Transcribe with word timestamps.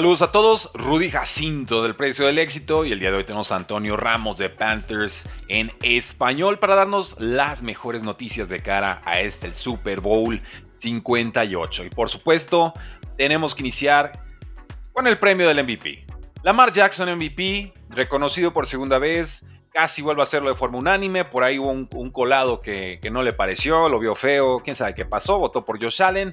Saludos 0.00 0.22
a 0.22 0.32
todos, 0.32 0.70
Rudy 0.72 1.10
Jacinto 1.10 1.82
del 1.82 1.94
Precio 1.94 2.24
del 2.24 2.38
Éxito 2.38 2.86
y 2.86 2.92
el 2.92 3.00
día 3.00 3.10
de 3.10 3.18
hoy 3.18 3.24
tenemos 3.24 3.52
a 3.52 3.56
Antonio 3.56 3.98
Ramos 3.98 4.38
de 4.38 4.48
Panthers 4.48 5.28
en 5.46 5.72
español 5.82 6.58
para 6.58 6.74
darnos 6.74 7.16
las 7.20 7.62
mejores 7.62 8.02
noticias 8.02 8.48
de 8.48 8.60
cara 8.60 9.02
a 9.04 9.20
este 9.20 9.46
el 9.46 9.52
Super 9.52 10.00
Bowl 10.00 10.40
58. 10.78 11.84
Y 11.84 11.90
por 11.90 12.08
supuesto, 12.08 12.72
tenemos 13.18 13.54
que 13.54 13.60
iniciar 13.60 14.12
con 14.94 15.06
el 15.06 15.18
premio 15.18 15.46
del 15.46 15.62
MVP. 15.62 16.06
Lamar 16.44 16.72
Jackson 16.72 17.14
MVP, 17.14 17.74
reconocido 17.90 18.54
por 18.54 18.64
segunda 18.66 18.98
vez, 18.98 19.44
casi 19.70 20.00
vuelve 20.00 20.22
a 20.22 20.24
hacerlo 20.24 20.48
de 20.48 20.56
forma 20.56 20.78
unánime, 20.78 21.26
por 21.26 21.44
ahí 21.44 21.58
hubo 21.58 21.72
un, 21.72 22.10
colado 22.10 22.62
que, 22.62 22.98
no 23.12 23.22
le 23.22 23.34
pareció, 23.34 23.86
lo 23.90 23.98
vio 23.98 24.14
feo, 24.14 24.60
quién 24.64 24.76
sabe 24.76 24.94
qué 24.94 25.04
pasó, 25.04 25.38
votó 25.38 25.62
por 25.62 25.78
Josh 25.78 26.02
Allen. 26.02 26.32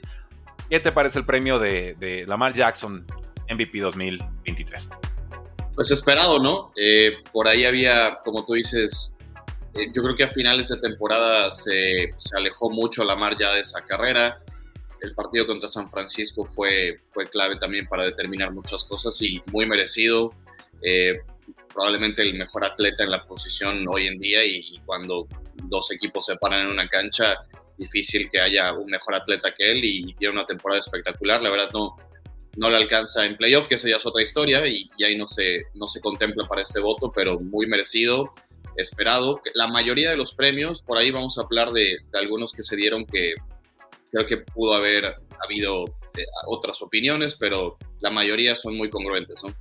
¿Qué 0.69 0.79
te 0.79 0.93
parece 0.93 1.19
el 1.19 1.25
premio 1.25 1.59
de, 1.59 1.95
de 1.99 2.25
Lamar 2.25 2.53
Jackson 2.53 3.05
MVP 3.49 3.79
2023. 3.79 4.89
Pues 5.75 5.91
esperado, 5.91 6.39
¿no? 6.39 6.71
Eh, 6.75 7.17
por 7.31 7.47
ahí 7.47 7.65
había, 7.65 8.19
como 8.25 8.43
tú 8.45 8.53
dices, 8.53 9.13
eh, 9.75 9.91
yo 9.93 10.01
creo 10.01 10.15
que 10.15 10.23
a 10.23 10.29
finales 10.29 10.69
de 10.69 10.77
temporada 10.77 11.51
se, 11.51 12.13
alejó 12.35 12.71
mucho 12.71 13.03
Lamar 13.03 13.37
ya 13.37 13.53
de 13.53 13.59
esa 13.59 13.81
carrera. 13.81 14.39
El 15.01 15.13
partido 15.13 15.45
contra 15.45 15.67
San 15.67 15.89
Francisco 15.91 16.45
fue, 16.45 16.99
fue 17.11 17.27
clave 17.27 17.57
también 17.57 17.85
para 17.87 18.05
determinar 18.05 18.51
muchas 18.51 18.83
cosas 18.85 19.21
y 19.21 19.39
muy 19.51 19.67
merecido. 19.67 20.33
Eh, 20.81 21.19
probablemente 21.71 22.23
el 22.23 22.33
mejor 22.33 22.65
atleta 22.65 23.03
en 23.03 23.11
la 23.11 23.23
posición 23.25 23.85
hoy 23.87 24.07
en 24.07 24.17
día 24.17 24.43
y, 24.43 24.79
cuando 24.83 25.27
dos 25.65 25.91
equipos 25.91 26.25
se 26.25 26.35
paran 26.37 26.61
en 26.61 26.67
una 26.67 26.87
cancha, 26.87 27.35
difícil 27.77 28.29
que 28.31 28.39
haya 28.39 28.73
un 28.73 28.89
mejor 28.89 29.13
atleta 29.13 29.53
que 29.55 29.69
él 29.69 29.85
y, 29.85 30.09
y 30.09 30.13
tiene 30.15 30.33
una 30.33 30.47
temporada 30.47 30.79
espectacular. 30.79 31.39
La 31.43 31.51
verdad 31.51 31.69
no, 31.71 31.97
no 32.57 32.69
le 32.69 32.77
alcanza 32.77 33.25
en 33.25 33.37
playoff, 33.37 33.67
que 33.67 33.75
eso 33.75 33.87
ya 33.87 33.97
es 33.97 34.05
otra 34.05 34.23
historia 34.23 34.65
y, 34.67 34.89
ahí 35.03 35.15
no 35.15 35.27
se, 35.27 35.67
no 35.75 35.87
se 35.87 36.01
contempla 36.01 36.47
para 36.47 36.63
este 36.63 36.79
voto, 36.79 37.11
pero 37.15 37.39
muy 37.39 37.67
merecido, 37.67 38.33
esperado. 38.75 39.41
La 39.53 39.67
mayoría 39.67 40.09
de 40.09 40.17
los 40.17 40.33
premios, 40.33 40.81
por 40.81 40.97
ahí 40.97 41.11
vamos 41.11 41.37
a 41.37 41.43
hablar 41.43 41.71
de, 41.71 41.97
algunos 42.13 42.51
que 42.51 42.63
se 42.63 42.75
dieron 42.75 43.05
que 43.05 43.35
creo 44.11 44.25
que 44.25 44.37
pudo 44.37 44.73
haber 44.73 45.15
habido 45.43 45.85
eh, 46.17 46.25
otras 46.47 46.81
opiniones, 46.81 47.35
pero 47.35 47.77
la 47.99 48.09
mayoría 48.09 48.55
son 48.55 48.75
muy 48.75 48.89
congruentes, 48.89 49.35
¿no? 49.43 49.53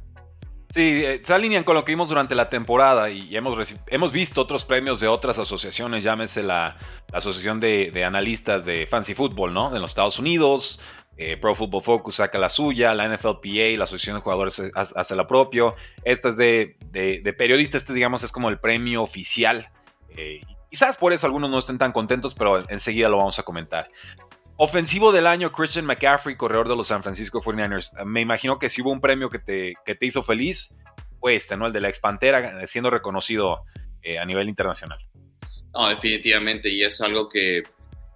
Sí, 0.75 1.03
eh, 1.05 1.21
se 1.23 1.33
alinean 1.33 1.65
con 1.65 1.75
lo 1.75 1.85
que 1.85 1.93
vimos 1.93 2.09
durante 2.09 2.35
la 2.35 2.51
temporada 2.51 3.09
y 3.09 3.35
hemos, 3.35 3.75
hemos 3.87 4.13
visto 4.13 4.43
otros 4.43 4.65
premios 4.65 5.01
de 5.01 5.09
otras 5.09 5.39
asociaciones, 5.39 6.03
llámese 6.03 6.43
la, 6.43 6.77
Asociación 7.13 7.61
de, 7.61 7.91
de, 7.93 8.05
Analistas 8.05 8.65
de 8.67 8.87
Fancy 8.87 9.15
Football, 9.15 9.55
¿no? 9.55 9.75
En 9.75 9.81
los 9.81 9.93
Estados 9.93 10.19
Unidos, 10.19 10.81
eh, 11.19 11.39
Pro 11.39 11.55
Football 11.55 11.83
Focus 11.83 12.17
saca 12.17 12.39
la 12.39 12.51
suya, 12.51 12.93
la 12.93 13.09
NFLPA, 13.09 13.79
la 13.79 13.85
Asociación 13.85 14.17
de 14.17 14.23
Jugadores 14.23 14.63
hace 14.75 15.17
la 15.17 15.27
propia. 15.27 15.75
Esta 16.05 16.29
es 16.29 16.37
de, 16.37 16.77
de, 16.91 17.33
periodista, 17.33 17.79
este 17.79 17.95
digamos 17.95 18.23
es 18.23 18.31
como 18.31 18.51
el 18.51 18.59
premio 18.59 19.03
oficial. 19.03 19.71
Eh, 20.11 20.43
quizás 20.71 20.99
por 20.99 21.15
eso 21.15 21.27
algunos 21.27 21.51
no 21.51 21.59
estén 21.59 21.79
tan 21.79 21.93
contentos, 21.93 22.35
pero 22.35 22.69
enseguida 22.69 23.09
lo 23.09 23.17
vamos 23.17 23.39
a 23.39 23.45
comentar. 23.45 23.89
Ofensivo 24.59 25.11
del 25.11 25.27
año, 25.27 25.53
Christian 25.53 25.87
McCaffrey, 25.87 26.37
corredor 26.37 26.69
de 26.69 26.77
los 26.77 26.89
San 26.89 27.03
Francisco 27.03 27.41
49ers. 27.41 28.05
Me 28.05 28.21
imagino 28.21 28.59
que 28.59 28.69
si 28.69 28.83
hubo 28.83 28.91
un 28.91 29.01
premio 29.01 29.31
que 29.31 29.39
te, 29.39 29.75
que 29.87 29.95
te 29.95 30.07
hizo 30.07 30.23
feliz, 30.23 30.79
fue 31.19 31.35
este, 31.35 31.57
¿no? 31.57 31.67
El 31.67 31.73
de 31.73 31.81
la 31.81 31.89
expantera, 31.89 32.63
eh, 32.63 32.67
siendo 32.67 32.91
reconocido 32.91 33.63
a 34.21 34.25
nivel 34.25 34.49
internacional. 34.49 35.01
No, 35.75 35.89
definitivamente, 35.89 36.69
y 36.69 36.85
es 36.85 37.01
algo 37.01 37.29
que 37.29 37.65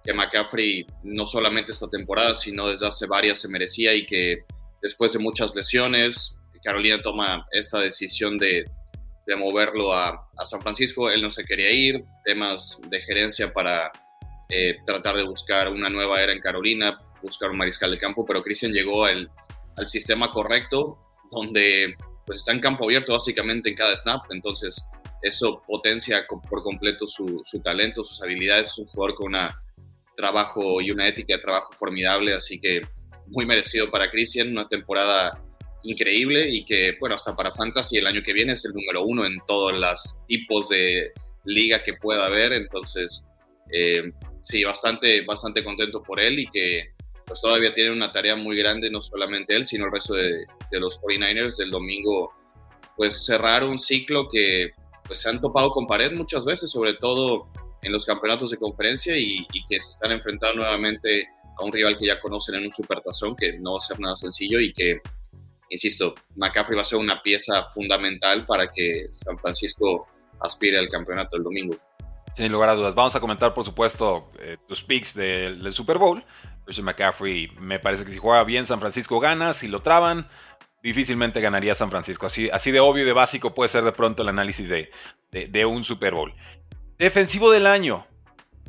que 0.03 0.13
McCaffrey 0.13 0.85
no 1.03 1.27
solamente 1.27 1.71
esta 1.71 1.89
temporada, 1.89 2.33
sino 2.33 2.67
desde 2.67 2.87
hace 2.87 3.07
varias 3.07 3.39
se 3.39 3.47
merecía 3.47 3.93
y 3.93 4.05
que 4.05 4.45
después 4.81 5.13
de 5.13 5.19
muchas 5.19 5.53
lesiones, 5.55 6.37
Carolina 6.63 7.01
toma 7.01 7.47
esta 7.51 7.79
decisión 7.79 8.37
de, 8.37 8.65
de 9.25 9.35
moverlo 9.35 9.93
a, 9.93 10.27
a, 10.37 10.45
San 10.45 10.61
Francisco. 10.61 11.09
Él 11.09 11.21
no 11.21 11.29
se 11.29 11.43
quería 11.43 11.71
ir, 11.71 12.03
temas 12.23 12.79
de 12.87 13.01
gerencia 13.01 13.51
para 13.51 13.91
eh, 14.49 14.77
tratar 14.85 15.15
de 15.15 15.23
buscar 15.23 15.69
una 15.69 15.89
nueva 15.89 16.21
era 16.21 16.33
en 16.33 16.39
Carolina, 16.39 16.99
buscar 17.21 17.49
un 17.49 17.57
mariscal 17.57 17.91
de 17.91 17.97
campo, 17.97 18.25
pero 18.25 18.43
Christian 18.43 18.73
llegó 18.73 19.05
al, 19.05 19.29
al 19.77 19.87
sistema 19.87 20.31
correcto, 20.31 20.97
donde 21.31 21.95
pues 22.25 22.39
está 22.39 22.51
en 22.51 22.59
campo 22.59 22.85
abierto 22.85 23.13
básicamente 23.13 23.69
en 23.69 23.75
cada 23.75 23.95
snap, 23.95 24.23
entonces 24.31 24.85
eso 25.21 25.61
potencia 25.67 26.25
por 26.27 26.63
completo 26.63 27.07
su, 27.07 27.41
su 27.45 27.61
talento, 27.61 28.03
sus 28.03 28.21
habilidades, 28.21 28.67
es 28.67 28.77
un 28.79 28.87
jugador 28.87 29.15
con 29.15 29.27
una 29.27 29.61
trabajo 30.15 30.81
y 30.81 30.91
una 30.91 31.07
ética 31.07 31.35
de 31.35 31.41
trabajo 31.41 31.71
formidable, 31.77 32.33
así 32.33 32.59
que 32.59 32.81
muy 33.27 33.45
merecido 33.45 33.89
para 33.89 34.09
Christian, 34.09 34.51
una 34.51 34.67
temporada 34.67 35.41
increíble 35.83 36.49
y 36.49 36.65
que, 36.65 36.95
bueno, 36.99 37.15
hasta 37.15 37.35
para 37.35 37.53
Fantasy 37.53 37.97
el 37.97 38.07
año 38.07 38.21
que 38.23 38.33
viene 38.33 38.53
es 38.53 38.65
el 38.65 38.73
número 38.73 39.03
uno 39.03 39.25
en 39.25 39.39
todos 39.47 39.73
los 39.73 40.19
tipos 40.27 40.69
de 40.69 41.11
liga 41.45 41.83
que 41.83 41.93
pueda 41.93 42.25
haber, 42.25 42.53
entonces 42.53 43.25
eh, 43.71 44.11
sí, 44.43 44.63
bastante, 44.63 45.23
bastante 45.25 45.63
contento 45.63 46.01
por 46.03 46.19
él 46.19 46.39
y 46.39 46.47
que 46.47 46.91
pues 47.25 47.41
todavía 47.41 47.73
tiene 47.73 47.91
una 47.91 48.11
tarea 48.11 48.35
muy 48.35 48.57
grande, 48.57 48.89
no 48.89 49.01
solamente 49.01 49.55
él, 49.55 49.65
sino 49.65 49.85
el 49.85 49.91
resto 49.91 50.15
de, 50.15 50.45
los 50.71 50.99
49ers 50.99 51.57
del 51.57 51.71
domingo, 51.71 52.33
pues 52.97 53.25
cerrar 53.25 53.63
un 53.63 53.79
ciclo 53.79 54.27
que 54.29 54.71
pues 55.05 55.19
se 55.21 55.29
han 55.29 55.39
topado 55.39 55.71
con 55.71 55.87
pared 55.87 56.11
muchas 56.13 56.43
veces, 56.43 56.69
sobre 56.69 56.95
todo 56.95 57.47
en 57.81 57.91
los 57.91 58.05
campeonatos 58.05 58.51
de 58.51 58.57
conferencia 58.57 59.17
y, 59.17 59.45
que 59.67 59.79
se 59.79 59.91
están 59.91 60.11
enfrentando 60.11 60.61
nuevamente 60.61 61.27
a 61.57 61.63
un 61.63 61.71
rival 61.71 61.97
que 61.97 62.07
ya 62.07 62.19
conocen 62.19 62.55
en 62.55 62.65
un 62.65 62.73
supertazón, 62.73 63.35
que 63.35 63.57
no 63.59 63.73
va 63.73 63.77
a 63.79 63.81
ser 63.81 63.99
nada 63.99 64.15
sencillo 64.15 64.59
y 64.59 64.73
que, 64.73 65.01
insisto, 65.69 66.13
McCaffrey 66.35 66.75
va 66.75 66.81
a 66.81 66.85
ser 66.85 66.99
una 66.99 67.21
pieza 67.21 67.65
fundamental 67.73 68.45
para 68.45 68.71
que 68.71 69.07
San 69.11 69.37
Francisco 69.37 70.07
aspire 70.39 70.77
al 70.77 70.89
campeonato 70.89 71.37
el 71.37 71.43
domingo. 71.43 71.75
Sin 72.35 72.51
lugar 72.51 72.69
a 72.69 72.75
dudas. 72.75 72.95
Vamos 72.95 73.15
a 73.15 73.19
comentar, 73.19 73.53
por 73.53 73.65
supuesto, 73.65 74.31
eh, 74.39 74.57
tus 74.67 74.81
picks 74.81 75.13
del, 75.13 75.71
Super 75.71 75.97
Bowl. 75.97 76.23
Christian 76.63 76.85
McCaffrey, 76.85 77.49
me 77.59 77.79
parece 77.79 78.05
que 78.05 78.11
si 78.11 78.19
juega 78.19 78.43
bien, 78.43 78.65
San 78.65 78.79
Francisco 78.79 79.19
gana. 79.19 79.53
Si 79.53 79.67
lo 79.67 79.81
traban, 79.81 80.29
difícilmente 80.81 81.41
ganaría 81.41 81.75
San 81.75 81.89
Francisco. 81.89 82.27
Así, 82.27 82.71
de 82.71 82.79
obvio 82.79 83.03
y 83.03 83.05
de 83.05 83.13
básico 83.13 83.53
puede 83.53 83.67
ser 83.67 83.83
de 83.83 83.91
pronto 83.91 84.23
el 84.23 84.29
análisis 84.29 84.69
de, 84.69 84.89
de 85.31 85.65
un 85.65 85.83
Super 85.83 86.13
Bowl. 86.13 86.33
Defensivo 87.01 87.49
del 87.49 87.65
año. 87.65 88.05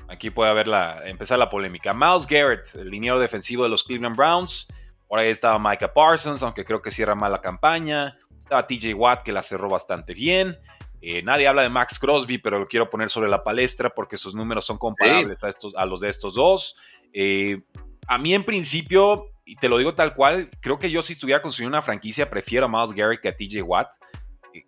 Aquí 0.08 0.30
puede 0.30 0.48
haber 0.48 0.66
la, 0.66 1.06
empezar 1.06 1.38
la 1.38 1.50
polémica. 1.50 1.92
Miles 1.92 2.26
Garrett, 2.26 2.74
el 2.76 2.88
liniero 2.88 3.18
defensivo 3.20 3.62
de 3.62 3.68
los 3.68 3.84
Cleveland 3.84 4.16
Browns. 4.16 4.68
Por 5.06 5.18
ahí 5.18 5.28
estaba 5.28 5.58
Micah 5.58 5.92
Parsons, 5.92 6.42
aunque 6.42 6.64
creo 6.64 6.80
que 6.80 6.90
cierra 6.90 7.14
mal 7.14 7.30
la 7.30 7.42
campaña. 7.42 8.16
Estaba 8.40 8.66
TJ 8.66 8.94
Watt, 8.94 9.22
que 9.22 9.32
la 9.32 9.42
cerró 9.42 9.68
bastante 9.68 10.14
bien. 10.14 10.56
Eh, 11.02 11.22
nadie 11.22 11.46
habla 11.46 11.60
de 11.60 11.68
Max 11.68 11.98
Crosby, 11.98 12.38
pero 12.38 12.58
lo 12.58 12.68
quiero 12.68 12.88
poner 12.88 13.10
sobre 13.10 13.28
la 13.28 13.44
palestra 13.44 13.90
porque 13.90 14.16
sus 14.16 14.34
números 14.34 14.64
son 14.64 14.78
comparables 14.78 15.44
a, 15.44 15.50
estos, 15.50 15.74
a 15.76 15.84
los 15.84 16.00
de 16.00 16.08
estos 16.08 16.32
dos. 16.32 16.78
Eh, 17.12 17.60
a 18.06 18.16
mí, 18.16 18.32
en 18.32 18.44
principio, 18.44 19.26
y 19.44 19.56
te 19.56 19.68
lo 19.68 19.76
digo 19.76 19.92
tal 19.92 20.14
cual, 20.14 20.48
creo 20.60 20.78
que 20.78 20.90
yo 20.90 21.02
si 21.02 21.12
estuviera 21.12 21.42
construyendo 21.42 21.76
una 21.76 21.82
franquicia, 21.82 22.30
prefiero 22.30 22.64
a 22.64 22.68
Miles 22.70 22.96
Garrett 22.96 23.20
que 23.20 23.28
a 23.28 23.36
TJ 23.36 23.60
Watt 23.62 23.90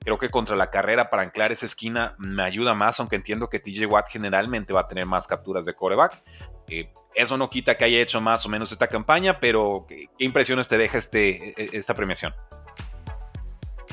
creo 0.01 0.19
que 0.19 0.31
contra 0.31 0.57
la 0.57 0.71
carrera 0.71 1.11
para 1.11 1.23
anclar 1.23 1.53
esa 1.53 1.67
esquina 1.67 2.15
me 2.19 2.43
ayuda 2.43 2.75
más, 2.75 2.99
aunque 3.01 3.17
entiendo 3.17 3.49
que 3.49 3.59
TJ 3.59 3.87
Watt 3.87 4.09
generalmente 4.11 4.73
va 4.73 4.83
a 4.83 4.87
tener 4.87 5.07
más 5.07 5.27
capturas 5.27 5.65
de 5.65 5.75
coreback. 5.75 6.23
Eh, 6.69 6.91
eso 7.15 7.37
no 7.37 7.51
quita 7.51 7.77
que 7.77 7.85
haya 7.85 8.01
hecho 8.01 8.21
más 8.21 8.45
o 8.47 8.49
menos 8.49 8.73
esta 8.73 8.89
campaña, 8.89 9.39
pero 9.39 9.87
¿qué, 9.89 10.09
impresiones 10.19 10.67
te 10.69 10.79
deja 10.79 10.99
este, 10.99 11.51
e, 11.51 11.55
e, 11.57 11.71
esta 11.73 11.95
premiación? 11.95 12.35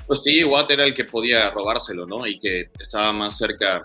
Pues 0.08 0.24
TJ 0.24 0.46
Watt 0.46 0.72
era 0.72 0.84
el 0.84 0.94
que 0.94 1.06
podía 1.06 1.50
robárselo, 1.52 2.06
¿no? 2.06 2.26
Y 2.26 2.40
que 2.40 2.70
estaba 2.80 3.14
más 3.14 3.38
cerca 3.38 3.84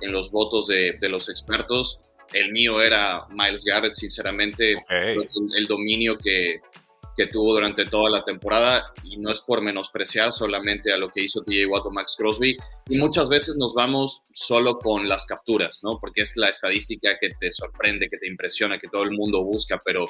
en 0.00 0.12
los 0.12 0.30
votos 0.30 0.68
de, 0.68 0.96
los 1.02 1.28
expertos. 1.28 2.00
El 2.32 2.52
mío 2.52 2.80
era 2.80 3.26
Miles 3.30 3.64
Garrett, 3.64 3.94
sinceramente. 3.94 4.76
el, 4.88 5.66
dominio 5.66 6.18
que, 6.18 6.60
que 7.18 7.26
tuvo 7.26 7.54
durante 7.54 7.84
toda 7.84 8.10
la 8.10 8.24
temporada 8.24 8.92
y 9.02 9.16
no 9.16 9.32
es 9.32 9.40
por 9.40 9.60
menospreciar 9.60 10.32
solamente 10.32 10.92
a 10.92 10.96
lo 10.96 11.10
que 11.10 11.24
hizo 11.24 11.42
TJ 11.42 11.66
Watt 11.66 11.86
o 11.86 11.90
Max 11.90 12.14
Crosby 12.16 12.56
y 12.88 12.96
muchas 12.96 13.28
veces 13.28 13.56
nos 13.56 13.74
vamos 13.74 14.22
solo 14.32 14.78
con 14.78 15.08
las 15.08 15.26
capturas, 15.26 15.80
¿no? 15.82 15.98
Porque 16.00 16.22
es 16.22 16.36
la 16.36 16.48
estadística 16.48 17.18
que 17.20 17.30
te 17.40 17.50
sorprende, 17.50 18.08
que 18.08 18.18
te 18.18 18.28
impresiona, 18.28 18.78
que 18.78 18.86
todo 18.86 19.02
el 19.02 19.10
mundo 19.10 19.42
busca, 19.42 19.80
pero 19.84 20.06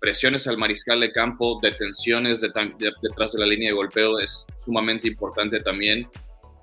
presiones 0.00 0.48
al 0.48 0.58
mariscal 0.58 0.98
de 0.98 1.12
campo, 1.12 1.60
detenciones 1.62 2.40
detrás 2.40 3.32
de 3.32 3.38
la 3.38 3.46
línea 3.46 3.70
de 3.70 3.76
golpeo 3.76 4.18
es 4.18 4.44
sumamente 4.64 5.06
importante 5.06 5.60
también 5.60 6.08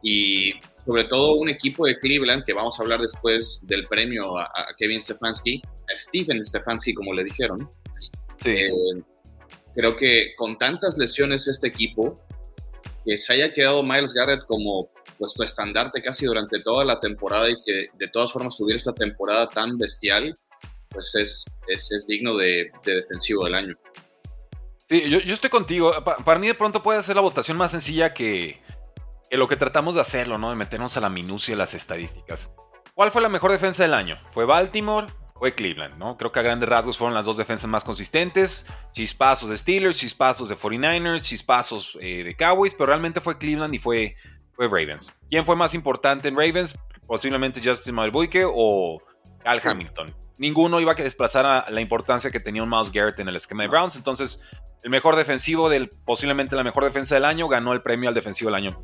y 0.03 0.51
sobre 0.85 1.05
todo 1.05 1.35
un 1.35 1.47
equipo 1.47 1.85
de 1.85 1.97
Cleveland 1.99 2.43
que 2.43 2.51
vamos 2.51 2.77
a 2.77 2.83
hablar 2.83 2.99
después 2.99 3.61
del 3.65 3.87
premio 3.87 4.37
a, 4.37 4.51
Kevin 4.77 4.99
Stefanski, 4.99 5.61
a 5.65 5.95
Steven 5.95 6.45
Stefanski 6.45 6.93
como 6.93 7.13
le 7.13 7.23
dijeron. 7.23 7.69
Sí. 8.43 8.49
Eh, 8.49 8.71
Creo 9.75 9.97
que 9.97 10.33
con 10.37 10.57
tantas 10.57 10.97
lesiones 10.97 11.47
este 11.47 11.67
equipo, 11.67 12.19
que 13.05 13.17
se 13.17 13.33
haya 13.33 13.53
quedado 13.53 13.83
Miles 13.83 14.13
Garrett 14.13 14.45
como 14.47 14.89
pues 15.17 15.33
tu 15.33 15.43
estandarte 15.43 16.01
casi 16.01 16.25
durante 16.25 16.59
toda 16.61 16.83
la 16.83 16.99
temporada 16.99 17.49
y 17.49 17.55
que 17.65 17.87
de 17.93 18.07
todas 18.07 18.33
formas 18.33 18.57
tuviera 18.57 18.77
esta 18.77 18.93
temporada 18.93 19.47
tan 19.47 19.77
bestial, 19.77 20.35
pues 20.89 21.13
es, 21.15 21.45
es, 21.67 22.07
digno 22.07 22.35
de, 22.37 22.71
defensivo 22.83 23.45
del 23.45 23.55
año. 23.55 23.75
Sí, 24.89 25.01
Sí, 25.01 25.09
yo, 25.09 25.33
estoy 25.33 25.49
contigo. 25.49 25.93
para 26.03 26.39
mí 26.39 26.47
de 26.47 26.53
pronto 26.53 26.83
puede 26.83 27.01
ser 27.03 27.15
la 27.15 27.21
votación 27.21 27.57
más 27.57 27.71
sencilla 27.71 28.13
que, 28.13 28.61
que, 29.29 29.37
lo 29.37 29.47
que 29.47 29.55
tratamos 29.55 29.95
de 29.95 30.01
hacerlo, 30.01 30.37
¿no? 30.37 30.51
De 30.51 30.55
meternos 30.55 30.95
a 30.95 31.01
la 31.01 31.09
minucia 31.09 31.53
de 31.53 31.57
las 31.57 31.73
estadísticas. 31.73 32.53
¿Cuál 32.93 33.11
fue 33.11 33.21
la 33.21 33.29
mejor 33.29 33.51
defensa 33.51 33.83
del 33.83 33.93
año? 33.93 34.19
¿Fue 34.31 34.45
Baltimore? 34.45 35.07
Fue 35.37 35.53
Cleveland, 35.53 35.97
¿no? 35.97 36.17
Creo 36.17 36.31
que 36.31 36.39
a 36.39 36.43
grandes 36.43 36.69
rasgos 36.69 36.97
fueron 36.97 37.13
las 37.13 37.25
dos 37.25 37.35
defensas 37.35 37.69
más 37.69 37.83
consistentes. 37.83 38.65
Chispazos 38.93 39.49
de 39.49 39.57
Steelers, 39.57 39.97
chispazos 39.97 40.47
de 40.47 40.55
49ers, 40.55 41.21
chispazos 41.21 41.97
eh, 41.99 42.23
de 42.23 42.35
Cowboys, 42.35 42.73
pero 42.73 42.87
realmente 42.87 43.19
fue 43.19 43.37
Cleveland 43.37 43.73
y 43.75 43.79
fue, 43.79 44.15
fue 44.53 44.67
Ravens. 44.67 45.13
¿Quién 45.29 45.45
fue 45.45 45.57
más 45.57 45.73
importante 45.73 46.29
en 46.29 46.35
Ravens? 46.35 46.79
Posiblemente 47.05 47.61
Justin 47.63 47.95
Malbuike 47.95 48.45
o 48.47 49.01
Al 49.43 49.61
Hamilton. 49.61 50.15
Ninguno 50.37 50.79
iba 50.79 50.93
a 50.93 50.95
desplazar 50.95 51.45
a 51.45 51.69
la 51.69 51.81
importancia 51.81 52.31
que 52.31 52.39
tenía 52.39 52.63
un 52.63 52.69
Miles 52.69 52.91
Garrett 52.91 53.19
en 53.19 53.27
el 53.27 53.35
esquema 53.35 53.63
de 53.63 53.69
Browns. 53.69 53.97
Entonces, 53.97 54.41
el 54.83 54.89
mejor 54.89 55.15
defensivo 55.17 55.67
del 55.69 55.89
posiblemente 56.05 56.55
la 56.55 56.63
mejor 56.63 56.85
defensa 56.85 57.15
del 57.15 57.25
año 57.25 57.47
ganó 57.47 57.73
el 57.73 57.81
premio 57.81 58.07
al 58.07 58.15
defensivo 58.15 58.49
del 58.49 58.55
año. 58.55 58.83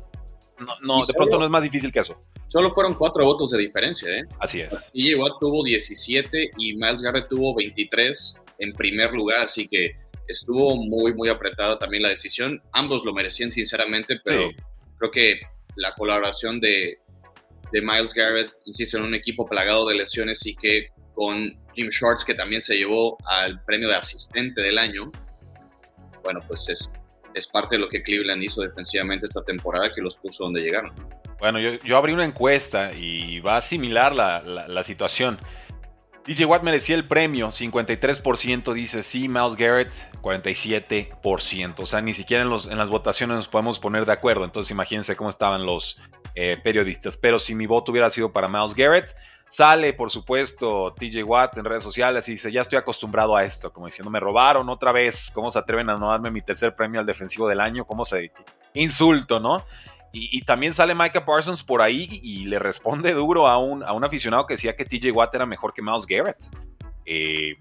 No, 0.58 0.74
no 0.82 1.04
de 1.04 1.12
pronto 1.14 1.38
no 1.38 1.44
es 1.44 1.50
más 1.50 1.62
difícil 1.62 1.92
que 1.92 2.00
eso. 2.00 2.22
Solo 2.48 2.70
fueron 2.70 2.94
cuatro 2.94 3.24
votos 3.24 3.50
de 3.50 3.58
diferencia, 3.58 4.08
¿eh? 4.10 4.22
Así 4.38 4.60
es. 4.60 4.90
Y 4.92 5.14
Watt 5.14 5.38
tuvo 5.40 5.64
17 5.64 6.50
y 6.58 6.74
Miles 6.74 7.02
Garrett 7.02 7.28
tuvo 7.28 7.54
23 7.54 8.38
en 8.58 8.72
primer 8.74 9.12
lugar, 9.12 9.40
así 9.40 9.66
que 9.66 9.96
estuvo 10.28 10.76
muy, 10.76 11.14
muy 11.14 11.28
apretada 11.28 11.78
también 11.78 12.02
la 12.02 12.10
decisión. 12.10 12.62
Ambos 12.72 13.04
lo 13.04 13.12
merecían, 13.12 13.50
sinceramente, 13.50 14.20
pero 14.24 14.50
creo 14.98 15.10
que 15.10 15.40
la 15.76 15.94
colaboración 15.94 16.60
de, 16.60 16.98
de 17.72 17.80
Miles 17.80 18.14
Garrett, 18.14 18.52
insisto, 18.66 18.98
en 18.98 19.04
un 19.04 19.14
equipo 19.14 19.46
plagado 19.46 19.88
de 19.88 19.96
lesiones 19.96 20.44
y 20.46 20.54
que 20.54 20.88
con 21.14 21.58
Jim 21.74 21.88
Shorts, 21.88 22.24
que 22.24 22.34
también 22.34 22.60
se 22.60 22.76
llevó 22.76 23.16
al 23.26 23.62
premio 23.64 23.88
de 23.88 23.96
asistente 23.96 24.62
del 24.62 24.78
año, 24.78 25.10
bueno, 26.22 26.40
pues 26.46 26.68
es, 26.68 26.92
es 27.34 27.46
parte 27.46 27.76
de 27.76 27.80
lo 27.80 27.88
que 27.88 28.02
Cleveland 28.02 28.42
hizo 28.42 28.62
defensivamente 28.62 29.26
esta 29.26 29.42
temporada 29.42 29.92
que 29.94 30.00
los 30.00 30.16
puso 30.16 30.44
donde 30.44 30.60
llegaron. 30.60 30.92
Bueno, 31.38 31.58
yo, 31.58 31.96
abrí 31.96 32.12
una 32.12 32.24
encuesta 32.24 32.92
y 32.92 33.40
va 33.40 33.56
a 33.56 33.62
similar 33.62 34.14
la, 34.14 34.82
situación. 34.84 35.38
DJ 36.24 36.46
Watt 36.46 36.62
merecía 36.62 36.94
el 36.94 37.04
premio, 37.08 37.48
53% 37.48 38.72
dice 38.72 39.02
sí, 39.02 39.26
Miles 39.26 39.56
Garrett 39.56 39.90
47%. 40.22 41.80
O 41.80 41.86
sea, 41.86 42.00
ni 42.00 42.14
siquiera 42.14 42.44
en, 42.44 42.48
los, 42.48 42.68
en 42.68 42.78
las 42.78 42.90
votaciones 42.90 43.34
nos 43.34 43.48
podemos 43.48 43.80
poner 43.80 44.06
de 44.06 44.12
acuerdo. 44.12 44.44
Entonces 44.44 44.70
imagínense 44.70 45.16
cómo 45.16 45.30
estaban 45.30 45.66
los 45.66 45.98
eh, 46.36 46.58
periodistas. 46.62 47.16
Pero 47.16 47.40
si 47.40 47.56
mi 47.56 47.66
voto 47.66 47.90
hubiera 47.90 48.08
sido 48.10 48.32
para 48.32 48.46
Miles 48.46 48.74
Garrett, 48.74 49.12
sale 49.52 49.92
por 49.92 50.10
supuesto 50.10 50.94
TJ 50.94 51.24
Watt 51.24 51.58
en 51.58 51.66
redes 51.66 51.84
sociales 51.84 52.26
y 52.26 52.32
dice, 52.32 52.50
ya 52.50 52.62
estoy 52.62 52.78
acostumbrado 52.78 53.36
a 53.36 53.44
esto, 53.44 53.70
como 53.70 53.84
diciendo, 53.84 54.10
me 54.10 54.18
robaron 54.18 54.66
otra 54.70 54.92
vez, 54.92 55.30
¿cómo 55.34 55.50
se 55.50 55.58
atreven 55.58 55.90
a 55.90 55.98
no 55.98 56.08
darme 56.08 56.30
mi 56.30 56.40
tercer 56.40 56.74
premio 56.74 57.00
al 57.00 57.04
defensivo 57.04 57.46
del 57.46 57.60
año? 57.60 57.84
¿Cómo 57.84 58.06
se... 58.06 58.32
Insulto, 58.72 59.40
¿no? 59.40 59.58
Y, 60.14 60.42
también 60.44 60.72
sale 60.72 60.94
Micah 60.94 61.24
Parsons 61.24 61.62
por 61.62 61.82
ahí 61.82 62.20
y 62.22 62.44
le 62.44 62.58
responde 62.58 63.12
duro 63.12 63.46
a 63.46 63.58
un, 63.58 63.82
a 63.82 63.92
un 63.92 64.04
aficionado 64.04 64.46
que 64.46 64.54
decía 64.54 64.74
que 64.74 64.86
TJ 64.86 65.10
Watt 65.10 65.34
era 65.34 65.44
mejor 65.44 65.74
que 65.74 65.82
Miles 65.82 66.06
Garrett. 66.06 66.48
Eh, 67.04 67.56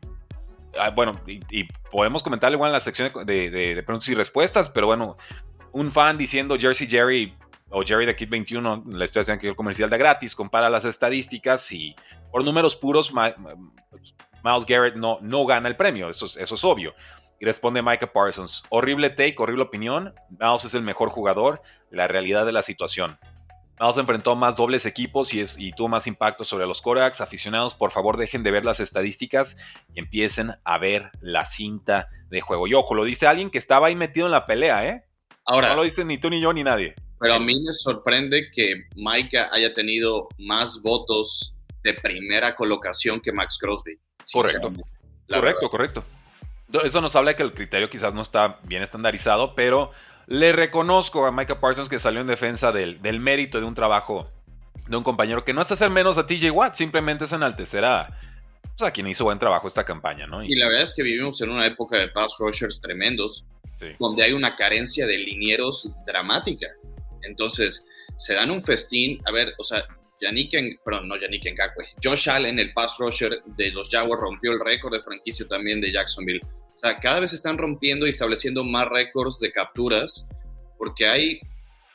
ah, 0.78 0.90
bueno, 0.92 1.20
y, 1.28 1.66
podemos 1.90 2.24
comentarle 2.24 2.56
igual 2.56 2.70
en 2.70 2.74
la 2.74 2.80
sección 2.82 3.12
de, 3.26 3.50
de, 3.50 3.84
preguntas 3.84 4.08
y 4.08 4.16
respuestas, 4.16 4.70
pero 4.70 4.88
bueno, 4.88 5.18
un 5.74 5.92
fan 5.92 6.18
diciendo 6.18 6.58
Jersey 6.58 6.88
Jerry 6.88 7.34
o 7.72 7.84
Jerry 7.84 8.06
de 8.06 8.16
Kid 8.16 8.30
21, 8.30 8.84
le 8.88 9.06
estoy 9.06 9.22
haciendo 9.22 9.42
que 9.42 9.48
el 9.48 9.56
comercial 9.56 9.90
de 9.90 9.98
gratis, 9.98 10.36
compara 10.36 10.70
las 10.70 10.86
estadísticas 10.86 11.72
y 11.72 11.96
por 12.32 12.44
números 12.44 12.76
puros, 12.76 13.14
Miles 13.14 14.66
Garrett 14.68 14.96
no, 14.96 15.20
no 15.22 15.46
gana 15.46 15.70
el 15.70 15.76
premio, 15.76 16.10
eso, 16.10 16.26
eso 16.26 16.56
es 16.56 16.64
obvio. 16.64 16.94
Y 17.40 17.46
responde 17.46 17.82
Micah 17.82 18.12
Parsons, 18.12 18.64
horrible 18.70 19.10
take, 19.10 19.36
horrible 19.38 19.64
opinión, 19.64 20.14
Miles 20.30 20.66
es 20.66 20.74
el 20.74 20.84
mejor 20.84 21.10
jugador, 21.10 21.62
la 21.90 22.08
realidad 22.08 22.46
de 22.46 22.52
la 22.52 22.62
situación. 22.62 23.18
Miles 23.80 23.98
enfrentó 23.98 24.36
más 24.36 24.58
dobles 24.58 24.86
equipos 24.86 25.34
y, 25.34 25.42
es, 25.42 25.58
y 25.58 25.72
tuvo 25.72 25.88
más 25.88 26.06
impacto 26.06 26.44
sobre 26.46 26.68
los 26.68 26.84
corebacks. 26.84 27.20
Aficionados, 27.20 27.74
por 27.74 27.90
favor, 27.90 28.16
dejen 28.16 28.44
de 28.44 28.52
ver 28.52 28.64
las 28.64 28.80
estadísticas 28.80 29.58
y 29.96 30.00
empiecen 30.00 30.54
a 30.64 30.78
ver 30.78 31.10
la 31.20 31.46
cinta 31.48 32.08
de 32.30 32.42
juego. 32.42 32.68
Y 32.68 32.76
ojo, 32.76 32.94
lo 32.94 33.06
dice 33.06 33.26
alguien 33.26 33.50
que 33.50 33.58
estaba 33.58 33.88
ahí 33.88 33.96
metido 33.96 34.28
en 34.28 34.34
la 34.34 34.46
pelea, 34.46 34.88
¿eh? 34.88 35.04
Ahora, 35.46 35.70
no 35.70 35.78
lo 35.78 35.84
dice 35.84 36.06
ni 36.06 36.20
tú, 36.20 36.30
ni 36.30 36.40
yo, 36.40 36.54
ni 36.54 36.64
nadie. 36.64 36.94
Pero 37.22 37.36
a 37.36 37.40
mí 37.40 37.62
me 37.62 37.72
sorprende 37.72 38.50
que 38.52 38.88
Micah 38.96 39.50
haya 39.52 39.72
tenido 39.76 40.28
más 40.40 40.82
votos 40.82 41.54
de 41.84 41.94
primera 41.94 42.56
colocación 42.56 43.22
que 43.22 43.32
Max 43.32 43.60
Crosby. 43.60 43.96
Correcto. 44.34 44.74
Correcto, 45.30 45.70
correcto. 45.70 46.04
Eso 46.84 47.00
nos 47.00 47.16
habla 47.16 47.32
de 47.32 47.38
que 47.38 47.44
el 47.44 47.54
criterio 47.54 47.92
quizás 47.92 48.16
no 48.16 48.24
está 48.24 48.60
bien 48.64 48.82
estandarizado, 48.82 49.54
pero 49.54 49.92
le 50.26 50.52
reconozco 50.52 51.28
a 51.28 51.32
Micah 51.32 51.60
Parsons 51.60 51.90
que 51.90 52.00
salió 52.00 52.22
en 52.22 52.28
defensa 52.28 52.72
del, 52.72 53.00
mérito 53.20 53.60
de 53.60 53.68
un 53.68 53.76
trabajo 53.76 54.28
de 54.88 54.98
un 54.98 55.04
compañero 55.04 55.46
que 55.46 55.54
no 55.54 55.62
es 55.62 55.72
hacer 55.72 55.92
menos 55.92 56.18
a 56.18 56.26
TJ 56.26 56.50
Watt, 56.50 56.76
simplemente 56.76 57.26
es 57.26 57.32
enaltecer 57.34 57.86
a, 57.86 58.18
pues, 58.78 58.92
quien 58.94 59.06
hizo 59.06 59.26
buen 59.26 59.38
trabajo 59.38 59.68
esta 59.68 59.84
campaña, 59.84 60.26
¿no? 60.26 60.44
Y, 60.44 60.56
la 60.56 60.68
verdad 60.68 60.84
es 60.84 60.94
que 60.96 61.04
vivimos 61.04 61.40
en 61.42 61.52
una 61.52 61.68
época 61.68 62.00
de 62.00 62.08
pass 62.08 62.34
rushers 62.40 62.82
tremendos, 62.82 63.46
donde 64.00 64.24
hay 64.24 64.34
una 64.34 64.56
carencia 64.56 65.06
de 65.06 65.18
linieros 65.18 65.90
dramática. 66.06 66.68
Entonces, 67.24 67.86
se 68.18 68.34
dan 68.34 68.52
un 68.52 68.62
festín, 68.62 69.22
a 69.26 69.32
ver, 69.32 69.54
o 69.58 69.64
sea, 69.64 69.86
Yannick, 70.22 70.82
perdón, 70.84 71.08
no 71.08 71.20
Yannick 71.20 71.46
Ngakwe, 71.46 71.86
Josh 72.04 72.30
Allen, 72.30 72.60
el 72.60 72.74
pass 72.74 72.98
rusher 73.00 73.42
de 73.58 73.72
los 73.72 73.90
Jaguars, 73.90 74.22
rompió 74.22 74.52
el 74.52 74.60
récord 74.60 74.94
de 74.94 75.02
franquicia 75.02 75.48
también 75.48 75.82
de 75.82 75.92
Jacksonville. 75.92 76.42
O 76.44 76.80
sea, 76.80 77.00
cada 77.00 77.20
vez 77.20 77.34
están 77.34 77.58
rompiendo 77.58 78.06
y 78.06 78.10
estableciendo 78.10 78.64
más 78.64 78.88
récords 78.88 79.40
de 79.40 79.52
capturas 79.52 80.28
porque 80.78 81.06
hay 81.06 81.40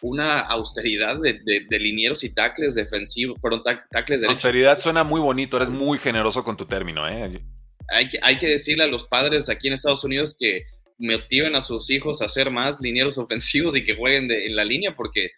una 0.02 0.40
austeridad 0.40 1.18
de, 1.18 1.40
de, 1.44 1.78
linieros 1.78 2.22
y 2.22 2.30
tackles 2.30 2.74
defensivos, 2.74 3.38
perdón, 3.40 3.62
tackles 3.64 4.20
derechos. 4.20 4.44
Austeridad 4.44 4.78
suena 4.78 5.02
muy 5.02 5.20
bonito, 5.20 5.56
eres 5.56 5.70
muy 5.70 5.98
generoso 5.98 6.44
con 6.44 6.56
tu 6.56 6.66
término, 6.66 7.08
¿eh? 7.08 7.40
Hay 7.88 8.08
que, 8.08 8.18
hay 8.22 8.38
que 8.38 8.48
decirle 8.48 8.84
a 8.84 8.88
los 8.88 9.06
padres 9.06 9.48
aquí 9.48 9.68
en 9.68 9.74
Estados 9.74 10.04
Unidos 10.04 10.36
que 10.38 10.62
motiven 10.98 11.54
a 11.56 11.62
sus 11.62 11.90
hijos 11.90 12.22
a 12.22 12.26
hacer 12.26 12.50
más 12.50 12.80
linieros 12.80 13.18
ofensivos 13.18 13.76
y 13.76 13.84
que 13.84 13.96
jueguen 13.96 14.30
en 14.30 14.56
la 14.56 14.64
línea 14.64 14.94
porque 14.94 15.30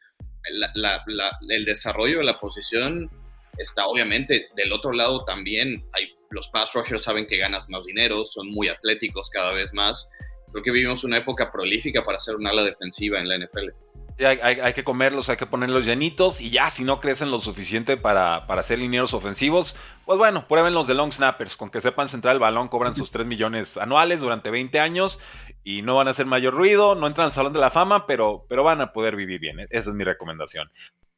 el 1.49 1.64
desarrollo 1.64 2.19
de 2.19 2.26
la 2.26 2.38
posición 2.38 3.10
está 3.58 3.87
obviamente 3.87 4.49
del 4.56 4.72
otro 4.72 4.93
lado 4.93 5.25
también. 5.25 5.84
Hay, 5.93 6.08
los 6.31 6.49
pass 6.49 6.72
rushers 6.75 7.02
saben 7.02 7.26
que 7.26 7.38
ganas 7.38 7.69
más 7.69 7.84
dinero, 7.84 8.25
son 8.25 8.49
muy 8.49 8.69
atléticos 8.69 9.31
cada 9.31 9.52
vez 9.52 9.72
más. 9.75 10.08
Creo 10.52 10.62
que 10.62 10.70
vivimos 10.70 11.05
una 11.05 11.19
época 11.19 11.50
prolífica 11.50 12.05
para 12.05 12.16
hacer 12.16 12.37
un 12.37 12.46
ala 12.46 12.62
defensiva 12.62 13.20
en 13.20 13.28
la 13.28 13.38
NFL. 13.38 13.70
Hay, 14.25 14.73
que 14.73 14.85
comerlos, 14.85 15.29
hay 15.29 15.37
que 15.37 15.46
ponerlos 15.46 15.87
llenitos 15.87 16.41
y 16.41 16.51
ya 16.51 16.70
si 16.70 16.84
no 16.84 17.01
crecen 17.01 17.31
lo 17.31 17.39
suficiente 17.39 17.96
para, 17.96 18.46
para 18.46 18.63
ser 18.63 18.79
linieros 18.79 19.15
ofensivos, 19.15 19.77
pues 20.05 20.19
bueno, 20.19 20.46
prueben 20.48 20.75
los 20.75 20.87
de 20.87 20.94
long 20.94 21.13
snappers, 21.13 21.56
con 21.56 21.70
que 21.70 21.81
sepan 21.81 22.08
centrar 22.08 22.34
el 22.34 22.41
balón, 22.41 22.69
cobran 22.69 22.94
sus 22.94 23.10
3 23.10 23.27
millones 23.27 23.77
anuales 23.77 24.20
durante 24.20 24.51
20 24.51 24.81
años 24.81 25.20
y 25.63 25.82
no 25.82 25.96
van 25.96 26.08
a 26.08 26.13
hacer 26.13 26.27
mayor 26.27 26.55
ruido, 26.55 26.94
no 26.94 27.06
entran 27.06 27.27
al 27.27 27.32
Salón 27.32 27.53
de 27.53 27.60
la 27.60 27.70
Fama, 27.70 28.06
pero, 28.06 28.46
pero 28.48 28.65
van 28.65 28.81
a 28.81 28.93
poder 28.93 29.17
vivir 29.17 29.39
bien. 29.39 29.60
Esa 29.70 29.91
es 29.91 29.94
mi 29.94 30.03
recomendación. 30.05 30.70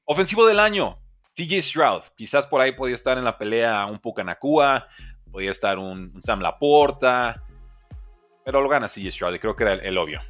Ofensivo 0.04 0.44
del 0.44 0.58
año, 0.58 0.98
CJ 1.34 1.62
Stroud. 1.62 2.02
Quizás 2.16 2.46
por 2.46 2.60
ahí 2.60 2.72
podía 2.72 2.94
estar 2.94 3.16
en 3.16 3.24
la 3.24 3.38
pelea 3.38 3.86
un 3.86 4.00
Pucanacua, 4.00 4.88
podía 5.30 5.50
estar 5.50 5.78
un, 5.78 6.20
Sam 6.22 6.40
Laporta, 6.40 7.42
pero 8.44 8.60
lo 8.60 8.68
gana 8.68 8.88
CJ 8.88 9.10
Stroud 9.10 9.34
y 9.34 9.38
creo 9.38 9.54
que 9.54 9.64
era 9.64 9.74
el, 9.74 9.96
obvio. 9.96 10.20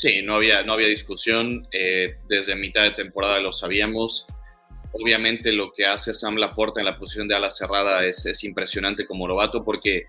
Sí, 0.00 0.22
no 0.22 0.36
había, 0.36 0.62
no 0.62 0.72
había 0.72 0.88
discusión. 0.88 1.68
Eh, 1.72 2.16
desde 2.26 2.56
mitad 2.56 2.84
de 2.84 2.92
temporada 2.92 3.38
lo 3.38 3.52
sabíamos. 3.52 4.26
Obviamente 4.92 5.52
lo 5.52 5.74
que 5.74 5.84
hace 5.84 6.14
Sam 6.14 6.36
Laporta 6.36 6.80
en 6.80 6.86
la 6.86 6.98
posición 6.98 7.28
de 7.28 7.34
ala 7.34 7.50
cerrada 7.50 8.02
es, 8.06 8.24
es 8.24 8.42
impresionante 8.42 9.04
como 9.04 9.28
novato 9.28 9.62
porque 9.62 10.06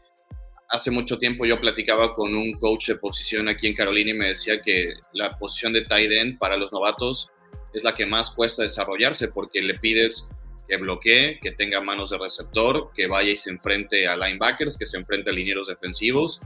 hace 0.70 0.92
mucho 0.92 1.18
tiempo 1.18 1.46
yo 1.46 1.60
platicaba 1.60 2.14
con 2.14 2.34
un 2.34 2.54
coach 2.54 2.88
de 2.88 2.96
posición 2.96 3.50
aquí 3.50 3.68
en 3.68 3.76
Carolina 3.76 4.12
y 4.12 4.14
me 4.14 4.28
decía 4.30 4.62
que 4.62 4.94
la 5.12 5.38
posición 5.38 5.74
de 5.74 5.82
tight 5.82 6.10
end 6.10 6.40
para 6.40 6.56
los 6.56 6.72
novatos 6.72 7.30
es 7.74 7.84
la 7.84 7.94
que 7.94 8.06
más 8.06 8.32
cuesta 8.32 8.64
desarrollarse 8.64 9.28
porque 9.28 9.62
le 9.62 9.78
pides 9.78 10.30
que 10.70 10.78
bloquee, 10.78 11.38
que 11.42 11.52
tenga 11.52 11.82
manos 11.82 12.12
de 12.12 12.18
receptor, 12.18 12.92
que 12.96 13.08
vaya 13.08 13.32
y 13.32 13.36
se 13.36 13.50
enfrente 13.50 14.08
a 14.08 14.16
linebackers, 14.16 14.78
que 14.78 14.86
se 14.86 14.96
enfrente 14.96 15.32
a 15.32 15.34
linieros 15.34 15.68
defensivos, 15.68 16.40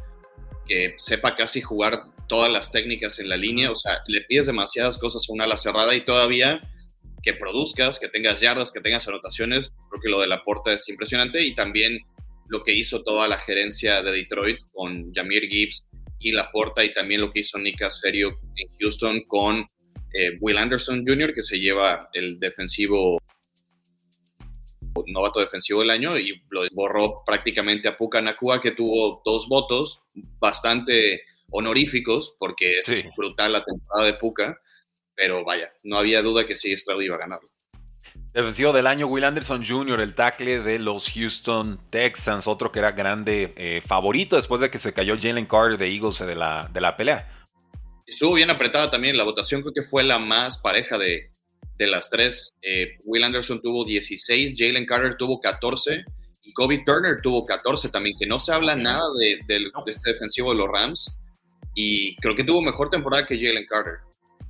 que 0.68 0.96
sepa 0.98 1.36
casi 1.36 1.62
jugar 1.62 2.04
todas 2.28 2.52
las 2.52 2.72
técnicas 2.72 3.20
en 3.20 3.30
la 3.30 3.38
línea. 3.38 3.72
O 3.72 3.76
sea, 3.76 4.00
le 4.08 4.22
pides 4.22 4.48
demasiadas 4.48 4.98
cosas 4.98 5.28
a 5.28 5.34
una 5.34 5.46
ala 5.46 5.58
cerrada 5.58 5.96
y 5.96 6.06
todavía 6.06 6.62
que 7.22 7.34
produzcas, 7.34 8.00
que 8.00 8.08
tengas 8.08 8.40
yardas, 8.40 8.72
que 8.72 8.82
tengas 8.82 9.08
anotaciones. 9.08 9.72
Creo 9.90 10.02
que 10.02 10.10
lo 10.10 10.22
de 10.22 10.28
la 10.28 10.44
porta 10.44 10.74
es 10.74 10.88
impresionante 10.90 11.44
y 11.44 11.56
también 11.56 12.00
lo 12.48 12.64
que 12.64 12.74
hizo 12.74 13.04
toda 13.04 13.28
la 13.28 13.40
gerencia 13.40 14.04
de 14.04 14.12
Detroit 14.12 14.60
con 14.72 15.12
Jamir 15.14 15.44
Gibbs 15.48 15.86
y 16.20 16.32
Laporta 16.32 16.84
y 16.84 16.94
también 16.94 17.22
lo 17.22 17.32
que 17.32 17.40
hizo 17.40 17.58
Nick 17.58 17.80
Caserio 17.80 18.40
en 18.56 18.68
Houston 18.80 19.24
con 19.28 19.66
eh, 20.14 20.38
Will 20.40 20.58
Anderson 20.58 21.04
Jr., 21.06 21.34
que 21.34 21.42
se 21.42 21.60
lleva 21.60 22.10
el 22.14 22.40
defensivo 22.40 23.20
novato 25.08 25.40
defensivo 25.40 25.82
del 25.82 25.90
año 25.90 26.18
y 26.18 26.42
lo 26.50 26.62
borró 26.74 27.24
prácticamente 27.26 27.88
a 27.88 27.98
Puka 27.98 28.22
Nakua, 28.22 28.62
que 28.62 28.72
tuvo 28.72 29.22
dos 29.26 29.48
votos, 29.48 30.02
bastante 30.40 31.22
honoríficos, 31.52 32.36
porque 32.40 32.80
es 32.80 33.06
brutal 33.16 33.54
la 33.54 33.64
temporada 33.64 34.06
de 34.06 34.14
Puka, 34.14 34.60
pero 35.16 35.44
vaya, 35.44 35.72
no 35.84 35.98
había 35.98 36.22
duda 36.22 36.46
que 36.46 36.58
sí, 36.58 36.76
Stroud 36.78 37.02
iba 37.02 37.16
a 37.16 37.20
ganarlo. 37.20 37.48
Defensivo 38.34 38.74
del 38.74 38.88
año, 38.88 39.08
Will 39.08 39.24
Anderson 39.24 39.66
Jr., 39.66 40.02
el 40.02 40.14
tackle 40.14 40.60
de 40.60 40.80
los 40.80 41.10
Houston 41.12 41.80
Texans, 41.90 42.48
otro 42.48 42.72
que 42.72 42.80
era 42.80 42.92
grande 42.92 43.54
eh, 43.56 43.82
favorito 43.86 44.36
después 44.36 44.60
de 44.60 44.70
que 44.70 44.78
se 44.78 44.94
cayó 44.94 45.16
Jalen 45.20 45.46
Carter 45.46 45.78
de 45.78 45.88
Eagles 45.88 46.20
de 46.20 46.36
la, 46.36 46.70
de 46.72 46.82
la 46.82 46.98
pelea. 46.98 47.32
Estuvo 48.06 48.34
bien 48.34 48.50
apretada 48.50 48.92
también, 48.92 49.18
la 49.18 49.24
votación 49.24 49.62
creo 49.62 49.74
que 49.74 49.84
fue 49.84 50.04
la 50.04 50.20
más 50.20 50.58
pareja 50.58 50.98
de, 50.98 51.32
de 51.78 51.88
las 51.88 52.10
tres. 52.10 52.54
Eh, 52.62 52.98
Will 53.04 53.24
Anderson 53.24 53.62
tuvo 53.62 53.86
16, 53.86 54.54
Jalen 54.58 54.86
Carter 54.86 55.16
tuvo 55.18 55.40
14 55.40 56.04
y 56.44 56.54
Kobe 56.54 56.84
Turner 56.86 57.22
tuvo 57.22 57.46
14 57.46 57.90
también, 57.90 58.18
que 58.20 58.26
no 58.26 58.40
se 58.40 58.54
habla 58.54 58.76
nada 58.76 59.04
de, 59.20 59.40
de 59.48 59.70
este 59.88 60.14
defensivo 60.14 60.52
de 60.52 60.60
los 60.60 60.70
Rams 60.70 61.18
y 61.74 62.16
creo 62.18 62.36
que 62.36 62.44
tuvo 62.44 62.62
mejor 62.62 62.90
temporada 62.90 63.26
que 63.26 63.38
Jalen 63.38 63.66
Carter. 63.68 64.00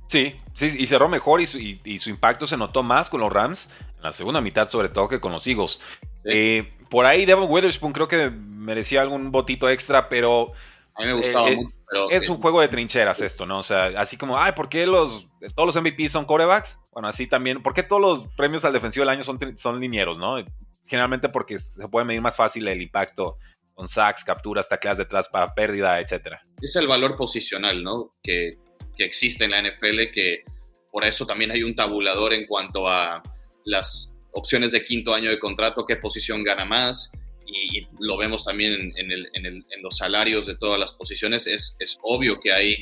Sí, 0.08 0.36
sí, 0.54 0.72
y 0.78 0.86
cerró 0.86 1.08
mejor 1.08 1.40
y 1.40 1.46
su, 1.46 2.10
impacto 2.10 2.46
se 2.46 2.56
notó 2.56 2.82
más 2.82 3.10
con 3.10 3.20
los 3.20 3.32
Rams, 3.32 3.68
en 3.96 4.02
la 4.02 4.12
segunda 4.12 4.40
mitad 4.40 4.68
sobre 4.68 4.88
todo 4.88 5.08
que 5.08 5.20
con 5.20 5.32
los 5.32 5.46
Eagles. 5.46 5.80
Eh, 6.24 6.72
por 6.88 7.06
ahí 7.06 7.26
Devon 7.26 7.50
Witherspoon 7.50 7.92
creo 7.92 8.06
que 8.06 8.30
merecía 8.30 9.02
algún 9.02 9.30
botito 9.30 9.68
extra, 9.68 10.08
pero... 10.08 10.52
A 10.98 11.02
mí 11.02 11.08
me 11.08 11.14
gustaba 11.14 11.50
eh, 11.50 11.56
mucho, 11.56 12.10
Es 12.10 12.28
un 12.28 12.38
juego 12.38 12.60
de 12.60 12.68
trincheras 12.68 13.20
esto, 13.20 13.44
¿no? 13.44 13.58
O 13.58 13.62
sea, 13.62 13.86
así 13.98 14.16
como, 14.16 14.38
ay, 14.38 14.52
¿por 14.52 14.68
qué 14.68 14.86
los, 14.86 15.28
todos 15.54 15.74
los 15.74 15.82
MVP 15.82 16.08
son 16.08 16.24
corebacks? 16.24 16.82
Bueno, 16.90 17.08
así 17.08 17.26
también, 17.26 17.62
¿por 17.62 17.74
qué 17.74 17.82
todos 17.82 18.00
los 18.00 18.34
premios 18.34 18.64
al 18.64 18.72
defensivo 18.72 19.02
del 19.02 19.10
año 19.10 19.22
son, 19.22 19.38
son 19.58 19.78
linieros, 19.78 20.16
no? 20.16 20.42
Generalmente 20.86 21.28
porque 21.28 21.58
se 21.58 21.86
puede 21.88 22.06
medir 22.06 22.22
más 22.22 22.36
fácil 22.36 22.66
el 22.68 22.80
impacto 22.80 23.36
con 23.74 23.86
sacks, 23.86 24.24
capturas, 24.24 24.68
tacleas 24.68 24.96
detrás 24.96 25.28
para 25.28 25.54
pérdida, 25.54 26.00
etcétera. 26.00 26.42
Es 26.62 26.74
el 26.76 26.86
valor 26.86 27.14
posicional, 27.14 27.82
¿no? 27.82 28.14
Que, 28.22 28.52
que 28.96 29.04
existe 29.04 29.44
en 29.44 29.50
la 29.50 29.60
NFL, 29.60 30.12
que 30.14 30.44
por 30.90 31.04
eso 31.04 31.26
también 31.26 31.50
hay 31.50 31.62
un 31.62 31.74
tabulador 31.74 32.32
en 32.32 32.46
cuanto 32.46 32.88
a 32.88 33.22
las 33.66 34.14
opciones 34.32 34.72
de 34.72 34.82
quinto 34.82 35.12
año 35.12 35.28
de 35.28 35.38
contrato, 35.38 35.84
qué 35.84 35.96
posición 35.96 36.42
gana 36.42 36.64
más, 36.64 37.12
y, 37.46 37.86
lo 38.00 38.16
vemos 38.16 38.44
también 38.44 38.92
en, 38.96 39.82
los 39.82 39.98
salarios 39.98 40.46
de 40.46 40.56
todas 40.56 40.78
las 40.78 40.92
posiciones, 40.92 41.46
es, 41.46 41.76
es, 41.78 41.98
obvio 42.02 42.40
que 42.40 42.52
hay 42.52 42.76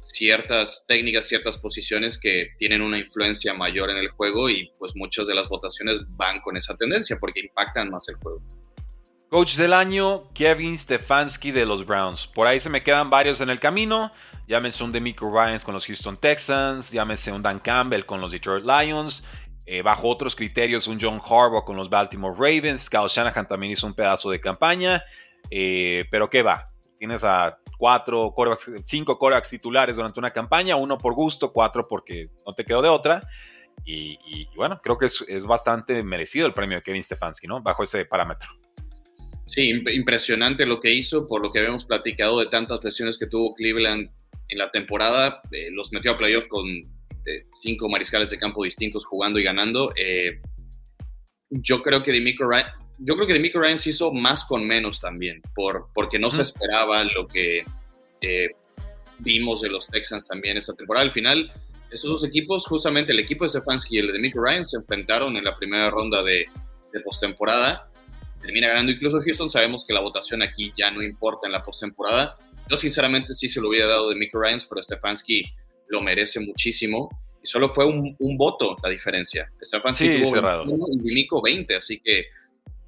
ciertas 0.00 0.84
técnicas, 0.88 1.28
ciertas 1.28 1.58
posiciones 1.58 2.18
que 2.18 2.48
tienen 2.58 2.82
una 2.82 2.98
influencia 2.98 3.54
mayor 3.54 3.90
en 3.90 3.98
el 3.98 4.08
juego 4.08 4.48
y 4.48 4.70
pues 4.78 4.92
muchas 4.96 5.26
de 5.26 5.34
las 5.34 5.48
votaciones 5.48 6.00
van 6.10 6.40
con 6.40 6.56
esa 6.56 6.76
tendencia 6.76 7.18
porque 7.18 7.40
impactan 7.40 7.90
más 7.90 8.08
el 8.08 8.16
juego. 8.16 8.42
Coach 9.30 9.54
del 9.54 9.72
año, 9.72 10.28
Kevin 10.34 10.76
Stefanski 10.76 11.52
de 11.52 11.64
los 11.64 11.86
Browns. 11.86 12.26
Por 12.26 12.48
ahí 12.48 12.58
se 12.58 12.68
me 12.68 12.82
quedan 12.82 13.10
varios 13.10 13.40
en 13.40 13.48
el 13.48 13.60
camino. 13.60 14.10
Llámese 14.48 14.82
un 14.82 14.90
Demico 14.90 15.30
Ryans 15.30 15.64
con 15.64 15.72
los 15.72 15.86
Houston 15.86 16.16
Texans, 16.16 16.90
llámese 16.90 17.30
un 17.30 17.40
Dan 17.40 17.60
Campbell 17.60 18.04
con 18.04 18.20
los 18.20 18.32
Detroit 18.32 18.64
Lions. 18.64 19.22
Eh, 19.72 19.82
bajo 19.82 20.08
otros 20.08 20.34
criterios, 20.34 20.88
un 20.88 20.98
John 21.00 21.20
Harbaugh 21.24 21.64
con 21.64 21.76
los 21.76 21.88
Baltimore 21.88 22.34
Ravens. 22.36 22.90
Kyle 22.90 23.06
Shanahan 23.06 23.46
también 23.46 23.70
hizo 23.70 23.86
un 23.86 23.94
pedazo 23.94 24.28
de 24.28 24.40
campaña. 24.40 25.00
Eh, 25.48 26.06
pero 26.10 26.28
¿qué 26.28 26.42
va? 26.42 26.72
Tienes 26.98 27.22
a 27.22 27.56
cuatro, 27.78 28.34
cinco 28.82 29.16
corebacks 29.16 29.48
titulares 29.48 29.94
durante 29.94 30.18
una 30.18 30.32
campaña, 30.32 30.74
uno 30.74 30.98
por 30.98 31.14
gusto, 31.14 31.52
cuatro 31.52 31.86
porque 31.86 32.30
no 32.44 32.52
te 32.52 32.64
quedó 32.64 32.82
de 32.82 32.88
otra. 32.88 33.22
Y, 33.84 34.48
bueno, 34.56 34.80
creo 34.82 34.98
que 34.98 35.06
es, 35.06 35.24
es, 35.28 35.44
bastante 35.44 36.02
merecido 36.02 36.48
el 36.48 36.52
premio 36.52 36.78
de 36.78 36.82
Kevin 36.82 37.04
Stefanski, 37.04 37.46
¿no? 37.46 37.62
Bajo 37.62 37.84
ese 37.84 38.04
parámetro. 38.06 38.48
Sí, 39.46 39.70
impresionante 39.70 40.66
lo 40.66 40.80
que 40.80 40.92
hizo, 40.92 41.28
por 41.28 41.42
lo 41.42 41.52
que 41.52 41.60
habíamos 41.60 41.84
platicado 41.84 42.40
de 42.40 42.46
tantas 42.46 42.82
lesiones 42.82 43.16
que 43.18 43.28
tuvo 43.28 43.54
Cleveland 43.54 44.10
en 44.48 44.58
la 44.58 44.72
temporada. 44.72 45.42
Eh, 45.52 45.68
los 45.70 45.92
metió 45.92 46.10
a 46.10 46.18
playoff 46.18 46.48
con 46.48 46.66
eh, 47.26 47.44
cinco 47.60 47.88
mariscales 47.88 48.30
de 48.30 48.38
campo 48.38 48.64
distintos 48.64 49.04
jugando 49.04 49.38
y 49.38 49.42
ganando. 49.42 49.92
Eh, 49.96 50.40
yo 51.50 51.82
creo 51.82 52.02
que 52.02 52.12
Demico 52.12 52.44
Ryan, 52.44 52.66
yo 52.98 53.16
creo 53.16 53.26
que 53.26 53.58
Ryan 53.58 53.78
se 53.78 53.90
hizo 53.90 54.12
más 54.12 54.44
con 54.44 54.66
menos 54.66 55.00
también, 55.00 55.42
por, 55.54 55.88
porque 55.94 56.18
no 56.18 56.30
se 56.30 56.42
esperaba 56.42 57.02
lo 57.04 57.26
que 57.26 57.64
vimos 59.18 59.62
de 59.62 59.70
los 59.70 59.86
Texans 59.88 60.28
también 60.28 60.56
esta 60.56 60.74
temporada. 60.74 61.04
Al 61.04 61.12
final, 61.12 61.52
estos 61.90 62.10
dos 62.10 62.24
equipos, 62.24 62.66
justamente 62.66 63.12
el 63.12 63.18
equipo 63.18 63.44
de 63.44 63.48
Stefanski 63.48 63.96
y 63.96 63.98
el 64.00 64.08
de 64.08 64.12
Demico 64.14 64.44
Ryan, 64.44 64.64
se 64.64 64.76
enfrentaron 64.76 65.36
en 65.36 65.44
la 65.44 65.56
primera 65.56 65.90
ronda 65.90 66.22
de, 66.22 66.46
de 66.92 67.00
postemporada 67.00 67.90
termina 68.40 68.68
ganando 68.68 68.92
incluso 68.92 69.20
Houston. 69.20 69.50
Sabemos 69.50 69.84
que 69.84 69.92
la 69.92 70.00
votación 70.00 70.42
aquí 70.42 70.72
ya 70.76 70.90
no 70.90 71.02
importa 71.02 71.46
en 71.46 71.52
la 71.52 71.62
postemporada. 71.62 72.34
Yo 72.68 72.76
sinceramente 72.76 73.34
sí 73.34 73.48
se 73.48 73.60
lo 73.60 73.68
hubiera 73.68 73.86
dado 73.86 74.08
de 74.10 74.16
Mick 74.16 74.32
Ryans, 74.32 74.66
pero 74.66 74.82
Stefanski 74.82 75.44
lo 75.90 76.00
merece 76.00 76.40
muchísimo. 76.40 77.08
Y 77.42 77.46
solo 77.46 77.68
fue 77.68 77.86
un, 77.86 78.16
voto 78.36 78.76
la 78.82 78.90
diferencia. 78.90 79.50
Stefanski 79.62 80.22
tuvo 80.22 80.34
cerrado. 80.34 80.64
y 80.66 81.12
Miko 81.12 81.40
20, 81.40 81.76
así 81.76 82.00
que 82.00 82.26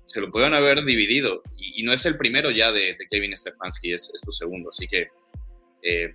se 0.05 0.21
lo 0.21 0.31
pudieron 0.31 0.55
haber 0.55 0.85
dividido. 0.85 1.43
Y, 1.57 1.83
no 1.83 1.93
es 1.93 2.05
el 2.07 2.17
primero 2.17 2.51
ya 2.51 2.71
de, 2.73 2.97
Kevin 3.11 3.37
Stefanski, 3.37 3.93
es, 3.93 4.11
es, 4.15 4.21
tu 4.21 4.33
segundo. 4.33 4.71
Así 4.71 4.87
que 4.87 5.09
eh, 5.83 6.15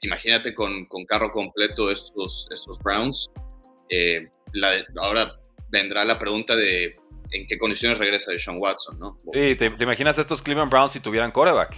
imagínate 0.00 0.54
con, 0.54 0.86
con, 0.86 1.04
carro 1.04 1.32
completo 1.32 1.90
estos, 1.90 2.48
estos 2.52 2.78
Browns. 2.80 3.30
Eh, 3.88 4.28
ahora 5.00 5.38
vendrá 5.70 6.04
la 6.04 6.18
pregunta 6.18 6.56
de 6.56 6.96
en 7.30 7.46
qué 7.46 7.58
condiciones 7.58 7.98
regresa 7.98 8.32
de 8.32 8.38
Sean 8.38 8.58
Watson, 8.58 8.98
¿no? 8.98 9.16
Sí, 9.32 9.54
¿te, 9.56 9.66
imaginas 9.80 10.18
estos 10.18 10.42
Cleveland 10.42 10.70
Browns 10.70 10.92
si 10.92 11.00
tuvieran 11.00 11.32
coreback? 11.32 11.76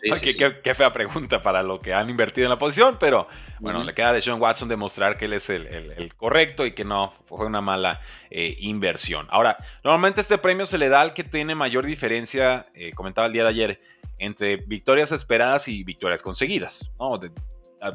Sí, 0.00 0.12
sí, 0.12 0.36
qué, 0.36 0.74
fea 0.74 0.92
pregunta 0.92 1.42
para 1.42 1.62
lo 1.62 1.80
que 1.80 1.92
han 1.92 2.08
invertido 2.08 2.46
en 2.46 2.50
la 2.50 2.58
posición, 2.58 2.98
pero 3.00 3.26
bueno, 3.58 3.82
le 3.82 3.94
queda 3.94 4.10
a 4.10 4.20
Sean 4.20 4.40
Watson 4.40 4.68
demostrar 4.68 5.16
que 5.16 5.24
él 5.24 5.32
es 5.32 5.50
el, 5.50 6.14
correcto 6.16 6.66
y 6.66 6.72
que 6.72 6.84
no 6.84 7.12
fue 7.26 7.46
una 7.46 7.60
mala 7.60 8.00
eh, 8.30 8.56
inversión. 8.60 9.26
Ahora, 9.30 9.58
normalmente 9.82 10.20
este 10.20 10.38
premio 10.38 10.66
se 10.66 10.78
le 10.78 10.88
da 10.88 11.00
al 11.00 11.14
que 11.14 11.24
tiene 11.24 11.54
mayor 11.54 11.84
diferencia, 11.84 12.66
eh, 12.74 12.92
comentaba 12.92 13.26
el 13.26 13.32
día 13.32 13.42
de 13.42 13.48
ayer, 13.48 13.80
entre 14.18 14.56
victorias 14.56 15.12
esperadas 15.12 15.68
y 15.68 15.84
victorias 15.84 16.22
conseguidas. 16.22 16.90
¿no? 16.98 17.20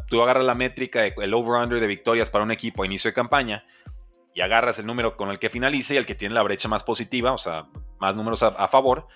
tú 0.07 0.21
agarras 0.21 0.45
la 0.45 0.55
métrica, 0.55 1.05
el 1.05 1.33
over-under 1.33 1.79
de 1.79 1.87
victorias 1.87 2.29
para 2.29 2.43
un 2.43 2.51
equipo 2.51 2.83
a 2.83 2.85
inicio 2.85 3.09
de 3.09 3.15
campaña, 3.15 3.65
y 4.33 4.41
agarras 4.41 4.79
el 4.79 4.85
número 4.85 5.15
con 5.15 5.29
el 5.29 5.39
que 5.39 5.49
finalice 5.49 5.93
y 5.93 5.97
el 5.97 6.05
que 6.05 6.15
tiene 6.15 6.33
la 6.33 6.41
brecha 6.41 6.67
más 6.67 6.83
positiva, 6.83 7.33
o 7.33 7.37
sea, 7.37 7.67
más 7.99 8.15
números 8.15 8.41
a, 8.41 8.67
favor, 8.67 9.07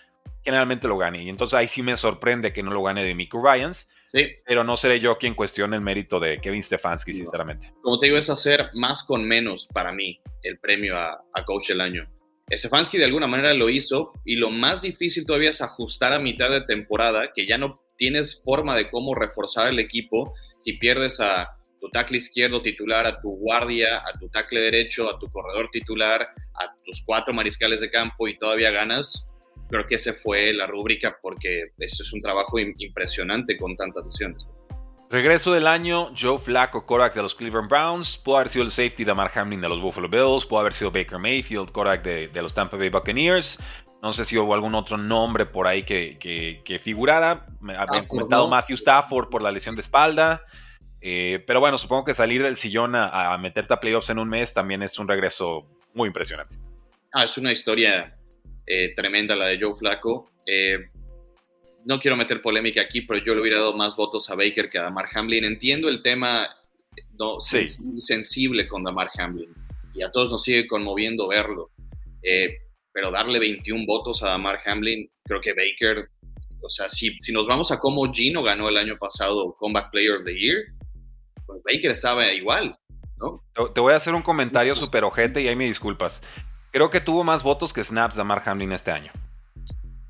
generalmente 0.48 0.88
lo 0.88 0.98
gane. 0.98 1.24
Y 1.24 1.28
entonces 1.28 1.60
ahí 1.60 1.68
sí 1.68 1.84
me 1.84 1.98
sorprende 1.98 2.54
que 2.54 2.64
no 2.64 2.72
lo 2.72 2.82
gane 2.82 3.04
de 3.04 3.14
Miku 3.14 3.46
Ryans. 3.46 3.90
Sí. 4.14 4.26
Pero 4.46 4.64
no 4.64 4.78
seré 4.78 5.02
yo 5.02 5.18
quien 5.18 5.34
cuestione 5.34 5.76
el 5.76 5.82
mérito 5.82 6.22
de 6.22 6.40
Kevin 6.40 6.64
Stefanski, 6.64 7.14
sinceramente. 7.14 7.74
Como 7.82 8.00
te 8.00 8.06
digo, 8.06 8.18
es 8.18 8.30
hacer 8.30 8.70
más 8.74 9.04
con 9.04 9.28
menos 9.28 9.68
para 9.68 9.92
mí 9.92 10.22
el 10.44 10.58
premio 10.60 10.96
a, 10.96 11.22
a 11.34 11.44
Coach 11.44 11.68
del 11.68 11.82
Año. 11.82 12.10
Stefanski 12.50 12.98
de 12.98 13.04
alguna 13.04 13.28
manera 13.28 13.54
lo 13.54 13.70
hizo 13.70 14.14
y 14.24 14.38
lo 14.38 14.50
más 14.50 14.84
difícil 14.84 15.26
todavía 15.26 15.50
es 15.50 15.62
ajustar 15.62 16.14
a 16.14 16.20
mitad 16.20 16.50
de 16.50 16.62
temporada, 16.62 17.34
que 17.36 17.46
ya 17.46 17.58
no 17.58 17.82
tienes 17.98 18.42
forma 18.42 18.78
de 18.78 18.90
cómo 18.90 19.14
reforzar 19.14 19.68
el 19.68 19.80
equipo 19.80 20.34
si 20.60 20.78
pierdes 20.78 21.20
a 21.20 21.58
tu 21.82 21.90
tackle 21.90 22.18
izquierdo 22.18 22.62
titular, 22.62 23.06
a 23.06 23.20
tu 23.20 23.32
guardia, 23.32 23.98
a 23.98 24.18
tu 24.18 24.30
tackle 24.30 24.62
derecho, 24.62 25.10
a 25.10 25.20
tu 25.20 25.30
corredor 25.30 25.68
titular, 25.74 26.22
a 26.22 26.74
tus 26.86 27.04
cuatro 27.06 27.34
mariscales 27.34 27.82
de 27.82 27.92
campo 27.92 28.30
y 28.30 28.38
todavía 28.38 28.72
ganas, 28.72 29.28
creo 29.70 29.86
que 29.86 29.96
esa 29.96 30.14
fue 30.14 30.54
la 30.54 30.68
rúbrica 30.68 31.18
porque 31.22 31.64
eso 31.78 32.04
es 32.04 32.14
un 32.14 32.22
trabajo 32.22 32.58
impresionante 32.60 33.58
con 33.58 33.76
tantas 33.76 34.06
lesiones. 34.06 34.48
Regreso 35.10 35.54
del 35.54 35.68
año, 35.68 36.12
Joe 36.20 36.38
Flacco, 36.38 36.86
Korak 36.86 37.16
de 37.16 37.22
los 37.22 37.34
Cleveland 37.34 37.70
Browns, 37.70 38.18
pudo 38.18 38.38
haber 38.38 38.50
sido 38.50 38.66
el 38.66 38.72
safety 38.72 39.06
de 39.06 39.14
Mark 39.14 39.32
Hamlin 39.36 39.62
de 39.62 39.70
los 39.70 39.82
Buffalo 39.82 40.10
Bills, 40.10 40.46
pudo 40.46 40.60
haber 40.60 40.74
sido 40.74 40.92
Baker 40.92 41.18
Mayfield, 41.18 41.72
Korak 41.72 42.04
de, 42.04 42.42
los 42.42 42.54
Tampa 42.54 42.76
Bay 42.76 42.90
Buccaneers, 42.90 43.58
no 44.02 44.12
sé 44.12 44.26
si 44.26 44.38
hubo 44.38 44.54
algún 44.54 44.76
otro 44.76 44.98
nombre 44.98 45.46
por 45.46 45.66
ahí 45.66 45.84
que, 45.84 46.18
que, 46.20 46.80
figurara, 46.80 47.46
me 47.62 47.78
habían 47.78 48.06
comentado 48.06 48.50
Matthew 48.50 48.76
Stafford 48.76 49.30
por 49.30 49.42
la 49.42 49.50
lesión 49.50 49.76
de 49.76 49.82
espalda, 49.82 50.44
eh, 51.00 51.42
pero 51.48 51.62
bueno, 51.62 51.78
supongo 51.78 52.04
que 52.04 52.14
salir 52.14 52.44
del 52.44 52.58
sillón 52.58 52.94
a, 52.94 53.38
meterte 53.38 53.74
a 53.74 53.80
playoffs 53.80 54.10
en 54.10 54.20
un 54.20 54.28
mes 54.28 54.54
también 54.54 54.84
es 54.84 55.00
un 55.00 55.08
regreso 55.08 55.66
muy 55.94 56.08
impresionante. 56.08 56.58
Ah, 57.14 57.24
es 57.24 57.38
una 57.38 57.54
historia 57.54 58.17
eh, 58.68 58.94
tremenda 58.96 59.36
la 59.36 59.48
de 59.48 59.60
Joe 59.60 59.76
Flacco. 59.76 60.30
Eh, 60.46 60.90
no 61.86 62.00
quiero 62.00 62.18
meter 62.18 62.42
polémica 62.42 62.82
aquí, 62.82 63.02
pero 63.02 63.24
yo 63.24 63.34
le 63.34 63.42
hubiera 63.42 63.60
dado 63.60 63.74
más 63.74 63.96
votos 63.96 64.30
a 64.30 64.36
Baker 64.36 64.70
que 64.70 64.78
a 64.78 64.84
Damar 64.84 65.08
Hamlin. 65.14 65.46
Entiendo 65.46 65.88
el 65.88 66.02
tema 66.02 66.50
no, 67.18 67.40
sensible 67.40 68.68
con 68.68 68.84
Damar 68.84 69.10
Hamlin 69.18 69.50
y 69.94 70.04
a 70.04 70.12
todos 70.12 70.30
nos 70.30 70.44
sigue 70.44 70.68
conmoviendo 70.68 71.28
verlo. 71.28 71.72
pero 72.92 73.10
darle 73.10 73.40
21 73.40 73.86
votos 73.86 74.22
a 74.22 74.30
Damar 74.30 74.60
Hamlin, 74.66 75.10
creo 75.24 75.40
que 75.40 75.54
Baker, 75.54 76.10
o 76.62 76.70
sea, 76.70 76.90
si, 76.90 77.18
si 77.20 77.32
nos 77.32 77.48
vamos 77.48 77.72
a 77.72 77.80
cómo 77.80 78.12
Gino 78.12 78.44
ganó 78.44 78.68
el 78.68 78.78
año 78.78 78.98
pasado 78.98 79.56
Comeback 79.58 79.92
Player 79.92 80.18
of 80.18 80.26
the 80.26 80.38
Year, 80.38 80.66
pues 81.48 81.62
Baker 81.64 81.92
estaba 81.92 82.32
igual, 82.34 82.78
¿no? 83.18 83.44
Te 83.74 83.80
voy 83.80 83.94
a 83.94 83.98
hacer 83.98 84.14
un 84.14 84.22
comentario 84.22 84.76
súper 84.76 85.04
ojete 85.04 85.42
y 85.42 85.48
ahí 85.48 85.56
me 85.56 85.66
disculpas. 85.66 86.22
Creo 86.72 86.90
que 86.90 87.02
tuvo 87.02 87.24
más 87.24 87.44
votos 87.44 87.74
que 87.74 87.84
snaps 87.84 88.16
de 88.16 88.24
Mark 88.24 88.44
Hamlin 88.46 88.72
este 88.72 88.92
año. 88.92 89.12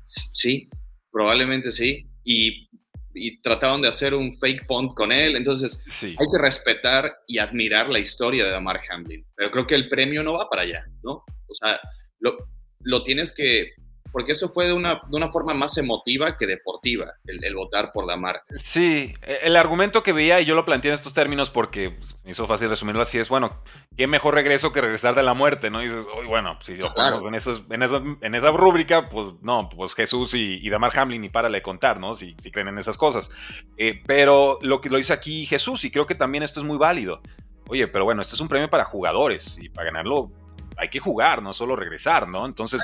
Sí, 0.04 0.68
probablemente 1.10 1.70
sí. 1.70 2.06
Y, 2.24 2.68
y 3.14 3.40
trataron 3.40 3.82
de 3.82 3.88
hacer 3.88 4.14
un 4.14 4.36
fake 4.36 4.66
punt 4.66 4.94
con 4.94 5.12
él. 5.12 5.36
Entonces, 5.36 5.80
hay 6.02 6.14
que 6.16 6.38
respetar 6.38 7.18
y 7.26 7.38
admirar 7.38 7.88
la 7.88 7.98
historia 7.98 8.44
de 8.44 8.50
Damar 8.50 8.80
Hamlin. 8.90 9.24
Pero 9.34 9.50
creo 9.50 9.66
que 9.66 9.74
el 9.74 9.88
premio 9.88 10.22
no 10.22 10.34
va 10.34 10.48
para 10.48 10.62
allá, 10.62 10.84
¿no? 11.02 11.24
O 11.46 11.54
sea, 11.54 11.80
lo, 12.20 12.36
lo 12.80 13.02
tienes 13.02 13.32
que 13.32 13.72
porque 14.12 14.32
eso 14.32 14.48
fue 14.48 14.66
de 14.66 14.72
una, 14.72 15.00
de 15.06 15.16
una 15.16 15.30
forma 15.30 15.54
más 15.54 15.76
emotiva 15.78 16.36
que 16.36 16.46
deportiva, 16.46 17.12
el, 17.26 17.54
votar 17.54 17.92
por 17.92 18.06
la 18.06 18.16
marca. 18.16 18.44
Sí, 18.56 19.14
e, 19.22 19.38
el 19.42 19.56
argumento 19.56 20.02
que 20.02 20.12
veía, 20.12 20.40
y 20.40 20.44
yo 20.44 20.54
lo 20.54 20.64
planteé 20.64 20.90
en 20.90 20.94
estos 20.94 21.14
términos 21.14 21.50
porque 21.50 21.90
pues, 21.90 22.16
me 22.24 22.30
hizo 22.30 22.46
fácil 22.46 22.68
resumirlo 22.68 23.02
así, 23.02 23.18
es, 23.18 23.28
bueno, 23.28 23.62
qué 23.96 24.06
mejor 24.06 24.34
regreso 24.34 24.72
que 24.72 24.80
regresar 24.80 25.14
de 25.14 25.22
la 25.22 25.34
muerte, 25.34 25.70
¿no? 25.70 25.82
Y 25.82 25.86
dices, 25.86 26.06
bueno, 26.26 26.56
si 26.60 26.76
lo 26.76 26.92
ponemos 26.92 27.24
en, 27.26 27.34
esos, 27.34 27.64
en, 27.70 27.82
en, 28.20 28.34
esa 28.34 28.50
rúbrica, 28.50 29.08
pues 29.08 29.34
no, 29.42 29.68
pues 29.68 29.94
Jesús 29.94 30.34
y, 30.34 30.58
y 30.62 30.70
Damar 30.70 30.96
Hamlin, 30.98 31.24
y 31.24 31.28
párale 31.28 31.62
contar, 31.62 32.00
¿no? 32.00 32.14
Si, 32.14 32.36
si 32.42 32.50
creen 32.50 32.68
en 32.68 32.78
esas 32.78 32.96
cosas. 32.96 33.30
Eh, 33.76 34.02
pero 34.06 34.58
lo 34.62 34.80
que 34.80 34.90
lo 34.90 34.98
hizo 34.98 35.12
aquí 35.12 35.46
Jesús, 35.46 35.84
y 35.84 35.90
creo 35.90 36.06
que 36.06 36.14
también 36.14 36.42
esto 36.42 36.60
es 36.60 36.66
muy 36.66 36.78
válido. 36.78 37.20
Oye, 37.68 37.86
pero 37.86 38.04
bueno, 38.04 38.22
este 38.22 38.34
es 38.34 38.40
un 38.40 38.48
premio 38.48 38.70
para 38.70 38.84
jugadores, 38.84 39.58
y 39.60 39.68
para 39.68 39.86
ganarlo 39.86 40.30
hay 40.78 40.88
que 40.88 41.00
jugar, 41.00 41.42
no 41.42 41.52
solo 41.52 41.74
regresar, 41.76 42.28
¿no? 42.28 42.46
Entonces, 42.46 42.80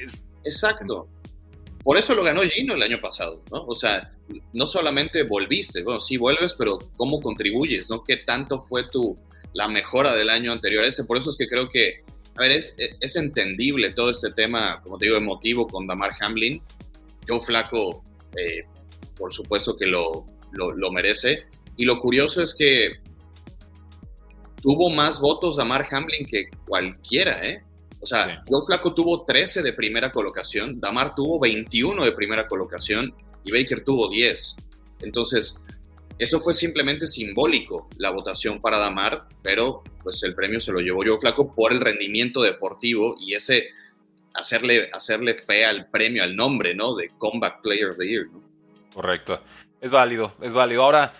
es 0.00 0.24
Exacto. 0.44 1.08
Por 1.82 1.98
eso 1.98 2.14
lo 2.14 2.22
ganó 2.22 2.42
Gino 2.42 2.74
el 2.74 2.82
año 2.82 3.00
pasado, 3.00 3.42
¿no? 3.50 3.64
O 3.66 3.74
sea, 3.74 4.10
no 4.52 4.66
solamente 4.66 5.24
volviste, 5.24 5.82
bueno, 5.82 6.00
sí 6.00 6.16
vuelves, 6.16 6.54
pero 6.56 6.78
¿cómo 6.96 7.20
contribuyes, 7.20 7.90
no? 7.90 8.04
¿Qué 8.04 8.18
tanto 8.18 8.60
fue 8.60 8.88
tu, 8.88 9.16
la 9.52 9.66
mejora 9.66 10.14
del 10.14 10.30
año 10.30 10.52
anterior 10.52 10.84
ese? 10.84 11.04
Por 11.04 11.18
eso 11.18 11.30
es 11.30 11.36
que 11.36 11.48
creo 11.48 11.68
que, 11.68 12.02
a 12.36 12.42
ver, 12.42 12.52
es, 12.52 12.76
es 12.78 13.16
entendible 13.16 13.92
todo 13.92 14.10
este 14.10 14.30
tema, 14.30 14.80
como 14.84 14.96
te 14.96 15.06
digo, 15.06 15.16
emotivo 15.16 15.66
con 15.66 15.86
Damar 15.86 16.12
Hamlin. 16.20 16.62
Joe 17.26 17.40
Flaco, 17.40 18.02
eh, 18.36 18.62
por 19.16 19.32
supuesto 19.32 19.76
que 19.76 19.86
lo, 19.86 20.24
lo, 20.52 20.70
lo 20.72 20.92
merece. 20.92 21.46
Y 21.76 21.84
lo 21.84 22.00
curioso 22.00 22.42
es 22.42 22.54
que 22.54 23.00
tuvo 24.62 24.88
más 24.88 25.20
votos 25.20 25.56
Damar 25.56 25.86
Hamlin 25.90 26.26
que 26.26 26.46
cualquiera, 26.66 27.44
¿eh? 27.44 27.62
O 28.02 28.06
sea, 28.06 28.42
Joe 28.48 28.62
Flaco 28.66 28.92
tuvo 28.94 29.24
13 29.24 29.62
de 29.62 29.72
primera 29.72 30.10
colocación, 30.10 30.80
Damar 30.80 31.14
tuvo 31.14 31.38
21 31.38 32.04
de 32.04 32.10
primera 32.12 32.48
colocación 32.48 33.14
y 33.44 33.52
Baker 33.52 33.84
tuvo 33.84 34.10
10. 34.10 34.56
Entonces, 35.02 35.60
eso 36.18 36.40
fue 36.40 36.52
simplemente 36.52 37.06
simbólico, 37.06 37.88
la 37.98 38.10
votación 38.10 38.60
para 38.60 38.78
Damar, 38.78 39.28
pero 39.42 39.84
pues 40.02 40.20
el 40.24 40.34
premio 40.34 40.60
se 40.60 40.72
lo 40.72 40.80
llevó 40.80 41.04
Joe 41.06 41.20
Flaco 41.20 41.54
por 41.54 41.72
el 41.72 41.80
rendimiento 41.80 42.42
deportivo 42.42 43.14
y 43.20 43.34
ese 43.34 43.68
hacerle, 44.34 44.86
hacerle 44.92 45.34
fe 45.34 45.64
al 45.64 45.88
premio, 45.88 46.24
al 46.24 46.34
nombre, 46.34 46.74
¿no? 46.74 46.96
De 46.96 47.06
Comeback 47.18 47.62
Player 47.62 47.90
of 47.90 47.98
the 47.98 48.06
Year, 48.06 48.24
¿no? 48.32 48.40
Correcto. 48.94 49.40
Es 49.80 49.92
válido, 49.92 50.32
es 50.40 50.52
válido. 50.52 50.82
Ahora, 50.82 51.12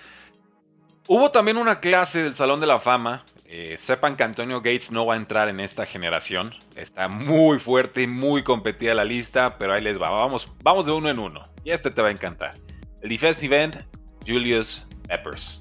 hubo 1.06 1.30
también 1.30 1.56
una 1.56 1.78
clase 1.78 2.24
del 2.24 2.34
Salón 2.34 2.60
de 2.60 2.66
la 2.66 2.80
Fama 2.80 3.24
eh, 3.54 3.76
sepan 3.76 4.16
que 4.16 4.22
Antonio 4.22 4.62
Gates 4.62 4.90
no 4.90 5.04
va 5.04 5.12
a 5.12 5.18
entrar 5.18 5.50
en 5.50 5.60
esta 5.60 5.84
generación. 5.84 6.54
Está 6.74 7.06
muy 7.06 7.58
fuerte 7.58 8.00
y 8.00 8.06
muy 8.06 8.42
competida 8.42 8.94
la 8.94 9.04
lista, 9.04 9.58
pero 9.58 9.74
ahí 9.74 9.82
les 9.82 10.00
va. 10.00 10.08
Vamos, 10.08 10.48
vamos 10.62 10.86
de 10.86 10.92
uno 10.92 11.10
en 11.10 11.18
uno. 11.18 11.42
Y 11.62 11.70
este 11.70 11.90
te 11.90 12.00
va 12.00 12.08
a 12.08 12.12
encantar. 12.12 12.54
El 13.02 13.10
defensive 13.10 13.62
end, 13.62 13.84
Julius 14.26 14.88
Peppers. 15.06 15.58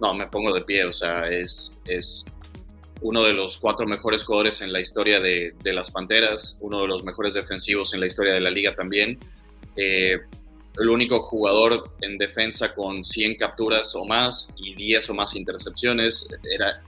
No, 0.00 0.12
me 0.12 0.26
pongo 0.26 0.52
de 0.52 0.62
pie. 0.62 0.86
O 0.86 0.92
sea, 0.92 1.28
es, 1.28 1.80
es 1.86 2.26
uno 3.00 3.22
de 3.22 3.34
los 3.34 3.56
cuatro 3.58 3.86
mejores 3.86 4.24
jugadores 4.24 4.60
en 4.60 4.72
la 4.72 4.80
historia 4.80 5.20
de, 5.20 5.54
de, 5.62 5.72
las 5.72 5.92
Panteras, 5.92 6.58
uno 6.62 6.82
de 6.82 6.88
los 6.88 7.04
mejores 7.04 7.34
defensivos 7.34 7.94
en 7.94 8.00
la 8.00 8.08
historia 8.08 8.34
de 8.34 8.40
la 8.40 8.50
liga 8.50 8.74
también. 8.74 9.20
Eh, 9.76 10.18
el 10.78 10.88
único 10.88 11.22
jugador 11.22 11.90
en 12.00 12.16
defensa 12.18 12.74
con 12.74 13.04
100 13.04 13.36
capturas 13.36 13.94
o 13.94 14.04
más 14.04 14.52
y 14.56 14.74
10 14.74 15.10
o 15.10 15.14
más 15.14 15.36
intercepciones. 15.36 16.26
Era 16.50 16.82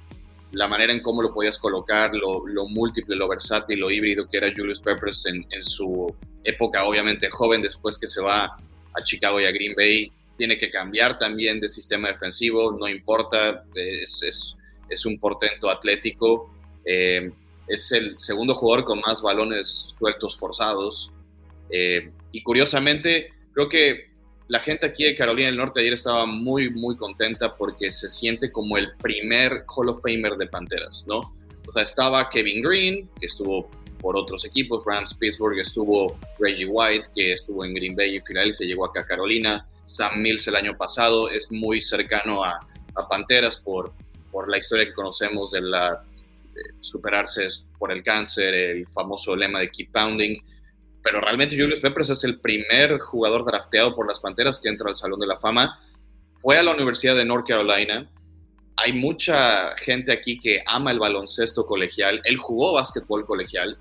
la 0.52 0.68
manera 0.68 0.92
en 0.92 1.00
cómo 1.00 1.22
lo 1.22 1.34
podías 1.34 1.58
colocar, 1.58 2.12
lo, 2.14 2.68
múltiple, 2.68 3.16
lo 3.16 3.28
versátil, 3.28 3.80
lo 3.80 3.90
híbrido 3.90 4.28
que 4.28 4.38
era 4.38 4.52
Julius 4.54 4.80
Peppers 4.80 5.26
en, 5.26 5.64
su 5.64 6.14
época, 6.44 6.84
obviamente 6.84 7.28
joven, 7.30 7.62
después 7.62 7.98
que 7.98 8.06
se 8.06 8.22
va 8.22 8.56
a 8.94 9.02
Chicago 9.02 9.40
y 9.40 9.44
a 9.44 9.50
Green 9.50 9.74
Bay. 9.76 10.12
Tiene 10.36 10.58
que 10.58 10.70
cambiar 10.70 11.18
también 11.18 11.60
de 11.60 11.68
sistema 11.68 12.08
defensivo, 12.08 12.72
no 12.72 12.88
importa, 12.88 13.64
es, 13.74 14.56
es, 14.88 15.06
un 15.06 15.18
portento 15.18 15.70
atlético. 15.70 16.50
Eh, 16.84 17.30
es 17.66 17.92
el 17.92 18.18
segundo 18.18 18.54
jugador 18.54 18.84
con 18.84 19.00
más 19.00 19.22
balones 19.22 19.94
sueltos 19.98 20.36
forzados. 20.36 21.10
Eh, 21.70 22.10
y 22.32 22.42
curiosamente, 22.42 23.32
creo 23.54 23.68
que 23.68 24.10
la 24.48 24.60
gente 24.60 24.86
aquí 24.86 25.04
de 25.04 25.16
Carolina 25.16 25.46
del 25.46 25.56
Norte 25.56 25.80
ayer 25.80 25.94
estaba 25.94 26.26
muy, 26.26 26.68
muy 26.70 26.96
contenta 26.96 27.56
porque 27.56 27.90
se 27.90 28.10
siente 28.10 28.52
como 28.52 28.76
el 28.76 28.94
primer 28.96 29.64
Hall 29.74 29.88
of 29.88 30.02
Famer 30.02 30.34
de 30.34 30.46
Panteras, 30.46 31.04
¿no? 31.08 31.20
O 31.66 31.72
sea, 31.72 31.82
estaba 31.82 32.28
Kevin 32.28 32.62
Green, 32.62 33.08
que 33.18 33.26
estuvo 33.26 33.70
por 34.00 34.18
otros 34.18 34.44
equipos, 34.44 34.84
Rams, 34.84 35.14
Pittsburgh, 35.14 35.58
estuvo 35.58 36.14
Reggie 36.38 36.66
White, 36.66 37.08
que 37.14 37.32
estuvo 37.32 37.64
en 37.64 37.72
Green 37.72 37.96
Bay 37.96 38.16
y 38.16 38.20
Filadelfia, 38.20 38.66
llegó 38.66 38.84
acá 38.84 39.00
a 39.00 39.06
Carolina, 39.06 39.66
Sam 39.86 40.20
Mills 40.20 40.46
el 40.46 40.56
año 40.56 40.76
pasado, 40.76 41.30
es 41.30 41.50
muy 41.50 41.80
cercano 41.80 42.44
a, 42.44 42.60
Panteras 43.08 43.56
por, 43.56 43.92
por 44.30 44.48
la 44.48 44.58
historia 44.58 44.86
que 44.86 44.92
conocemos 44.92 45.50
de 45.50 45.62
la 45.62 46.04
superarse 46.80 47.48
por 47.76 47.90
el 47.90 48.04
cáncer, 48.04 48.54
el 48.54 48.86
famoso 48.88 49.34
lema 49.34 49.58
de 49.58 49.70
Keep 49.70 49.90
Pounding 49.90 50.40
pero 51.04 51.20
realmente 51.20 51.54
Julius 51.54 51.80
Peppers 51.80 52.08
es 52.08 52.24
el 52.24 52.40
primer 52.40 52.98
jugador 52.98 53.44
drafteado 53.44 53.94
por 53.94 54.08
las 54.08 54.20
Panteras 54.20 54.58
que 54.58 54.70
entra 54.70 54.88
al 54.88 54.96
Salón 54.96 55.20
de 55.20 55.26
la 55.26 55.38
Fama. 55.38 55.78
Fue 56.40 56.56
a 56.56 56.62
la 56.62 56.72
Universidad 56.72 57.14
de 57.14 57.26
North 57.26 57.46
Carolina. 57.46 58.10
Hay 58.76 58.94
mucha 58.94 59.76
gente 59.76 60.12
aquí 60.12 60.40
que 60.40 60.62
ama 60.66 60.90
el 60.90 60.98
baloncesto 60.98 61.66
colegial. 61.66 62.22
Él 62.24 62.38
jugó 62.38 62.72
básquetbol 62.72 63.26
colegial 63.26 63.76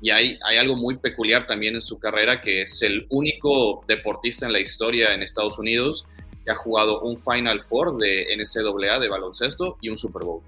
y 0.00 0.10
hay, 0.10 0.38
hay 0.44 0.58
algo 0.58 0.76
muy 0.76 0.96
peculiar 0.96 1.44
también 1.48 1.74
en 1.74 1.82
su 1.82 1.98
carrera 1.98 2.40
que 2.40 2.62
es 2.62 2.80
el 2.82 3.04
único 3.10 3.84
deportista 3.88 4.46
en 4.46 4.52
la 4.52 4.60
historia 4.60 5.12
en 5.12 5.24
Estados 5.24 5.58
Unidos 5.58 6.06
que 6.44 6.52
ha 6.52 6.54
jugado 6.54 7.00
un 7.00 7.20
Final 7.20 7.64
Four 7.64 7.98
de 7.98 8.26
NCAA 8.36 9.00
de 9.00 9.08
baloncesto 9.08 9.76
y 9.80 9.88
un 9.88 9.98
Super 9.98 10.22
Bowl. 10.22 10.40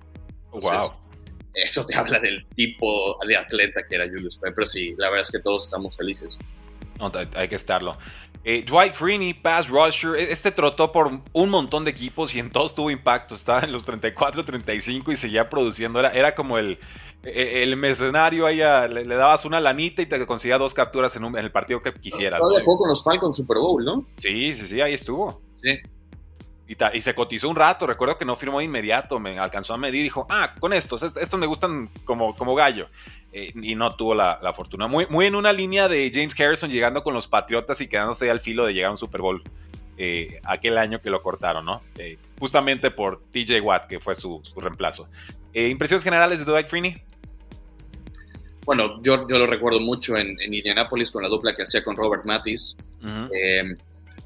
wow 0.53 1.02
eso 1.55 1.87
te 1.87 1.95
habla 1.99 2.19
del 2.19 2.47
tipo 2.55 3.19
de 3.27 3.37
atleta 3.37 3.83
que 3.87 3.95
era 3.95 4.07
Julius 4.07 4.37
Peppers 4.39 4.77
y 4.77 4.95
la 4.97 5.09
verdad 5.09 5.23
es 5.23 5.31
que 5.31 5.41
todos 5.41 5.65
estamos 5.65 5.97
felices. 5.97 6.39
hay 7.35 7.49
que 7.49 7.57
estarlo. 7.57 7.97
Eh, 8.45 8.65
Dwight 8.67 8.93
Freeney, 8.93 9.35
pass 9.35 9.69
rusher, 9.69 10.17
e-, 10.17 10.33
este 10.33 10.51
trotó 10.51 10.91
por 10.91 11.21
un 11.33 11.51
montón 11.51 11.85
de 11.85 11.93
equipos 11.93 12.35
y 12.35 12.41
en 12.41 12.51
todos 12.51 12.75
tuvo 12.75 12.91
impacto. 12.91 13.35
Estaba 13.35 13.61
en 13.61 13.73
los 13.73 13.85
34, 13.85 14.45
35 14.45 15.13
y 15.13 15.17
seguía 15.17 15.49
produciendo. 15.49 16.01
Era, 16.01 16.11
era 16.11 16.35
como 16.35 16.59
el, 16.59 16.79
e-, 17.23 17.63
el 17.63 17.77
mercenario 17.77 18.47
ahí, 18.47 18.57
le, 18.57 19.05
dabas 19.05 19.45
una 19.45 19.61
lanita 19.61 20.03
y 20.03 20.07
te 20.07 20.27
conseguía 20.27 20.59
dos 20.59 20.75
capturas 20.75 21.15
en, 21.17 21.25
el 21.37 21.53
partido 21.53 21.83
que 21.83 21.93
quisieras. 21.93 22.41
Todavía 22.41 22.65
jugó 22.65 22.79
con 22.79 22.89
los 22.89 23.05
Falcons 23.05 23.37
Super 23.37 23.59
Bowl, 23.59 23.85
¿no? 23.85 24.07
Sí, 24.17 24.55
sí, 24.55 24.67
sí, 24.67 24.81
ahí 24.81 24.95
estuvo. 24.95 25.41
Sí. 25.63 25.79
Y, 26.95 27.01
se 27.01 27.15
cotizó 27.15 27.49
un 27.49 27.57
rato, 27.57 27.87
recuerdo 27.87 28.17
que 28.17 28.25
no 28.25 28.37
firmó 28.37 28.59
de 28.59 28.65
inmediato, 28.65 29.19
me 29.19 29.39
alcanzó 29.39 29.75
a 29.75 29.77
medir 29.77 30.01
y 30.01 30.05
dijo, 30.05 30.27
ah, 30.31 30.55
con 30.59 30.73
estos, 30.73 31.03
estos, 31.03 31.39
me 31.39 31.47
gustan 31.47 31.91
como, 32.05 32.35
como 32.35 32.55
gallo. 32.55 32.89
Eh, 33.33 33.53
y 33.55 33.75
no 33.75 33.95
tuvo 33.95 34.15
la, 34.15 34.53
fortuna. 34.55 34.87
Muy, 34.87 35.07
muy 35.09 35.27
en 35.27 35.35
una 35.35 35.53
línea 35.53 35.89
de 35.89 36.11
James 36.13 36.39
Harrison 36.39 36.71
llegando 36.71 37.03
con 37.03 37.15
los 37.15 37.27
Patriotas 37.27 37.81
y 37.81 37.89
quedándose 37.89 38.31
al 38.31 38.41
filo 38.41 38.65
de 38.65 38.73
llegar 38.73 38.89
a 38.89 38.93
un 38.93 38.99
Super 38.99 39.21
Bowl. 39.21 39.43
Eh, 39.99 40.41
aquel 40.45 40.79
año 40.79 41.01
que 41.01 41.11
lo 41.11 41.23
cortaron, 41.23 41.65
¿no? 41.67 41.81
Eh, 41.99 42.17
justamente 42.39 42.91
por 42.91 43.23
TJ 43.31 43.61
Watt, 43.61 43.87
que 43.87 44.01
fue 44.01 44.15
su, 44.15 44.43
reemplazo. 44.57 45.09
¿Impresiones 45.53 46.03
generales 46.03 46.39
de 46.39 46.47
Dwight 46.47 46.67
Freeney? 46.67 47.03
Bueno, 48.65 49.03
yo, 49.03 49.29
yo 49.29 49.39
lo 49.39 49.47
recuerdo 49.47 49.81
mucho 49.81 50.17
en, 50.17 50.41
en, 50.41 50.55
Indianapolis 50.55 51.11
con 51.11 51.23
la 51.23 51.29
dupla 51.29 51.55
que 51.55 51.65
hacía 51.65 51.85
con 51.85 51.95
Robert 51.95 52.25
Matis 52.25 52.77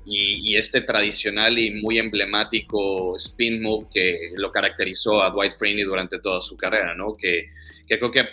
y, 0.07 0.57
este 0.57 0.81
tradicional 0.83 1.59
y 1.59 1.83
muy 1.83 1.99
emblemático 1.99 3.17
spin 3.17 3.61
move 3.61 3.89
que 3.93 4.31
lo 4.37 4.53
caracterizó 4.53 5.21
a 5.21 5.31
Dwight 5.31 5.59
Freeney 5.59 5.83
durante 5.83 6.21
toda 6.21 6.41
su 6.41 6.57
carrera, 6.57 6.95
¿no? 6.95 7.17
Que, 7.17 7.49
creo 7.89 8.11
que 8.13 8.25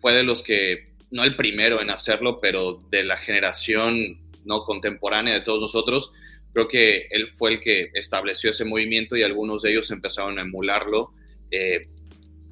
fue 0.00 0.12
de 0.12 0.24
los 0.24 0.42
que, 0.42 0.88
no 1.10 1.22
el 1.22 1.36
primero 1.36 1.80
en 1.80 1.90
hacerlo, 1.90 2.40
pero 2.40 2.80
de 2.90 3.04
la 3.04 3.16
generación 3.16 4.18
no 4.44 4.64
contemporánea 4.64 5.34
de 5.34 5.40
todos 5.42 5.60
nosotros, 5.60 6.12
creo 6.52 6.68
que 6.68 7.06
él 7.10 7.28
fue 7.36 7.54
el 7.54 7.60
que 7.60 7.90
estableció 7.94 8.50
ese 8.50 8.64
movimiento 8.64 9.16
y 9.16 9.22
algunos 9.22 9.62
de 9.62 9.70
ellos 9.70 9.90
empezaron 9.90 10.38
a 10.38 10.42
emularlo. 10.42 11.12
Eh, 11.50 11.86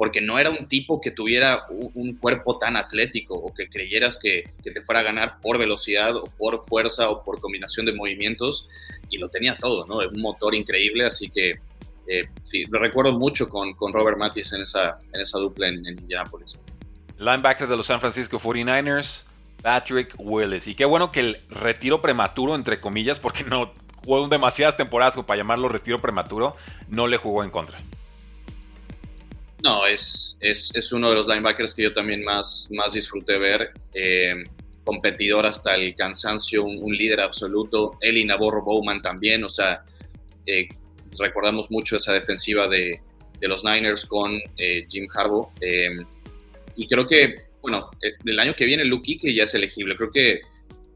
porque 0.03 0.21
no 0.21 0.37
era 0.37 0.51
un 0.51 0.67
tipo 0.67 1.01
que 1.01 1.13
tuviera 1.13 1.65
un, 1.71 2.17
cuerpo 2.17 2.59
tan 2.59 2.77
atlético 2.77 3.37
o 3.37 3.55
que 3.55 3.69
creyeras 3.69 4.19
que, 4.19 4.51
te 4.61 4.83
fuera 4.83 4.99
a 5.01 5.05
ganar 5.05 5.41
por 5.41 5.59
velocidad 5.59 6.17
o 6.17 6.25
por 6.25 6.65
fuerza 6.65 7.09
o 7.09 7.23
por 7.23 7.41
combinación 7.41 7.87
de 7.87 7.93
movimientos 7.93 8.69
y 9.11 9.19
lo 9.19 9.29
tenía 9.29 9.57
todo, 9.57 9.87
¿no? 9.87 9.99
Un 9.99 10.21
motor 10.21 10.57
increíble, 10.57 11.07
así 11.07 11.31
que 11.31 11.51
eh, 12.09 12.25
sí, 12.43 12.65
lo 12.69 12.81
recuerdo 12.81 13.13
mucho 13.13 13.49
con, 13.49 13.75
con 13.75 13.93
Robert 13.93 14.19
Mathis 14.19 14.53
en 14.55 14.63
esa, 14.63 14.99
en 15.13 15.21
esa 15.21 15.39
dupla 15.39 15.69
en, 15.69 15.87
Indianapolis. 15.87 16.59
Linebacker 17.19 17.69
de 17.69 17.77
los 17.77 17.87
San 17.87 18.01
Francisco 18.01 18.41
49ers, 18.41 19.23
Patrick 19.63 20.17
Willis. 20.19 20.67
Y 20.67 20.75
qué 20.75 20.85
bueno 20.85 21.13
que 21.13 21.21
el 21.21 21.37
retiro 21.49 22.03
prematuro, 22.03 22.57
entre 22.57 22.81
comillas, 22.81 23.21
porque 23.21 23.45
no 23.45 23.71
jugó 24.05 24.27
demasiadas 24.27 24.77
temporadas 24.77 25.15
para 25.25 25.37
llamarlo 25.37 25.69
retiro 25.69 26.01
prematuro, 26.01 26.57
no 26.89 27.07
le 27.07 27.19
jugó 27.19 27.45
en 27.45 27.51
contra. 27.51 27.79
No, 29.63 29.87
es, 29.87 30.37
es, 30.41 30.93
uno 30.93 31.11
de 31.11 31.15
los 31.17 31.27
linebackers 31.29 31.75
que 31.75 31.85
yo 31.85 31.93
también 31.93 32.25
más, 32.25 32.69
más 32.73 32.95
disfruté 32.95 33.39
ver. 33.39 33.73
Eh, 33.95 34.45
competidor 34.85 35.47
hasta 35.47 35.77
el 35.77 35.95
cansancio, 35.95 36.65
un, 36.65 36.93
líder 36.93 37.21
absoluto. 37.21 37.97
Él 38.01 38.19
y 38.19 38.27
Bowman 38.27 39.01
también, 39.01 39.45
o 39.45 39.51
sea, 39.51 39.85
eh, 40.47 40.69
recordamos 41.17 41.71
mucho 41.71 41.95
esa 41.95 42.13
defensiva 42.13 42.67
de, 42.67 43.01
los 43.41 43.65
Niners 43.65 44.07
con 44.07 44.41
eh, 44.57 44.87
Jim 44.89 45.09
Harbaugh. 45.13 45.49
y 46.77 46.89
creo 46.89 47.07
que, 47.07 47.47
bueno, 47.61 47.91
el 48.25 48.39
año 48.39 48.55
que 48.57 48.65
viene 48.65 48.85
Luke 48.85 49.05
Kuechly 49.05 49.37
ya 49.37 49.45
es 49.45 49.55
elegible. 49.55 49.97
Creo 49.97 50.11
que 50.11 50.41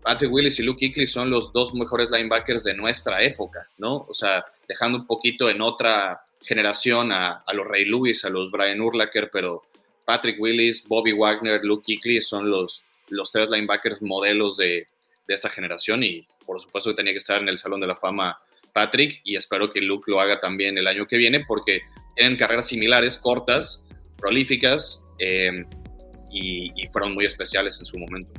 Patrick 0.02 0.32
Willis 0.32 0.58
y 0.58 0.62
Luke 0.62 0.78
Kuechly 0.78 1.06
son 1.06 1.30
los 1.30 1.52
dos 1.52 1.74
mejores 1.74 2.10
linebackers 2.10 2.64
de 2.64 2.74
nuestra 2.74 3.22
época, 3.22 3.68
¿no? 3.78 4.06
O 4.08 4.14
sea, 4.14 4.44
dejando 4.68 4.98
un 4.98 5.06
poquito 5.06 5.50
en 5.50 5.60
otra 5.60 6.25
generación 6.46 7.12
a, 7.12 7.44
los 7.52 7.66
Ray 7.66 7.84
Lewis, 7.84 8.24
a 8.24 8.30
los 8.30 8.50
Brian 8.50 8.80
Urlacher, 8.80 9.30
pero 9.32 9.62
Patrick 10.04 10.40
Willis, 10.40 10.84
Bobby 10.86 11.12
Wagner, 11.12 11.60
Luke 11.64 11.82
Kuechly 11.84 12.20
son 12.20 12.50
los, 12.50 12.84
los 13.08 13.32
tres 13.32 13.50
linebackers 13.50 14.00
modelos 14.00 14.56
de, 14.56 14.86
de 15.26 15.34
esta 15.34 15.50
generación 15.50 16.02
y 16.02 16.26
por 16.46 16.60
supuesto 16.60 16.90
que 16.90 16.96
tenía 16.96 17.12
que 17.12 17.18
estar 17.18 17.40
en 17.40 17.48
el 17.48 17.58
Salón 17.58 17.80
de 17.80 17.88
la 17.88 17.96
Fama 17.96 18.38
Patrick 18.72 19.20
y 19.24 19.36
espero 19.36 19.72
que 19.72 19.80
Luke 19.80 20.10
lo 20.10 20.20
haga 20.20 20.38
también 20.38 20.78
el 20.78 20.86
año 20.86 21.06
que 21.06 21.16
viene 21.16 21.44
porque 21.46 21.80
tienen 22.14 22.36
carreras 22.36 22.68
similares, 22.68 23.18
cortas, 23.18 23.84
prolíficas 24.16 25.02
eh, 25.18 25.64
y, 26.30 26.70
y 26.80 26.86
fueron 26.92 27.14
muy 27.14 27.26
especiales 27.26 27.80
en 27.80 27.86
su 27.86 27.98
momento. 27.98 28.32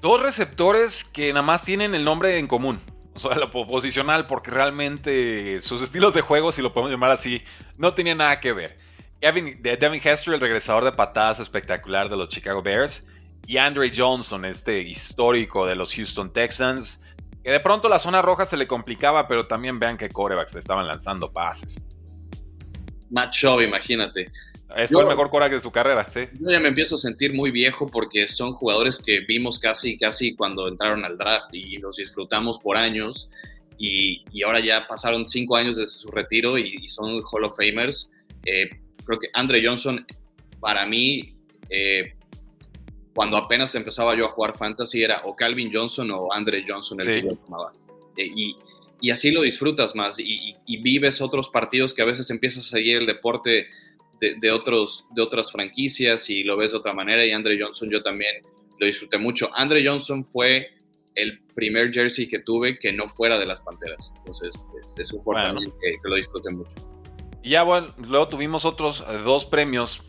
Dos 0.00 0.20
receptores 0.20 1.04
que 1.04 1.28
nada 1.28 1.42
más 1.42 1.64
tienen 1.64 1.94
el 1.94 2.04
nombre 2.04 2.38
en 2.38 2.48
común. 2.48 2.80
O 3.14 3.18
sea, 3.18 3.36
la 3.36 3.50
posicional, 3.50 4.26
porque 4.26 4.50
realmente 4.50 5.60
sus 5.60 5.82
estilos 5.82 6.14
de 6.14 6.22
juego, 6.22 6.50
si 6.50 6.62
lo 6.62 6.72
podemos 6.72 6.90
llamar 6.90 7.10
así, 7.10 7.42
no 7.76 7.94
tenían 7.94 8.18
nada 8.18 8.40
que 8.40 8.52
ver. 8.52 8.78
Devin 9.20 10.00
Hester, 10.02 10.34
el 10.34 10.40
regresador 10.40 10.84
de 10.84 10.92
patadas 10.92 11.38
espectacular 11.38 12.08
de 12.08 12.16
los 12.16 12.28
Chicago 12.28 12.62
Bears, 12.62 13.06
y 13.46 13.58
Andre 13.58 13.92
Johnson, 13.94 14.44
este 14.44 14.80
histórico 14.80 15.66
de 15.66 15.74
los 15.74 15.94
Houston 15.94 16.32
Texans, 16.32 17.02
que 17.42 17.50
de 17.50 17.60
pronto 17.60 17.88
la 17.88 17.98
zona 17.98 18.22
roja 18.22 18.44
se 18.46 18.56
le 18.56 18.66
complicaba, 18.66 19.28
pero 19.28 19.46
también 19.46 19.78
vean 19.78 19.96
que 19.96 20.08
corebacks 20.08 20.54
le 20.54 20.60
estaban 20.60 20.86
lanzando 20.86 21.32
pases. 21.32 21.84
Matt 23.10 23.34
Schaub, 23.34 23.60
imagínate. 23.60 24.32
Es 24.76 24.90
el 24.90 25.06
mejor 25.06 25.30
coreback 25.30 25.54
de 25.54 25.60
su 25.60 25.70
carrera, 25.70 26.06
sí. 26.08 26.20
Yo 26.40 26.50
ya 26.50 26.60
me 26.60 26.68
empiezo 26.68 26.96
a 26.96 26.98
sentir 26.98 27.32
muy 27.32 27.50
viejo 27.50 27.88
porque 27.88 28.28
son 28.28 28.52
jugadores 28.54 28.98
que 28.98 29.20
vimos 29.20 29.58
casi, 29.58 29.98
casi 29.98 30.34
cuando 30.34 30.68
entraron 30.68 31.04
al 31.04 31.18
draft 31.18 31.52
y 31.52 31.78
los 31.78 31.96
disfrutamos 31.96 32.58
por 32.58 32.76
años. 32.76 33.28
Y, 33.78 34.24
y 34.32 34.42
ahora 34.42 34.60
ya 34.60 34.86
pasaron 34.86 35.26
cinco 35.26 35.56
años 35.56 35.76
desde 35.76 35.98
su 35.98 36.08
retiro 36.08 36.58
y, 36.58 36.88
son 36.88 37.22
Hall 37.30 37.44
of 37.44 37.56
Famers. 37.56 38.10
Eh, 38.44 38.70
creo 39.04 39.18
que 39.18 39.28
Andre 39.34 39.66
Johnson, 39.66 40.06
para 40.60 40.86
mí, 40.86 41.34
eh, 41.68 42.14
cuando 43.14 43.36
apenas 43.36 43.74
empezaba 43.74 44.16
yo 44.16 44.26
a 44.26 44.30
jugar 44.30 44.56
fantasy, 44.56 45.02
era 45.02 45.22
o 45.24 45.36
Calvin 45.36 45.70
Johnson 45.72 46.10
o 46.10 46.32
Andre 46.32 46.64
Johnson 46.66 47.00
el 47.00 47.06
que 47.06 47.28
yo 47.28 47.36
tomaba. 47.36 47.72
Eh, 48.16 48.26
y, 48.34 48.56
y, 49.00 49.10
así 49.10 49.30
lo 49.30 49.42
disfrutas 49.42 49.94
más 49.94 50.18
y, 50.18 50.54
y, 50.66 50.76
vives 50.82 51.20
otros 51.20 51.48
partidos 51.48 51.94
que 51.94 52.02
a 52.02 52.06
veces 52.06 52.30
empiezas 52.30 52.66
a 52.66 52.70
seguir 52.70 52.98
el 52.98 53.06
deporte 53.06 53.66
de, 54.30 54.50
otros, 54.52 55.04
de 55.10 55.22
otras 55.22 55.50
franquicias 55.50 56.30
y 56.30 56.44
lo 56.44 56.56
ves 56.56 56.72
de 56.72 56.78
otra 56.78 56.94
manera. 56.94 57.24
Y 57.24 57.32
Andre 57.32 57.58
Johnson 57.60 57.90
yo 57.90 58.02
también 58.02 58.42
lo 58.78 58.86
disfruté 58.86 59.18
mucho. 59.18 59.50
Andre 59.54 59.84
Johnson 59.84 60.24
fue 60.24 60.70
el 61.14 61.40
primer 61.54 61.92
jersey 61.92 62.28
que 62.28 62.38
tuve 62.38 62.78
que 62.78 62.92
no 62.92 63.08
fuera 63.08 63.38
de 63.38 63.46
las 63.46 63.60
Panteras. 63.60 64.12
Entonces 64.18 64.54
es, 64.80 64.98
es 64.98 65.12
un 65.12 65.22
que, 65.24 66.08
lo 66.08 66.16
disfruté 66.16 66.54
mucho. 66.54 66.70
Y 67.42 67.50
ya 67.50 67.64
bueno, 67.64 67.92
luego 67.98 68.28
tuvimos 68.28 68.64
otros 68.64 69.04
eh, 69.08 69.18
dos 69.24 69.44
premios, 69.44 70.02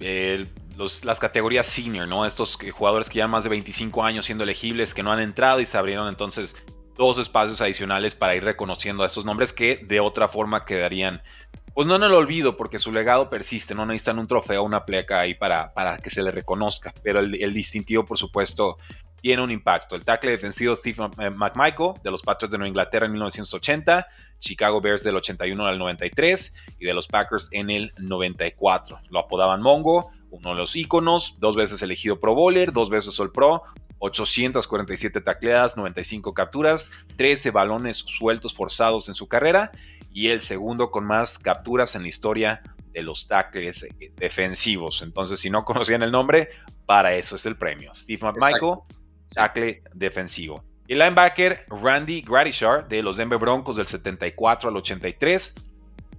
las 1.04 1.20
categorías 1.20 1.66
senior, 1.66 2.08
¿no? 2.08 2.26
Estos 2.26 2.58
jugadores 2.72 3.10
que 3.10 3.18
ya 3.18 3.28
más 3.28 3.44
de 3.44 3.50
25 3.50 4.04
años 4.04 4.26
siendo 4.26 4.44
elegibles, 4.44 4.94
que 4.94 5.02
no 5.02 5.12
han 5.12 5.20
entrado 5.20 5.60
y 5.60 5.66
se 5.66 5.78
abrieron 5.78 6.08
entonces 6.08 6.56
dos 6.96 7.18
espacios 7.18 7.60
adicionales 7.60 8.14
para 8.14 8.36
ir 8.36 8.44
reconociendo 8.44 9.02
a 9.02 9.08
esos 9.08 9.26
nombres 9.26 9.52
que 9.52 9.78
de 9.78 10.00
otra 10.00 10.28
forma 10.28 10.66
quedarían 10.66 11.24
pues 11.74 11.88
no 11.88 11.96
en 11.96 12.04
el 12.04 12.14
olvido, 12.14 12.56
porque 12.56 12.78
su 12.78 12.92
legado 12.92 13.30
persiste, 13.30 13.74
no 13.74 13.86
necesitan 13.86 14.20
un 14.20 14.28
trofeo, 14.28 14.64
una 14.64 14.86
pleca 14.86 15.20
ahí 15.20 15.34
para, 15.34 15.74
para 15.74 15.98
que 15.98 16.10
se 16.10 16.22
le 16.22 16.32
reconozca, 16.32 16.94
pero 17.02 17.20
el, 17.20 17.54
distintivo, 17.54 18.06
por 18.06 18.18
supuesto, 18.18 18.78
tiene 19.22 19.42
un 19.42 19.50
impacto. 19.50 19.96
El 19.96 20.04
tackle 20.06 20.32
defensivo 20.32 20.76
Steve 20.76 21.10
McMichael 21.36 21.94
de 22.04 22.12
los 22.12 22.22
Patriots 22.22 22.52
de 22.52 22.58
Nueva 22.60 22.70
Inglaterra 22.70 23.06
en 23.08 23.14
1980, 23.14 24.06
Chicago 24.38 24.82
Bears 24.82 25.04
del 25.04 25.16
81 25.16 25.66
al 25.66 25.80
93 25.80 26.56
y 26.80 26.86
de 26.86 26.94
los 26.94 27.08
Packers 27.08 27.50
en 27.52 27.70
el 27.70 27.92
94. 27.98 29.00
Lo 29.10 29.20
apodaban 29.20 29.62
Mongo, 29.62 30.12
uno 30.30 30.50
de 30.50 30.56
los 30.56 30.76
íconos, 30.76 31.36
dos 31.40 31.56
veces 31.56 31.82
elegido 31.82 32.20
Pro 32.20 32.36
Bowler, 32.36 32.72
dos 32.72 32.90
veces 32.90 33.20
All 33.20 33.32
Pro, 33.32 33.64
847 34.00 35.22
tacleadas, 35.22 35.78
95 35.78 36.34
capturas, 36.34 36.92
13 37.16 37.52
balones 37.52 37.98
sueltos 37.98 38.54
forzados 38.54 39.08
en 39.08 39.16
su 39.16 39.28
carrera 39.28 39.72
y 40.14 40.30
el 40.30 40.42
segundo 40.42 40.92
con 40.92 41.06
más 41.06 41.40
capturas 41.40 41.96
en 41.96 42.04
la 42.04 42.08
historia 42.08 42.62
de 42.92 43.02
los 43.02 43.28
tackles 43.28 43.88
defensivos. 44.16 45.02
Entonces, 45.02 45.40
si 45.40 45.50
no 45.50 45.66
conocían 45.66 46.04
el 46.04 46.12
nombre, 46.12 46.50
para 46.86 47.16
eso 47.16 47.36
es 47.36 47.46
el 47.46 47.58
premio. 47.58 47.94
Steve 47.94 48.22
McMichael, 48.22 48.78
tackle 49.34 49.84
defensivo. 49.94 50.64
El 50.88 51.00
linebacker 51.00 51.66
Randy 51.70 52.22
Gradishar 52.22 52.88
de 52.88 53.02
los 53.02 53.18
Denver 53.18 53.40
Broncos 53.40 53.78
del 53.78 53.88
74 53.88 54.70
al 54.70 54.78
83 54.78 55.56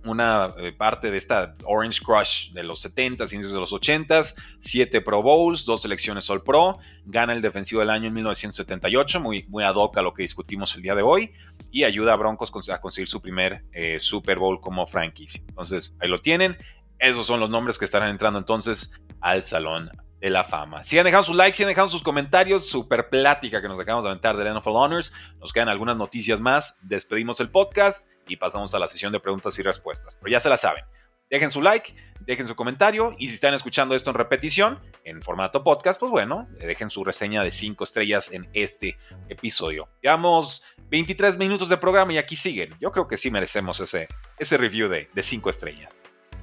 una 0.04 0.54
eh, 0.58 0.72
parte 0.72 1.10
de 1.10 1.18
esta 1.18 1.54
Orange 1.64 2.00
Crush 2.04 2.52
de 2.52 2.62
los 2.62 2.84
70s, 2.84 3.32
inicios 3.32 3.52
de 3.52 3.60
los 3.60 3.72
80s, 3.72 4.34
7 4.60 5.00
Pro 5.00 5.22
Bowls, 5.22 5.64
dos 5.64 5.82
selecciones 5.82 6.28
All 6.30 6.42
Pro, 6.42 6.78
gana 7.04 7.32
el 7.32 7.42
defensivo 7.42 7.80
del 7.80 7.90
año 7.90 8.08
en 8.08 8.14
1978, 8.14 9.20
muy, 9.20 9.44
muy 9.48 9.64
ad 9.64 9.74
hoc 9.74 9.96
a 9.98 10.02
lo 10.02 10.12
que 10.12 10.22
discutimos 10.22 10.74
el 10.74 10.82
día 10.82 10.94
de 10.94 11.02
hoy, 11.02 11.32
y 11.70 11.84
ayuda 11.84 12.12
a 12.12 12.16
Broncos 12.16 12.52
a 12.70 12.80
conseguir 12.80 13.08
su 13.08 13.20
primer 13.20 13.64
eh, 13.72 13.98
Super 13.98 14.38
Bowl 14.38 14.60
como 14.60 14.86
franquicia. 14.86 15.42
Entonces, 15.48 15.94
ahí 16.00 16.08
lo 16.08 16.18
tienen. 16.18 16.56
Esos 16.98 17.26
son 17.26 17.40
los 17.40 17.50
nombres 17.50 17.78
que 17.78 17.84
estarán 17.84 18.10
entrando 18.10 18.38
entonces 18.38 18.92
al 19.20 19.42
Salón 19.42 19.90
de 20.20 20.30
la 20.30 20.44
Fama. 20.44 20.82
Sigan 20.84 21.04
dejando 21.04 21.24
su 21.24 21.34
like, 21.34 21.56
sigan 21.56 21.68
dejando 21.68 21.90
sus 21.90 22.02
comentarios, 22.02 22.66
super 22.66 23.08
plática 23.10 23.60
que 23.60 23.68
nos 23.68 23.78
acabamos 23.78 24.04
de 24.04 24.10
aventar 24.10 24.36
del 24.36 24.56
NFL 24.56 24.70
Honors. 24.70 25.12
Nos 25.40 25.52
quedan 25.52 25.68
algunas 25.68 25.96
noticias 25.96 26.40
más. 26.40 26.78
Despedimos 26.80 27.40
el 27.40 27.50
podcast 27.50 28.08
y 28.28 28.36
pasamos 28.36 28.74
a 28.74 28.78
la 28.78 28.88
sesión 28.88 29.12
de 29.12 29.20
preguntas 29.20 29.58
y 29.58 29.62
respuestas. 29.62 30.16
Pero 30.16 30.30
ya 30.30 30.40
se 30.40 30.48
la 30.48 30.56
saben. 30.56 30.84
Dejen 31.30 31.50
su 31.50 31.62
like, 31.62 31.94
dejen 32.20 32.46
su 32.46 32.54
comentario 32.54 33.14
y 33.18 33.28
si 33.28 33.34
están 33.34 33.54
escuchando 33.54 33.94
esto 33.94 34.10
en 34.10 34.16
repetición, 34.16 34.78
en 35.04 35.22
formato 35.22 35.64
podcast, 35.64 35.98
pues 35.98 36.10
bueno, 36.10 36.46
dejen 36.58 36.90
su 36.90 37.02
reseña 37.02 37.42
de 37.42 37.50
5 37.50 37.82
estrellas 37.82 38.30
en 38.32 38.48
este 38.52 38.98
episodio. 39.28 39.88
Llevamos 40.02 40.62
23 40.90 41.36
minutos 41.38 41.68
de 41.68 41.76
programa 41.76 42.12
y 42.12 42.18
aquí 42.18 42.36
siguen. 42.36 42.70
Yo 42.78 42.92
creo 42.92 43.08
que 43.08 43.16
sí 43.16 43.30
merecemos 43.30 43.80
ese, 43.80 44.06
ese 44.38 44.56
review 44.58 44.88
de 44.88 45.22
5 45.22 45.50
estrellas. 45.50 45.90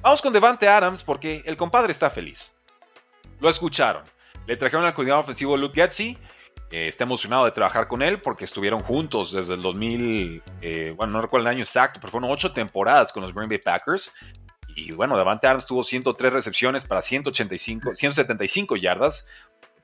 Vamos 0.02 0.20
con 0.20 0.32
Devante 0.32 0.66
Adams 0.66 1.04
porque 1.04 1.44
el 1.46 1.56
compadre 1.56 1.92
está 1.92 2.10
feliz. 2.10 2.52
Lo 3.38 3.48
escucharon. 3.48 4.02
Le 4.46 4.56
trajeron 4.56 4.84
al 4.84 4.94
coordinador 4.94 5.22
ofensivo 5.22 5.56
Luke 5.56 5.80
Getzi 5.80 6.18
está 6.72 7.04
emocionado 7.04 7.44
de 7.44 7.52
trabajar 7.52 7.86
con 7.86 8.02
él 8.02 8.20
porque 8.20 8.44
estuvieron 8.44 8.80
juntos 8.80 9.32
desde 9.32 9.54
el 9.54 9.60
2000, 9.60 10.42
eh, 10.62 10.94
bueno, 10.96 11.12
no 11.12 11.22
recuerdo 11.22 11.46
el 11.46 11.54
año 11.54 11.62
exacto, 11.62 12.00
pero 12.00 12.10
fueron 12.10 12.30
ocho 12.30 12.52
temporadas 12.52 13.12
con 13.12 13.22
los 13.22 13.34
Green 13.34 13.48
Bay 13.48 13.58
Packers. 13.58 14.12
Y 14.74 14.92
bueno, 14.92 15.16
Davante 15.16 15.46
Adams 15.46 15.66
tuvo 15.66 15.84
103 15.84 16.32
recepciones 16.32 16.84
para 16.86 17.02
185, 17.02 17.94
175 17.94 18.76
yardas, 18.76 19.28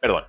perdón, 0.01 0.25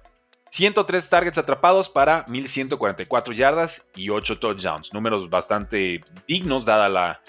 103 0.52 1.10
targets 1.10 1.38
atrapados 1.38 1.88
para 1.88 2.26
1144 2.28 3.34
yardas 3.34 3.90
y 3.96 4.10
8 4.10 4.40
touchdowns. 4.40 4.94
Números 4.94 5.30
bastante 5.30 6.02
dignos 6.28 6.66
dada 6.66 6.90
la, 6.90 7.22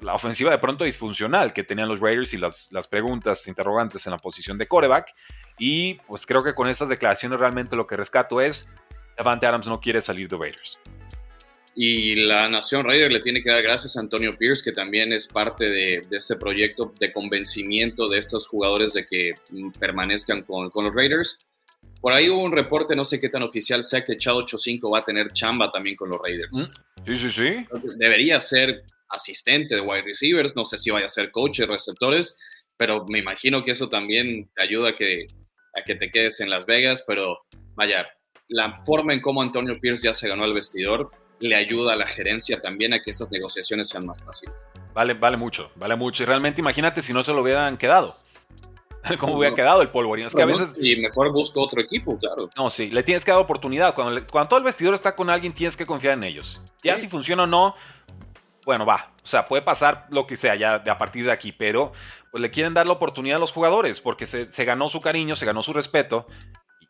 la 0.00 0.14
ofensiva 0.14 0.50
de 0.50 0.58
pronto 0.58 0.84
disfuncional 0.84 1.52
que 1.52 1.64
tenían 1.64 1.88
los 1.88 2.00
Raiders 2.00 2.32
y 2.34 2.36
las, 2.36 2.70
las 2.72 2.86
preguntas 2.86 3.46
interrogantes 3.48 4.06
en 4.06 4.12
la 4.12 4.18
posición 4.18 4.58
de 4.58 4.68
coreback. 4.68 5.14
Y 5.58 5.94
pues 6.06 6.24
creo 6.26 6.42
que 6.42 6.54
con 6.54 6.68
estas 6.68 6.88
declaraciones 6.88 7.38
realmente 7.38 7.76
lo 7.76 7.86
que 7.86 7.96
rescato 7.96 8.40
es, 8.40 8.68
Davante 9.16 9.46
Adams 9.46 9.66
no 9.66 9.80
quiere 9.80 10.00
salir 10.00 10.28
de 10.28 10.36
Raiders. 10.36 10.78
Y 11.74 12.16
la 12.16 12.48
Nación 12.48 12.84
Raider 12.84 13.12
le 13.12 13.20
tiene 13.20 13.40
que 13.40 13.50
dar 13.50 13.62
gracias 13.62 13.96
a 13.96 14.00
Antonio 14.00 14.36
Pierce, 14.36 14.64
que 14.64 14.72
también 14.72 15.12
es 15.12 15.28
parte 15.28 15.68
de, 15.68 16.02
este 16.10 16.36
proyecto 16.36 16.92
de 16.98 17.12
convencimiento 17.12 18.08
de 18.08 18.18
estos 18.18 18.48
jugadores 18.48 18.92
de 18.94 19.06
que 19.06 19.34
permanezcan 19.78 20.42
con, 20.42 20.70
con, 20.70 20.84
los 20.84 20.94
Raiders. 20.94 21.38
Por 22.00 22.12
ahí 22.12 22.28
hubo 22.30 22.42
un 22.42 22.50
reporte, 22.50 22.96
no 22.96 23.04
sé 23.04 23.20
qué 23.20 23.28
tan 23.28 23.42
oficial 23.42 23.84
sea, 23.84 24.04
que 24.04 24.16
Chad 24.16 24.38
85 24.38 24.90
va 24.90 24.98
a 24.98 25.04
tener 25.04 25.32
chamba 25.32 25.70
también 25.70 25.94
con 25.94 26.08
los 26.08 26.18
Raiders. 26.20 26.50
Mm, 26.50 27.04
sí, 27.06 27.16
sí, 27.16 27.30
sí. 27.30 27.66
Debería 27.96 28.40
ser 28.40 28.82
asistente 29.08 29.76
de 29.76 29.80
wide 29.80 30.02
receivers, 30.02 30.56
no 30.56 30.66
sé 30.66 30.78
si 30.78 30.90
vaya 30.90 31.06
a 31.06 31.08
ser 31.08 31.30
coach 31.30 31.60
de 31.60 31.66
receptores, 31.66 32.36
pero 32.76 33.04
me 33.08 33.20
imagino 33.20 33.62
que 33.62 33.72
eso 33.72 33.88
también 33.88 34.50
ayuda 34.56 34.90
a 34.90 34.96
que 34.96 35.26
a 35.74 35.82
que 35.82 35.94
te 35.94 36.10
quedes 36.10 36.40
en 36.40 36.50
Las 36.50 36.66
Vegas, 36.66 37.04
pero 37.06 37.40
vaya, 37.74 38.06
la 38.48 38.82
forma 38.84 39.12
en 39.12 39.20
cómo 39.20 39.42
Antonio 39.42 39.78
Pierce 39.80 40.04
ya 40.04 40.14
se 40.14 40.28
ganó 40.28 40.44
al 40.44 40.54
vestidor 40.54 41.10
le 41.40 41.54
ayuda 41.54 41.92
a 41.92 41.96
la 41.96 42.06
gerencia 42.06 42.60
también 42.60 42.92
a 42.92 43.00
que 43.00 43.10
estas 43.10 43.30
negociaciones 43.30 43.88
sean 43.88 44.06
más 44.06 44.22
fáciles. 44.22 44.54
Vale, 44.94 45.14
vale 45.14 45.36
mucho, 45.36 45.70
vale 45.76 45.96
mucho. 45.96 46.22
Y 46.22 46.26
realmente 46.26 46.60
imagínate 46.60 47.02
si 47.02 47.12
no 47.12 47.22
se 47.22 47.32
lo 47.32 47.42
hubieran 47.42 47.76
quedado. 47.76 48.16
¿Cómo 49.18 49.38
hubiera 49.38 49.54
quedado 49.54 49.80
el 49.80 49.88
polvorín? 49.88 50.26
Es 50.26 50.34
que 50.34 50.42
a 50.42 50.46
veces... 50.46 50.74
Y 50.78 50.96
mejor 50.96 51.32
busco 51.32 51.60
otro 51.60 51.80
equipo, 51.80 52.18
claro. 52.18 52.50
No, 52.56 52.68
sí, 52.68 52.90
le 52.90 53.02
tienes 53.02 53.24
que 53.24 53.30
dar 53.30 53.40
oportunidad. 53.40 53.94
Cuando, 53.94 54.26
cuando 54.26 54.48
todo 54.48 54.58
el 54.58 54.64
vestidor 54.64 54.94
está 54.94 55.14
con 55.14 55.30
alguien, 55.30 55.52
tienes 55.52 55.76
que 55.76 55.86
confiar 55.86 56.14
en 56.14 56.24
ellos. 56.24 56.60
Ya 56.82 56.96
si 56.96 57.08
funciona 57.08 57.44
o 57.44 57.46
no, 57.46 57.74
bueno, 58.68 58.84
va. 58.84 59.14
O 59.24 59.26
sea, 59.26 59.46
puede 59.46 59.62
pasar 59.62 60.06
lo 60.10 60.26
que 60.26 60.36
sea 60.36 60.54
ya 60.54 60.78
de 60.78 60.90
a 60.90 60.98
partir 60.98 61.24
de 61.24 61.32
aquí, 61.32 61.52
pero 61.52 61.90
pues 62.30 62.42
le 62.42 62.50
quieren 62.50 62.74
dar 62.74 62.86
la 62.86 62.92
oportunidad 62.92 63.38
a 63.38 63.40
los 63.40 63.50
jugadores 63.50 63.98
porque 64.02 64.26
se, 64.26 64.44
se 64.44 64.64
ganó 64.66 64.90
su 64.90 65.00
cariño, 65.00 65.36
se 65.36 65.46
ganó 65.46 65.62
su 65.62 65.72
respeto 65.72 66.26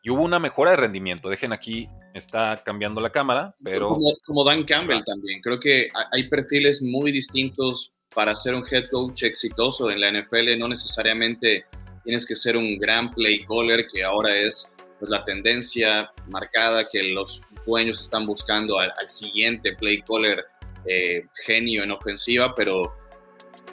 y 0.02 0.10
hubo 0.10 0.24
una 0.24 0.40
mejora 0.40 0.72
de 0.72 0.76
rendimiento. 0.76 1.28
Dejen 1.28 1.52
aquí, 1.52 1.88
está 2.14 2.60
cambiando 2.64 3.00
la 3.00 3.10
cámara, 3.10 3.54
pero... 3.62 3.96
Como, 4.26 4.42
Dan 4.42 4.64
Campbell 4.64 5.04
también. 5.04 5.40
Creo 5.40 5.60
que 5.60 5.86
hay 6.10 6.28
perfiles 6.28 6.82
muy 6.82 7.12
distintos 7.12 7.92
para 8.12 8.34
ser 8.34 8.56
un 8.56 8.64
head 8.68 8.90
coach 8.90 9.22
exitoso 9.22 9.88
en 9.88 10.00
la 10.00 10.10
NFL. 10.10 10.58
No 10.58 10.66
necesariamente 10.66 11.64
tienes 12.02 12.26
que 12.26 12.34
ser 12.34 12.56
un 12.56 12.76
gran 12.78 13.12
play 13.12 13.44
caller, 13.44 13.86
que 13.86 14.02
ahora 14.02 14.36
es 14.36 14.68
pues, 14.98 15.12
la 15.12 15.22
tendencia 15.22 16.10
marcada 16.26 16.88
que 16.88 17.04
los 17.04 17.40
dueños 17.64 18.00
están 18.00 18.26
buscando 18.26 18.80
al, 18.80 18.90
siguiente 19.06 19.76
play 19.76 20.02
caller 20.02 20.44
eh, 20.86 21.26
genio 21.44 21.82
en 21.82 21.90
ofensiva, 21.90 22.54
pero 22.54 22.94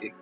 eh, 0.02 0.12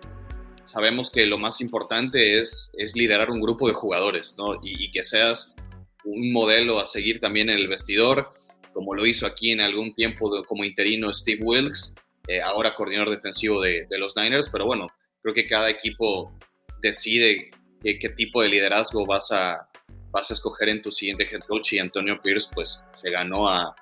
sabemos 0.65 1.09
que 1.11 1.25
lo 1.25 1.37
más 1.37 1.61
importante 1.61 2.39
es, 2.39 2.71
liderar 2.95 3.31
un 3.31 3.41
grupo 3.41 3.67
de 3.67 3.73
jugadores, 3.73 4.35
¿no? 4.37 4.59
Y, 4.61 4.91
que 4.91 5.03
seas 5.03 5.55
un 6.03 6.31
modelo 6.31 6.79
a 6.79 6.85
seguir 6.85 7.19
también 7.19 7.49
en 7.49 7.57
el 7.57 7.67
vestidor, 7.67 8.33
como 8.73 8.93
lo 8.93 9.05
hizo 9.05 9.25
aquí 9.25 9.51
en 9.51 9.61
algún 9.61 9.93
tiempo 9.93 10.29
como 10.45 10.63
interino 10.63 11.13
Steve 11.13 11.41
Wilkes, 11.41 11.95
eh, 12.27 12.41
ahora 12.41 12.75
coordinador 12.75 13.11
defensivo 13.11 13.61
de, 13.61 13.87
los 13.91 14.15
Niners, 14.15 14.49
pero 14.49 14.65
bueno, 14.65 14.87
creo 15.21 15.33
que 15.33 15.47
cada 15.47 15.69
equipo 15.69 16.33
decide 16.81 17.51
qué, 17.81 18.09
tipo 18.09 18.41
de 18.41 18.49
liderazgo 18.49 19.05
vas 19.05 19.31
a, 19.31 19.69
vas 20.11 20.31
a 20.31 20.33
escoger 20.33 20.69
en 20.69 20.81
tu 20.81 20.91
siguiente 20.91 21.27
head 21.29 21.41
coach 21.41 21.73
y 21.73 21.79
Antonio 21.79 22.19
Pierce 22.21 22.49
pues 22.53 22.81
se 22.93 23.11
ganó 23.11 23.49
a, 23.49 23.75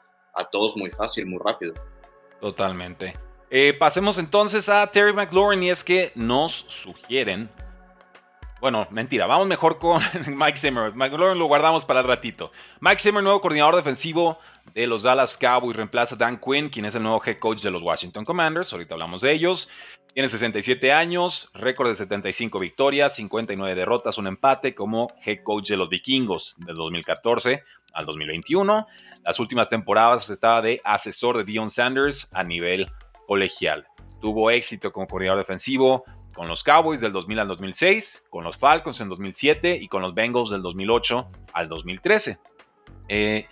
todos 0.52 0.76
muy 0.76 0.90
fácil, 0.90 1.26
muy 1.28 1.40
rápido. 1.44 1.74
Totalmente. 2.44 3.18
Eh, 3.50 3.74
pasemos 3.74 4.18
entonces 4.18 4.68
a 4.68 4.86
Terry 4.88 5.14
McLaurin 5.14 5.64
y 5.64 5.70
es 5.70 5.82
que 5.82 6.12
nos 6.14 6.66
sugieren 6.68 7.50
bueno, 8.64 8.88
mentira, 8.92 9.26
vamos 9.26 9.46
mejor 9.46 9.78
con 9.78 10.02
Mike 10.28 10.58
Zimmer. 10.58 10.94
Mike 10.96 11.18
lo 11.18 11.46
guardamos 11.48 11.84
para 11.84 12.00
el 12.00 12.08
ratito. 12.08 12.50
Mike 12.80 13.00
Zimmer, 13.00 13.22
nuevo 13.22 13.42
coordinador 13.42 13.76
defensivo 13.76 14.40
de 14.74 14.88
los 14.88 15.04
Dallas 15.04 15.36
Cowboys, 15.36 15.76
reemplaza 15.76 16.16
a 16.16 16.18
Dan 16.18 16.38
Quinn, 16.38 16.70
quien 16.70 16.86
es 16.86 16.96
el 16.96 17.04
nuevo 17.04 17.22
head 17.26 17.40
coach 17.40 17.62
de 17.62 17.72
los 17.72 17.82
Washington 17.82 18.24
Commanders. 18.24 18.72
Ahorita 18.72 18.94
hablamos 18.94 19.22
de 19.22 19.34
ellos. 19.34 19.70
Tiene 20.14 20.30
67 20.30 20.94
años, 20.94 21.50
récord 21.54 21.90
de 21.90 21.98
75 21.98 22.58
victorias, 22.58 23.14
59 23.18 23.76
derrotas, 23.76 24.18
un 24.18 24.28
empate 24.28 24.74
como 24.74 25.08
head 25.26 25.44
coach 25.44 25.68
de 25.68 25.76
los 25.76 25.90
vikingos 25.90 26.56
del 26.60 26.76
2014 26.76 27.64
al 27.94 28.06
2021. 28.06 28.88
Las 29.24 29.40
últimas 29.40 29.70
temporadas 29.70 30.30
estaba 30.30 30.62
de 30.62 30.82
asesor 30.84 31.38
de 31.38 31.44
Dion 31.44 31.70
Sanders 31.70 32.30
a 32.34 32.44
nivel 32.44 32.92
colegial. 33.28 33.88
Tuvo 34.22 34.52
éxito 34.52 34.92
como 34.92 35.08
coordinador 35.08 35.40
defensivo, 35.40 36.04
con 36.34 36.48
los 36.48 36.64
Cowboys 36.64 37.00
del 37.00 37.12
2000 37.14 37.40
al 37.40 37.48
2006, 37.48 38.26
con 38.30 38.44
los 38.44 38.58
Falcons 38.58 39.00
en 39.02 39.10
2007 39.10 39.78
y 39.82 39.88
con 39.88 40.02
los 40.02 40.14
Bengals 40.14 40.50
del 40.50 40.62
2008 40.62 41.30
al 41.54 41.70
2013. 41.70 42.38
Eh, 43.08 43.48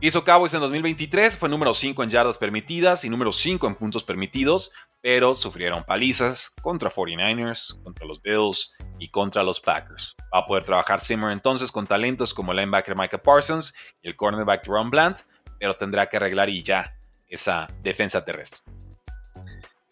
hizo 0.00 0.24
Cowboys 0.24 0.52
en 0.54 0.60
2023, 0.60 1.38
fue 1.38 1.48
número 1.48 1.72
5 1.72 2.02
en 2.02 2.10
yardas 2.10 2.38
permitidas 2.38 3.04
y 3.04 3.10
número 3.10 3.32
5 3.32 3.66
en 3.66 3.74
puntos 3.76 4.04
permitidos, 4.04 4.72
pero 5.00 5.34
sufrieron 5.34 5.84
palizas 5.84 6.50
contra 6.62 6.90
49ers, 6.90 7.80
contra 7.82 8.06
los 8.06 8.20
Bills 8.20 8.74
y 8.98 9.08
contra 9.08 9.42
los 9.42 9.60
Packers. 9.60 10.14
Va 10.34 10.40
a 10.40 10.46
poder 10.46 10.64
trabajar 10.64 11.04
Zimmer 11.04 11.30
entonces 11.30 11.70
con 11.70 11.86
talentos 11.86 12.34
como 12.34 12.52
el 12.52 12.58
linebacker 12.58 12.96
Micah 12.96 13.22
Parsons 13.22 13.72
y 14.02 14.08
el 14.08 14.16
cornerback 14.16 14.66
Ron 14.66 14.90
Bland, 14.90 15.16
pero 15.58 15.74
tendrá 15.76 16.06
que 16.08 16.16
arreglar 16.16 16.50
y 16.50 16.62
ya 16.62 16.92
esa 17.28 17.68
defensa 17.82 18.24
terrestre. 18.24 18.60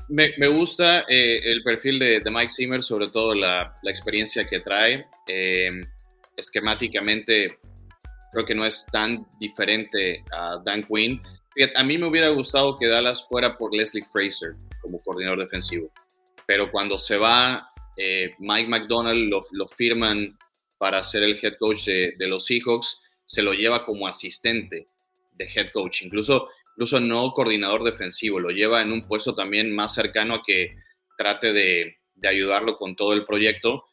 Me, 0.08 0.48
gusta 0.48 1.04
eh, 1.08 1.40
el 1.44 1.62
perfil 1.62 1.98
de, 1.98 2.22
Mike 2.30 2.52
Zimmer, 2.52 2.82
sobre 2.82 3.08
todo 3.08 3.34
la, 3.34 3.74
experiencia 3.84 4.46
que 4.46 4.60
trae. 4.60 5.06
Eh, 5.26 5.70
esquemáticamente, 6.36 7.58
creo 8.32 8.44
que 8.44 8.54
no 8.54 8.66
es 8.66 8.84
tan 8.92 9.26
diferente 9.38 10.22
a 10.32 10.58
Dan 10.64 10.82
Quinn. 10.82 11.22
A 11.76 11.84
mí 11.84 11.96
me 11.96 12.06
hubiera 12.06 12.28
gustado 12.30 12.76
que 12.78 12.88
Dallas 12.88 13.24
fuera 13.28 13.56
por 13.56 13.72
Leslie 13.72 14.04
Fraser 14.12 14.56
como 14.84 15.02
coordinador 15.02 15.40
defensivo, 15.40 15.90
pero 16.46 16.70
cuando 16.70 16.98
se 16.98 17.16
va, 17.16 17.70
eh, 17.96 18.34
Mike 18.38 18.68
McDonald 18.68 19.32
lo, 19.50 19.68
firman 19.68 20.38
para 20.78 21.02
ser 21.02 21.22
el 21.22 21.38
head 21.42 21.54
coach 21.58 21.86
de, 21.86 22.26
los 22.26 22.44
Seahawks, 22.46 23.00
se 23.24 23.42
lo 23.42 23.54
lleva 23.54 23.84
como 23.84 24.06
asistente 24.06 24.86
de 25.32 25.44
head 25.44 25.70
coach. 25.72 26.02
Incluso 26.02 26.48
incluso 26.74 27.00
no 27.00 27.32
coordinador 27.32 27.84
defensivo, 27.84 28.40
lo 28.40 28.50
lleva 28.50 28.82
en 28.82 28.92
un 28.92 29.06
puesto 29.06 29.34
también 29.34 29.74
más 29.74 29.94
cercano 29.94 30.34
a 30.34 30.42
que 30.44 30.76
trate 31.16 31.52
de, 31.52 31.96
ayudarlo 32.28 32.76
con 32.76 32.96
todo 32.96 33.12
el 33.12 33.24
proyecto. 33.24 33.84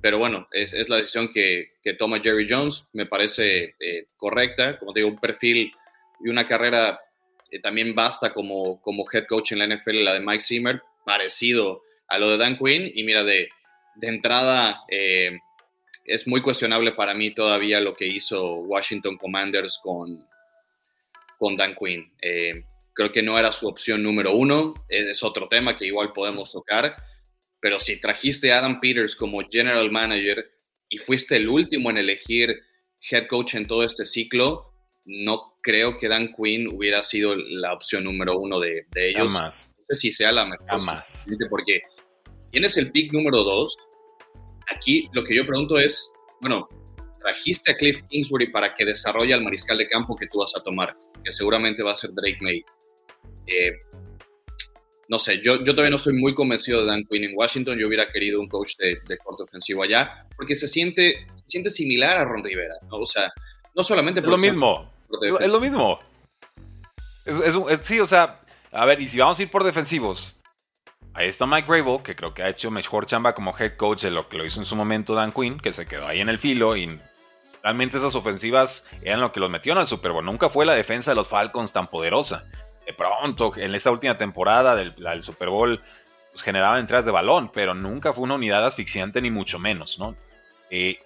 Pero 0.00 0.18
bueno, 0.18 0.48
es, 0.52 0.88
la 0.88 0.96
decisión 0.96 1.30
que, 1.32 1.68
toma 1.98 2.20
Jerry 2.20 2.46
Jones, 2.48 2.86
me 2.92 3.06
parece 3.06 3.74
eh, 3.78 4.06
correcta. 4.16 4.78
Como 4.78 4.92
te 4.92 5.00
digo, 5.00 5.10
un 5.10 5.18
perfil 5.18 5.70
y 6.20 6.28
una 6.28 6.46
carrera 6.46 7.00
eh, 7.50 7.60
también 7.60 7.94
basta 7.94 8.32
como, 8.32 8.80
como 8.82 9.04
head 9.12 9.26
coach 9.26 9.52
en 9.52 9.58
la 9.58 9.66
NFL, 9.66 10.04
la 10.04 10.14
de 10.14 10.20
Mike 10.20 10.42
Zimmer, 10.42 10.82
parecido 11.04 11.82
a 12.08 12.18
lo 12.18 12.30
de 12.30 12.38
Dan 12.38 12.56
Quinn. 12.56 12.90
Y 12.94 13.04
mira, 13.04 13.24
de, 13.24 13.48
entrada, 14.00 14.82
eh, 14.88 15.38
es 16.04 16.26
muy 16.26 16.42
cuestionable 16.42 16.92
para 16.92 17.14
mí 17.14 17.32
todavía 17.32 17.80
lo 17.80 17.94
que 17.94 18.06
hizo 18.06 18.56
Washington 18.56 19.16
Commanders 19.16 19.78
con, 19.82 20.26
con 21.38 21.56
Dan 21.56 21.74
Quinn. 21.74 22.12
Eh, 22.20 22.64
creo 22.92 23.12
que 23.12 23.22
no 23.22 23.38
era 23.38 23.52
su 23.52 23.66
opción 23.66 24.02
número 24.02 24.34
uno, 24.34 24.74
es 24.88 25.22
otro 25.22 25.48
tema 25.48 25.76
que 25.76 25.86
igual 25.86 26.12
podemos 26.12 26.52
tocar, 26.52 26.96
pero 27.60 27.80
si 27.80 28.00
trajiste 28.00 28.52
a 28.52 28.58
Adam 28.58 28.80
Peters 28.80 29.16
como 29.16 29.40
general 29.48 29.90
manager 29.90 30.44
y 30.88 30.98
fuiste 30.98 31.36
el 31.36 31.48
último 31.48 31.90
en 31.90 31.98
elegir 31.98 32.62
head 33.10 33.26
coach 33.26 33.54
en 33.54 33.66
todo 33.66 33.82
este 33.84 34.06
ciclo, 34.06 34.73
no 35.06 35.54
creo 35.60 35.98
que 35.98 36.08
Dan 36.08 36.34
Quinn 36.34 36.68
hubiera 36.68 37.02
sido 37.02 37.34
la 37.36 37.72
opción 37.72 38.04
número 38.04 38.38
uno 38.38 38.60
de, 38.60 38.86
ellos. 38.94 39.32
No 39.32 39.50
sé 39.50 39.94
si 39.94 40.10
sea 40.10 40.32
la 40.32 40.46
mejor. 40.46 40.80
Porque 41.50 41.82
tienes 42.50 42.76
el 42.76 42.90
pick 42.90 43.12
número 43.12 43.42
dos. 43.42 43.76
Aquí 44.74 45.08
lo 45.12 45.24
que 45.24 45.36
yo 45.36 45.46
pregunto 45.46 45.78
es, 45.78 46.12
bueno, 46.40 46.68
trajiste 47.20 47.72
a 47.72 47.74
Cliff 47.74 48.00
Kingsbury 48.08 48.50
para 48.50 48.74
que 48.74 48.84
desarrolle 48.84 49.34
al 49.34 49.42
mariscal 49.42 49.76
de 49.76 49.88
campo 49.88 50.16
que 50.16 50.26
tú 50.26 50.38
vas 50.38 50.54
a 50.56 50.62
tomar 50.62 50.96
que 51.24 51.32
seguramente 51.32 51.82
va 51.82 51.92
a 51.92 51.96
ser 51.96 52.12
Drake 52.12 52.38
May. 52.40 52.64
Eh, 53.46 53.72
no 55.08 55.18
sé, 55.18 55.40
yo, 55.42 55.58
yo 55.58 55.72
todavía 55.72 55.90
no 55.90 55.96
estoy 55.96 56.14
muy 56.14 56.34
convencido 56.34 56.80
de 56.80 56.86
Dan 56.86 57.04
Quinn 57.04 57.24
en 57.24 57.36
Washington. 57.36 57.78
Yo 57.78 57.88
hubiera 57.88 58.10
querido 58.12 58.40
un 58.40 58.48
coach 58.48 58.74
de, 58.78 59.18
corte 59.18 59.42
ofensivo 59.42 59.82
allá, 59.82 60.26
porque 60.36 60.54
se 60.54 60.68
siente, 60.68 61.26
siente 61.44 61.70
similar 61.70 62.18
a 62.18 62.24
Ron 62.24 62.44
Rivera, 62.44 62.74
¿no? 62.88 62.98
O 62.98 63.06
sea, 63.06 63.32
no 63.74 63.82
solamente 63.82 64.22
por... 64.22 64.30
Es 65.40 65.52
lo 65.52 65.60
mismo. 65.60 66.00
Es 67.24 67.58
sí, 67.82 68.00
o 68.00 68.06
sea, 68.06 68.40
a 68.72 68.84
ver, 68.84 69.00
y 69.00 69.08
si 69.08 69.18
vamos 69.18 69.38
a 69.38 69.42
ir 69.42 69.50
por 69.50 69.64
defensivos, 69.64 70.36
ahí 71.14 71.28
está 71.28 71.46
Mike 71.46 71.68
Rabel, 71.68 72.02
que 72.02 72.14
creo 72.14 72.34
que 72.34 72.42
ha 72.42 72.48
hecho 72.48 72.70
mejor 72.70 73.06
chamba 73.06 73.34
como 73.34 73.56
head 73.58 73.76
coach 73.76 74.02
de 74.02 74.10
lo 74.10 74.28
que 74.28 74.36
lo 74.36 74.44
hizo 74.44 74.60
en 74.60 74.66
su 74.66 74.76
momento 74.76 75.14
Dan 75.14 75.32
Quinn, 75.32 75.58
que 75.58 75.72
se 75.72 75.86
quedó 75.86 76.06
ahí 76.06 76.20
en 76.20 76.28
el 76.28 76.38
filo 76.38 76.76
y 76.76 77.00
Realmente 77.64 77.96
esas 77.96 78.14
ofensivas 78.14 78.86
eran 79.00 79.22
lo 79.22 79.32
que 79.32 79.40
los 79.40 79.50
metieron 79.50 79.78
al 79.78 79.86
Super 79.86 80.12
Bowl. 80.12 80.22
Nunca 80.22 80.50
fue 80.50 80.66
la 80.66 80.74
defensa 80.74 81.12
de 81.12 81.14
los 81.14 81.30
Falcons 81.30 81.72
tan 81.72 81.86
poderosa. 81.86 82.44
De 82.84 82.92
pronto, 82.92 83.54
en 83.56 83.74
esa 83.74 83.90
última 83.90 84.18
temporada 84.18 84.76
del, 84.76 85.22
Super 85.22 85.48
Bowl, 85.48 85.80
pues 86.30 86.42
generaban 86.42 86.80
entradas 86.80 87.06
de 87.06 87.10
balón, 87.10 87.50
pero 87.50 87.72
nunca 87.72 88.12
fue 88.12 88.24
una 88.24 88.34
unidad 88.34 88.66
asfixiante 88.66 89.22
ni 89.22 89.30
mucho 89.30 89.58
menos, 89.58 89.98
¿no? 89.98 90.14
Eh, 90.68 90.98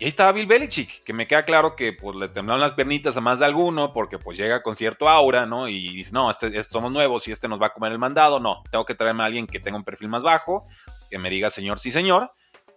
y 0.00 0.04
ahí 0.04 0.08
estaba 0.10 0.32
Bill 0.32 0.46
Belichick, 0.46 1.02
que 1.02 1.12
me 1.12 1.26
queda 1.26 1.44
claro 1.44 1.74
que 1.74 1.92
pues, 1.92 2.14
le 2.14 2.28
temblaron 2.28 2.60
las 2.60 2.72
pernitas 2.72 3.16
a 3.16 3.20
más 3.20 3.40
de 3.40 3.46
alguno, 3.46 3.92
porque 3.92 4.18
pues 4.18 4.38
llega 4.38 4.62
con 4.62 4.76
cierto 4.76 5.08
aura, 5.08 5.44
¿no? 5.44 5.68
Y 5.68 5.96
dice, 5.96 6.12
no, 6.12 6.30
este, 6.30 6.46
este, 6.46 6.72
somos 6.72 6.92
nuevos 6.92 7.26
y 7.26 7.32
este 7.32 7.48
nos 7.48 7.60
va 7.60 7.66
a 7.66 7.72
comer 7.72 7.92
el 7.92 7.98
mandado. 7.98 8.38
No, 8.38 8.62
tengo 8.70 8.84
que 8.84 8.94
traerme 8.94 9.24
a 9.24 9.26
alguien 9.26 9.46
que 9.46 9.58
tenga 9.58 9.76
un 9.76 9.84
perfil 9.84 10.08
más 10.08 10.22
bajo, 10.22 10.66
que 11.10 11.18
me 11.18 11.30
diga 11.30 11.50
señor, 11.50 11.80
sí 11.80 11.90
señor 11.90 12.30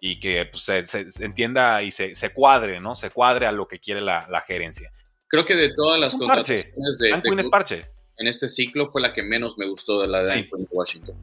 y 0.03 0.19
que 0.19 0.49
pues, 0.51 0.63
se, 0.63 1.07
entienda 1.23 1.83
y 1.83 1.91
se, 1.91 2.33
cuadre, 2.33 2.79
¿no? 2.79 2.95
Se 2.95 3.11
cuadre 3.11 3.45
a 3.45 3.51
lo 3.51 3.67
que 3.67 3.77
quiere 3.79 4.01
la, 4.01 4.43
gerencia. 4.47 4.91
Creo 5.27 5.45
que 5.45 5.55
de 5.55 5.73
todas 5.75 5.99
las 5.99 6.15
contrataciones 6.15 6.97
de, 6.97 7.21
de, 7.23 7.49
parche. 7.49 7.85
en 8.17 8.27
este 8.27 8.49
ciclo 8.49 8.89
fue 8.89 8.99
la 8.99 9.13
que 9.13 9.21
menos 9.21 9.59
me 9.59 9.67
gustó 9.67 10.01
de 10.01 10.07
la 10.07 10.23
de 10.23 10.49
Washington. 10.71 11.15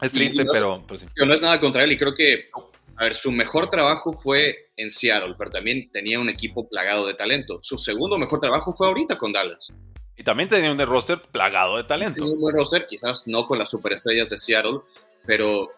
Es 0.00 0.12
triste, 0.12 0.44
pero, 0.44 0.84
no 1.26 1.34
es 1.34 1.42
nada 1.42 1.60
contra 1.60 1.82
él 1.82 1.92
y 1.92 1.98
creo 1.98 2.14
que 2.14 2.48
A 2.96 3.04
ver, 3.04 3.14
su 3.14 3.32
mejor 3.32 3.70
trabajo 3.70 4.12
fue 4.12 4.70
en 4.76 4.90
Seattle, 4.90 5.34
pero 5.38 5.50
también 5.50 5.90
tenía 5.90 6.20
un 6.20 6.28
equipo 6.28 6.68
plagado 6.68 7.06
de 7.06 7.14
talento. 7.14 7.58
Su 7.62 7.78
segundo 7.78 8.18
mejor 8.18 8.40
trabajo 8.40 8.72
fue 8.72 8.86
ahorita 8.86 9.18
con 9.18 9.32
Dallas. 9.32 9.74
Y 10.16 10.24
también 10.24 10.48
tenía 10.48 10.70
un 10.70 10.78
roster 10.86 11.20
plagado 11.20 11.76
de 11.76 11.84
talento. 11.84 12.20
Tenía 12.20 12.34
un 12.34 12.40
buen 12.40 12.54
roster, 12.54 12.86
quizás 12.86 13.26
no 13.26 13.46
con 13.46 13.58
las 13.58 13.70
superestrellas 13.70 14.30
de 14.30 14.38
Seattle, 14.38 14.80
pero 15.26 15.70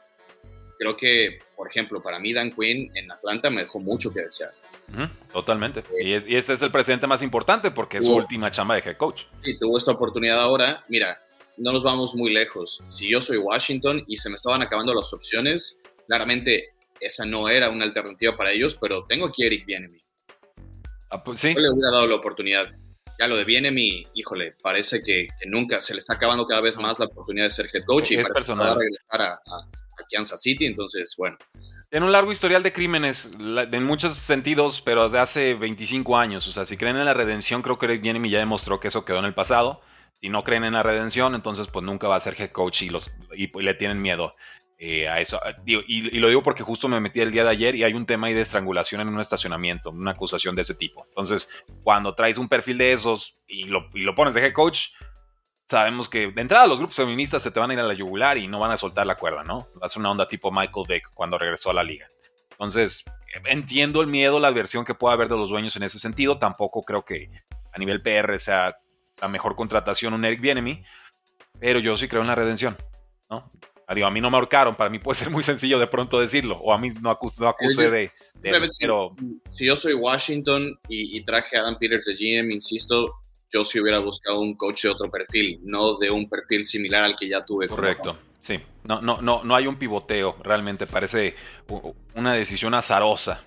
creo 0.78 0.96
que, 0.96 1.38
por 1.56 1.68
ejemplo, 1.68 2.02
para 2.02 2.18
mí 2.18 2.32
Dan 2.32 2.50
Quinn 2.50 2.90
en 2.94 3.10
Atlanta 3.10 3.48
me 3.50 3.62
dejó 3.62 3.78
mucho 3.78 4.12
que 4.12 4.22
desear. 4.22 4.52
totalmente. 5.32 5.82
y, 6.02 6.10
y, 6.10 6.36
este 6.36 6.52
es 6.54 6.62
el 6.62 6.70
presente 6.70 7.06
más 7.06 7.22
importante 7.22 7.70
porque 7.70 7.98
es 7.98 8.04
su 8.04 8.14
última 8.14 8.50
chamba 8.50 8.74
de 8.74 8.82
head 8.82 8.96
coach. 8.96 9.22
Sí, 9.42 9.58
tuvo 9.58 9.78
esta 9.78 9.92
oportunidad 9.92 10.40
ahora. 10.40 10.84
Mira, 10.88 11.18
no 11.56 11.72
nos 11.72 11.82
vamos 11.82 12.14
muy 12.14 12.32
lejos. 12.32 12.82
Si 12.90 13.10
yo 13.10 13.20
soy 13.20 13.38
Washington 13.38 14.02
y 14.06 14.16
se 14.16 14.28
me 14.28 14.34
estaban 14.34 14.60
acabando 14.62 14.92
las 14.92 15.12
opciones, 15.12 15.78
claramente 16.06 16.73
esa 17.06 17.24
no 17.24 17.48
era 17.48 17.70
una 17.70 17.84
alternativa 17.84 18.36
para 18.36 18.52
ellos, 18.52 18.76
pero 18.80 19.04
tengo 19.04 19.26
aquí 19.26 19.44
a 19.44 19.46
Eric 19.46 19.66
Bienemy. 19.66 20.00
Ah, 21.10 21.22
pues 21.22 21.40
sí. 21.40 21.54
Yo 21.54 21.60
le 21.60 21.70
hubiera 21.70 21.90
dado 21.90 22.06
la 22.06 22.16
oportunidad. 22.16 22.72
Ya 23.18 23.28
lo 23.28 23.36
de 23.36 23.44
Bienemy, 23.44 24.06
híjole, 24.14 24.54
parece 24.60 25.02
que, 25.02 25.28
nunca 25.46 25.80
se 25.80 25.94
le 25.94 26.00
está 26.00 26.14
acabando 26.14 26.46
cada 26.46 26.60
vez 26.60 26.76
más 26.76 26.98
la 26.98 27.06
oportunidad 27.06 27.46
de 27.46 27.50
ser 27.52 27.70
head 27.72 27.84
coach 27.84 28.10
y 28.10 28.16
es 28.16 28.28
personal. 28.28 28.68
va 28.68 28.72
a 28.72 28.78
regresar 28.78 29.22
a, 29.22 29.32
a, 29.34 30.06
Kansas 30.10 30.42
City, 30.42 30.66
entonces, 30.66 31.14
bueno. 31.16 31.36
Tiene 31.90 32.06
un 32.06 32.12
largo 32.12 32.32
historial 32.32 32.64
de 32.64 32.72
crímenes, 32.72 33.30
en 33.38 33.84
muchos 33.84 34.16
sentidos, 34.16 34.80
pero 34.80 35.08
de 35.08 35.20
hace 35.20 35.54
25 35.54 36.16
años. 36.16 36.48
O 36.48 36.52
sea, 36.52 36.66
si 36.66 36.76
creen 36.76 36.96
en 36.96 37.04
la 37.04 37.14
redención, 37.14 37.62
creo 37.62 37.78
que 37.78 37.86
Eric 37.86 38.02
Bienemy 38.02 38.30
ya 38.30 38.40
demostró 38.40 38.80
que 38.80 38.88
eso 38.88 39.04
quedó 39.04 39.20
en 39.20 39.26
el 39.26 39.34
pasado. 39.34 39.80
Si 40.20 40.28
no 40.28 40.42
creen 40.42 40.64
en 40.64 40.72
la 40.72 40.82
redención, 40.82 41.36
entonces 41.36 41.68
pues 41.68 41.84
nunca 41.84 42.08
va 42.08 42.16
a 42.16 42.20
ser 42.20 42.34
head 42.36 42.50
coach 42.50 42.82
y, 42.82 42.88
los, 42.88 43.12
y, 43.36 43.46
le 43.62 43.74
tienen 43.74 44.02
miedo. 44.02 44.32
Eh, 44.86 45.08
a 45.08 45.18
eso. 45.18 45.40
Y, 45.64 46.18
lo 46.18 46.28
digo 46.28 46.42
porque 46.42 46.62
justo 46.62 46.88
me 46.88 47.00
metí 47.00 47.18
el 47.22 47.32
día 47.32 47.42
de 47.42 47.48
ayer 47.48 47.74
y 47.74 47.84
hay 47.84 47.94
un 47.94 48.04
tema 48.04 48.26
ahí 48.26 48.34
de 48.34 48.42
estrangulación 48.42 49.00
en 49.00 49.08
un 49.08 49.18
estacionamiento, 49.18 49.88
una 49.88 50.10
acusación 50.10 50.54
de 50.54 50.60
ese 50.60 50.74
tipo. 50.74 51.06
Entonces, 51.08 51.48
cuando 51.82 52.14
traes 52.14 52.36
un 52.36 52.50
perfil 52.50 52.76
de 52.76 52.92
esos 52.92 53.40
y 53.46 53.64
lo, 53.64 53.88
y 53.94 54.00
lo 54.00 54.14
pones 54.14 54.34
de 54.34 54.44
head 54.44 54.52
coach, 54.52 54.88
sabemos 55.66 56.10
que 56.10 56.32
de 56.32 56.42
entrada 56.42 56.66
los 56.66 56.80
grupos 56.80 56.96
feministas 56.96 57.40
se 57.40 57.50
te 57.50 57.60
van 57.60 57.70
a 57.70 57.72
ir 57.72 57.80
a 57.80 57.84
la 57.84 57.94
yugular 57.94 58.36
y 58.36 58.46
no 58.46 58.58
van 58.58 58.72
a 58.72 58.76
soltar 58.76 59.06
la 59.06 59.14
cuerda, 59.14 59.42
¿no? 59.42 59.66
Ser 59.88 60.00
una 60.00 60.10
onda 60.10 60.28
tipo 60.28 60.50
Michael 60.50 60.84
Vick 60.86 61.14
cuando 61.14 61.38
regresó 61.38 61.70
a 61.70 61.74
la 61.74 61.82
liga. 61.82 62.06
Entonces, 62.50 63.06
entiendo 63.46 64.02
el 64.02 64.06
miedo, 64.06 64.38
la 64.38 64.48
adversión 64.48 64.84
que 64.84 64.92
pueda 64.92 65.14
haber 65.14 65.30
de 65.30 65.38
los 65.38 65.48
dueños 65.48 65.74
en 65.76 65.84
ese 65.84 65.98
sentido. 65.98 66.38
Tampoco 66.38 66.82
creo 66.82 67.06
que 67.06 67.30
a 67.72 67.78
nivel 67.78 68.02
PR 68.02 68.38
sea 68.38 68.76
la 69.18 69.28
mejor 69.28 69.56
contratación 69.56 70.12
un 70.12 70.26
Eric 70.26 70.42
Bienemy, 70.42 70.84
pero 71.58 71.78
yo 71.78 71.96
sí 71.96 72.06
creo 72.06 72.20
en 72.20 72.28
la 72.28 72.34
redención, 72.34 72.76
¿no? 73.30 73.48
A 73.86 74.10
mí 74.10 74.20
no 74.20 74.30
me 74.30 74.36
ahorcaron, 74.36 74.74
para 74.74 74.90
mí 74.90 74.98
puede 74.98 75.18
ser 75.18 75.30
muy 75.30 75.42
sencillo 75.42 75.78
de 75.78 75.86
pronto 75.86 76.20
decirlo, 76.20 76.56
o 76.56 76.72
a 76.72 76.78
mí 76.78 76.90
no, 77.00 77.10
acuse, 77.10 77.44
de, 77.90 78.10
pero... 78.78 79.14
Si 79.50 79.66
yo 79.66 79.76
soy 79.76 79.94
Washington 79.94 80.78
y, 80.88 81.22
traje 81.24 81.56
a 81.56 81.60
Adam 81.60 81.78
Peters 81.78 82.06
de 82.06 82.14
GM, 82.14 82.52
insisto, 82.52 83.14
yo 83.52 83.64
sí 83.64 83.80
hubiera 83.80 83.98
buscado 83.98 84.40
un 84.40 84.54
coach 84.56 84.84
de 84.84 84.90
otro 84.90 85.10
perfil, 85.10 85.60
no 85.62 85.96
de 85.98 86.10
un 86.10 86.28
perfil 86.28 86.64
similar 86.64 87.04
al 87.04 87.16
que 87.16 87.28
ya 87.28 87.44
tuve. 87.44 87.68
Correcto, 87.68 88.18
sí. 88.40 88.60
No, 88.84 89.00
no, 89.00 89.22
no, 89.22 89.42
no 89.44 89.54
hay 89.54 89.66
un 89.66 89.76
pivoteo, 89.76 90.36
realmente 90.42 90.86
parece 90.86 91.34
una 92.14 92.34
decisión 92.34 92.74
azarosa. 92.74 93.44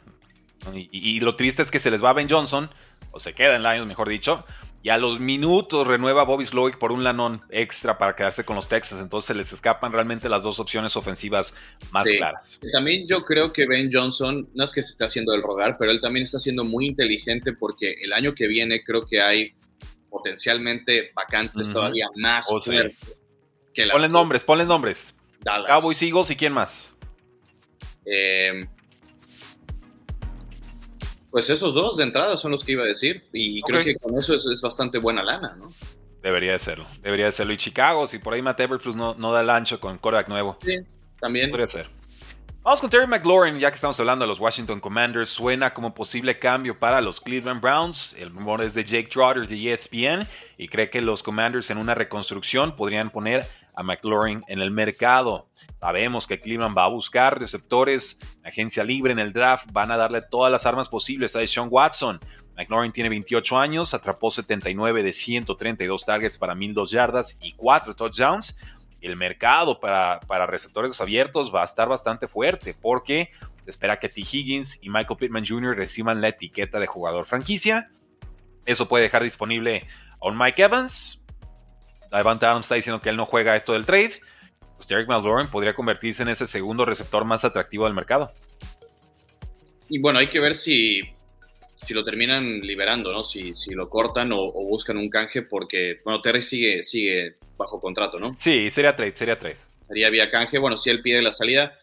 Y, 0.73 0.89
y, 0.91 1.19
lo 1.19 1.35
triste 1.35 1.61
es 1.61 1.69
que 1.69 1.79
se 1.79 1.91
les 1.91 2.03
va 2.03 2.09
a 2.09 2.13
Ben 2.13 2.27
Johnson, 2.27 2.69
o 3.11 3.19
se 3.19 3.33
queda 3.33 3.55
en 3.55 3.63
Lions, 3.63 3.87
mejor 3.87 4.09
dicho, 4.09 4.43
y 4.87 4.89
a 4.89 4.97
los 4.97 5.19
minutos 5.19 5.85
renueva 5.85 6.23
Bobby 6.23 6.45
Slowick 6.45 6.77
por 6.77 6.93
un 6.93 7.03
lanón 7.03 7.41
extra 7.49 7.97
para 7.97 8.15
quedarse 8.15 8.45
con 8.45 8.55
los 8.55 8.69
Texas. 8.69 9.01
Entonces 9.01 9.27
se 9.27 9.35
les 9.35 9.51
escapan 9.51 9.91
realmente 9.91 10.29
las 10.29 10.43
dos 10.43 10.61
opciones 10.61 10.95
ofensivas 10.95 11.53
más 11.91 12.07
claras. 12.07 12.57
También 12.71 13.05
yo 13.05 13.25
creo 13.25 13.51
que 13.51 13.67
Ben 13.67 13.89
Johnson, 13.91 14.47
no 14.53 14.63
es 14.63 14.71
que 14.71 14.81
se 14.81 14.91
esté 14.91 15.03
haciendo 15.03 15.33
el 15.33 15.41
rogar, 15.41 15.75
pero 15.77 15.91
él 15.91 15.99
también 15.99 16.23
está 16.23 16.39
siendo 16.39 16.63
muy 16.63 16.85
inteligente 16.85 17.51
porque 17.51 17.95
el 18.01 18.13
año 18.13 18.33
que 18.33 18.47
viene 18.47 18.81
creo 18.81 19.05
que 19.05 19.19
hay 19.21 19.51
potencialmente 20.09 21.11
vacantes 21.13 21.69
todavía 21.73 22.07
más 22.15 22.47
oh, 22.49 22.61
fuertes 22.61 23.17
que 23.73 23.87
las. 23.87 23.93
Ponle 23.93 24.07
nombres, 24.07 24.45
ponle 24.45 24.63
nombres. 24.63 25.13
Dallas. 25.41 25.67
Cowboys, 25.67 26.01
Eagles 26.01 26.31
y 26.31 26.37
quién 26.37 26.53
más. 26.53 26.95
Eh, 28.05 28.65
pues 31.37 31.51
esos 31.51 31.75
dos 31.75 31.97
de 31.97 32.03
entrada 32.03 32.35
son 32.35 32.51
los 32.51 32.63
que 32.63 32.71
iba 32.71 32.81
a 32.81 32.87
decir 32.87 33.29
y 33.31 33.61
creo 33.61 33.83
que 33.83 33.95
con 33.97 34.17
eso 34.17 34.33
es, 34.33 34.59
bastante 34.59 34.97
buena 34.97 35.21
lana, 35.21 35.55
¿no? 35.55 35.69
Debería 36.23 36.53
de 36.53 36.57
serlo, 36.57 36.87
debería 37.03 37.25
de 37.25 37.31
serlo. 37.31 37.53
Y 37.53 37.57
Chicago, 37.57 38.07
si 38.07 38.17
por 38.17 38.33
ahí 38.33 38.41
Matt 38.41 38.59
Everflus 38.59 38.95
no, 38.95 39.13
no 39.19 39.31
da 39.31 39.41
el 39.41 39.49
ancho 39.51 39.79
con 39.79 39.99
quarterback 39.99 40.29
nuevo. 40.29 40.57
Sí, 40.63 40.79
también. 41.19 41.51
Podría 41.51 41.67
ser. 41.67 41.85
Vamos 42.63 42.81
con 42.81 42.89
Terry 42.89 43.05
McLaurin, 43.05 43.59
ya 43.59 43.69
que 43.69 43.75
estamos 43.75 43.99
hablando 43.99 44.25
de 44.25 44.29
los 44.29 44.39
Washington 44.39 44.79
Commanders. 44.79 45.29
Suena 45.29 45.75
como 45.75 45.93
posible 45.93 46.39
cambio 46.39 46.79
para 46.79 47.01
los 47.01 47.21
Cleveland 47.21 47.61
Browns. 47.61 48.15
El 48.17 48.31
rumor 48.31 48.63
es 48.63 48.73
de 48.73 48.83
Jake 48.83 49.09
Trotter 49.09 49.47
de 49.47 49.73
ESPN 49.73 50.27
y 50.57 50.69
cree 50.69 50.89
que 50.89 51.03
los 51.03 51.21
Commanders 51.21 51.69
en 51.69 51.77
una 51.77 51.93
reconstrucción 51.93 52.75
podrían 52.75 53.11
poner 53.11 53.45
a 53.77 53.83
McLaurin 53.83 54.43
en 54.47 54.59
el 54.59 54.71
mercado. 54.71 55.47
Sabemos 55.75 56.25
que 56.25 56.39
Cleveland 56.39 56.75
va 56.75 56.85
a 56.85 56.89
buscar 56.89 57.39
receptores, 57.39 58.19
agencia 58.43 58.83
libre 58.83 59.13
en 59.13 59.19
el 59.19 59.31
draft, 59.31 59.69
van 59.71 59.91
a 59.91 59.97
darle 59.97 60.23
todas 60.23 60.51
las 60.51 60.65
armas 60.65 60.89
posibles 60.89 61.35
a 61.35 61.45
Sean 61.45 61.67
Watson. 61.69 62.19
McLaurin 62.57 62.91
tiene 62.91 63.09
28 63.09 63.57
años, 63.57 63.93
atrapó 63.93 64.31
79 64.31 65.03
de 65.03 65.13
132 65.13 66.05
targets 66.05 66.39
para 66.39 66.55
1002 66.55 66.89
yardas 66.89 67.37
y 67.39 67.53
4 67.53 67.95
touchdowns. 67.95 68.57
El 68.99 69.15
mercado 69.15 69.79
para, 69.79 70.21
para 70.21 70.47
receptores 70.47 70.99
abiertos 70.99 71.53
va 71.53 71.61
a 71.61 71.65
estar 71.65 71.87
bastante 71.87 72.27
fuerte 72.27 72.73
porque 72.81 73.29
se 73.61 73.69
espera 73.69 73.99
que 73.99 74.09
T. 74.09 74.21
Higgins 74.21 74.79
y 74.81 74.89
Michael 74.89 75.19
Pittman 75.19 75.45
Jr. 75.45 75.77
reciban 75.77 76.19
la 76.19 76.29
etiqueta 76.29 76.79
de 76.79 76.87
jugador 76.87 77.27
franquicia. 77.27 77.91
Eso 78.65 78.89
puede 78.89 79.03
dejar 79.03 79.21
disponible 79.21 79.85
a 80.19 80.27
un 80.27 80.35
Mike 80.35 80.63
Evans, 80.63 81.23
Davante 82.11 82.45
Adams 82.45 82.65
está 82.65 82.75
diciendo 82.75 83.01
que 83.01 83.09
él 83.09 83.17
no 83.17 83.25
juega 83.25 83.55
esto 83.55 83.73
del 83.73 83.85
trade, 83.85 84.19
pues 84.75 84.87
Derek 84.87 85.07
McLaurin 85.07 85.47
podría 85.47 85.73
convertirse 85.73 86.23
en 86.23 86.29
ese 86.29 86.47
segundo 86.47 86.85
receptor 86.85 87.25
más 87.25 87.43
atractivo 87.43 87.85
del 87.85 87.93
mercado. 87.93 88.31
Y 89.89 89.99
bueno, 89.99 90.19
hay 90.19 90.27
que 90.27 90.39
ver 90.39 90.55
si, 90.55 91.01
si 91.77 91.93
lo 91.93 92.03
terminan 92.03 92.59
liberando, 92.59 93.11
¿no? 93.11 93.23
Si, 93.23 93.55
si 93.55 93.73
lo 93.73 93.89
cortan 93.89 94.31
o, 94.31 94.51
buscan 94.51 94.97
un 94.97 95.09
canje, 95.09 95.43
porque, 95.43 95.99
bueno, 96.03 96.21
Terry 96.21 96.41
sigue, 96.41 96.83
sigue 96.83 97.37
bajo 97.57 97.79
contrato, 97.79 98.19
¿no? 98.19 98.35
Sí, 98.37 98.69
sería 98.69 98.95
trade, 98.95 99.15
sería 99.15 99.39
trade. 99.39 99.57
Sería 99.87 100.09
vía 100.09 100.29
canje, 100.29 100.57
bueno, 100.57 100.77
si 100.77 100.89
él 100.89 101.01
pide 101.01 101.21
la 101.21 101.31
salida. 101.31 101.73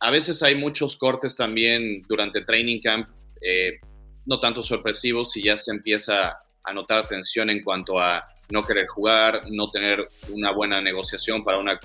A 0.00 0.10
veces 0.10 0.42
hay 0.42 0.54
muchos 0.54 0.96
cortes 0.96 1.34
también 1.34 2.02
durante 2.08 2.42
training 2.42 2.80
camp, 2.80 3.08
eh, 3.40 3.80
no 4.26 4.38
tanto 4.38 4.62
sorpresivos, 4.62 5.32
si 5.32 5.42
ya 5.42 5.56
se 5.56 5.72
empieza 5.72 6.38
a 6.62 6.72
notar 6.72 7.08
tensión 7.08 7.50
en 7.50 7.64
cuanto 7.64 7.98
a 7.98 8.28
no 8.50 8.62
querer 8.62 8.86
jugar, 8.86 9.42
no 9.50 9.70
tener 9.70 10.08
una 10.30 10.52
buena 10.52 10.80
negociación 10.80 11.44
para 11.44 11.58
una 11.58 11.78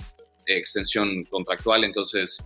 extensión 0.46 1.24
contractual. 1.24 1.84
Entonces, 1.84 2.44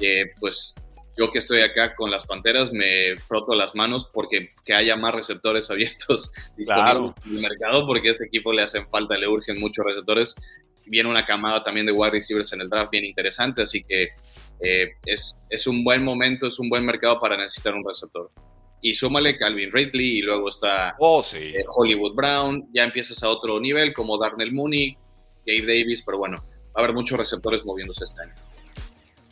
eh, 0.00 0.32
pues 0.40 0.74
yo 1.16 1.30
que 1.30 1.40
estoy 1.40 1.60
acá 1.60 1.94
con 1.94 2.10
las 2.10 2.26
Panteras 2.26 2.72
me 2.72 3.16
froto 3.16 3.54
las 3.54 3.74
manos 3.74 4.08
porque 4.12 4.50
que 4.64 4.72
haya 4.72 4.96
más 4.96 5.14
receptores 5.14 5.70
abiertos 5.70 6.32
disponibles 6.56 7.14
en 7.26 7.36
el 7.36 7.42
mercado 7.42 7.86
porque 7.86 8.10
a 8.10 8.12
ese 8.12 8.26
equipo 8.26 8.52
le 8.52 8.62
hacen 8.62 8.86
falta, 8.88 9.16
le 9.16 9.28
urgen 9.28 9.60
muchos 9.60 9.84
receptores. 9.84 10.34
Viene 10.86 11.08
una 11.08 11.24
camada 11.24 11.62
también 11.62 11.86
de 11.86 11.92
wide 11.92 12.10
receivers 12.10 12.52
en 12.52 12.60
el 12.60 12.68
draft 12.68 12.90
bien 12.90 13.04
interesante, 13.04 13.62
así 13.62 13.84
que 13.84 14.08
eh, 14.60 14.92
es, 15.06 15.36
es 15.48 15.66
un 15.66 15.84
buen 15.84 16.02
momento, 16.02 16.48
es 16.48 16.58
un 16.58 16.68
buen 16.68 16.84
mercado 16.84 17.20
para 17.20 17.36
necesitar 17.36 17.74
un 17.74 17.84
receptor 17.86 18.30
y 18.82 18.94
súmale 18.94 19.38
Calvin 19.38 19.72
Ridley 19.72 20.18
y 20.18 20.22
luego 20.22 20.50
está 20.50 20.96
oh, 20.98 21.22
sí. 21.22 21.38
Eh, 21.38 21.64
Hollywood 21.66 22.14
Brown, 22.14 22.68
ya 22.74 22.82
empiezas 22.82 23.22
a 23.22 23.30
otro 23.30 23.58
nivel 23.60 23.94
como 23.94 24.18
Darnell 24.18 24.52
Mooney, 24.52 24.98
Gabe 25.46 25.60
Davis, 25.60 26.02
pero 26.04 26.18
bueno, 26.18 26.36
va 26.36 26.80
a 26.80 26.80
haber 26.80 26.92
muchos 26.92 27.18
receptores 27.18 27.64
moviéndose 27.64 28.04
este 28.04 28.22
año. 28.22 28.34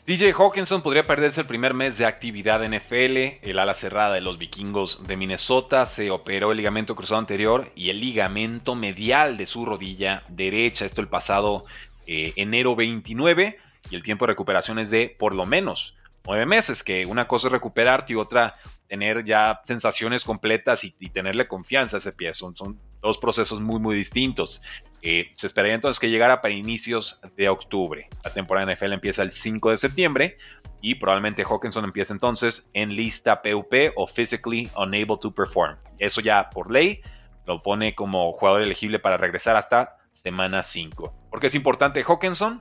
DJ 0.07 0.33
Hawkinson 0.33 0.83
podría 0.83 1.03
perderse 1.03 1.43
el 1.43 1.47
primer 1.47 1.75
mes 1.75 1.99
de 1.99 2.07
actividad 2.07 2.65
en 2.65 2.75
NFL. 2.75 3.47
El 3.49 3.59
ala 3.59 3.75
cerrada 3.75 4.15
de 4.15 4.21
los 4.21 4.39
vikingos 4.39 5.07
de 5.07 5.17
Minnesota 5.17 5.87
se 5.87 6.11
operó 6.11 6.51
el 6.53 6.57
ligamento 6.57 6.97
cruzado 6.97 7.19
anterior 7.19 7.71
y 7.77 7.91
el 7.91 8.01
ligamento 8.01 8.75
medial 8.75 9.37
de 9.37 9.47
su 9.47 9.65
rodilla 9.65 10.25
derecha. 10.29 10.85
Esto 10.85 11.01
el 11.01 11.09
pasado 11.09 11.65
eh, 12.07 12.33
enero 12.37 12.75
29 12.75 13.59
y 13.91 13.95
el 13.95 14.03
tiempo 14.03 14.25
de 14.27 14.33
recuperación 14.33 14.79
es 14.79 14.91
de 14.91 15.15
por 15.17 15.35
lo 15.35 15.47
menos 15.47 15.95
nueve 16.27 16.47
meses, 16.47 16.83
que 16.83 17.07
una 17.07 17.27
cosa 17.27 17.49
es 17.49 17.53
recuperarte 17.53 18.13
y 18.13 18.17
otra 18.17 18.55
tener 18.91 19.25
ya 19.25 19.61
sensaciones 19.65 20.25
completas 20.25 20.83
y, 20.83 20.91
tenerle 20.91 21.47
confianza 21.47 21.97
a 21.97 21.99
ese 21.99 22.13
pie. 22.13 22.35
Son, 22.35 22.55
dos 23.01 23.17
procesos 23.19 23.61
muy, 23.61 23.81
muy 23.81 23.97
distintos. 23.97 24.61
Eh, 25.01 25.33
se 25.37 25.47
esperaría 25.47 25.75
entonces 25.75 25.99
que 25.99 26.11
llegara 26.11 26.43
para 26.43 26.53
inicios 26.53 27.19
de 27.37 27.49
octubre. 27.49 28.09
La 28.25 28.33
temporada 28.33 28.75
NFL 28.75 28.93
empieza 28.93 29.23
el 29.23 29.31
5 29.31 29.71
de 29.71 29.79
septiembre 29.79 30.37
y 30.83 30.97
probablemente 30.97 31.45
Hawkinson 31.45 31.85
empiece 31.85 32.13
entonces 32.13 32.69
en 32.75 32.95
lista 32.95 33.41
PUP 33.41 33.73
o 33.97 34.07
Physically 34.07 34.69
Unable 34.77 35.17
to 35.19 35.31
Perform. 35.31 35.79
Eso 35.99 36.21
ya 36.21 36.51
por 36.51 36.71
ley 36.71 37.01
lo 37.47 37.63
pone 37.63 37.95
como 37.95 38.33
jugador 38.33 38.63
elegible 38.63 38.99
para 38.99 39.17
regresar 39.17 39.57
hasta 39.57 39.97
semana 40.13 40.63
5. 40.63 41.29
¿Por 41.31 41.41
qué 41.41 41.47
es 41.47 41.55
importante 41.55 42.05
Hawkinson? 42.07 42.61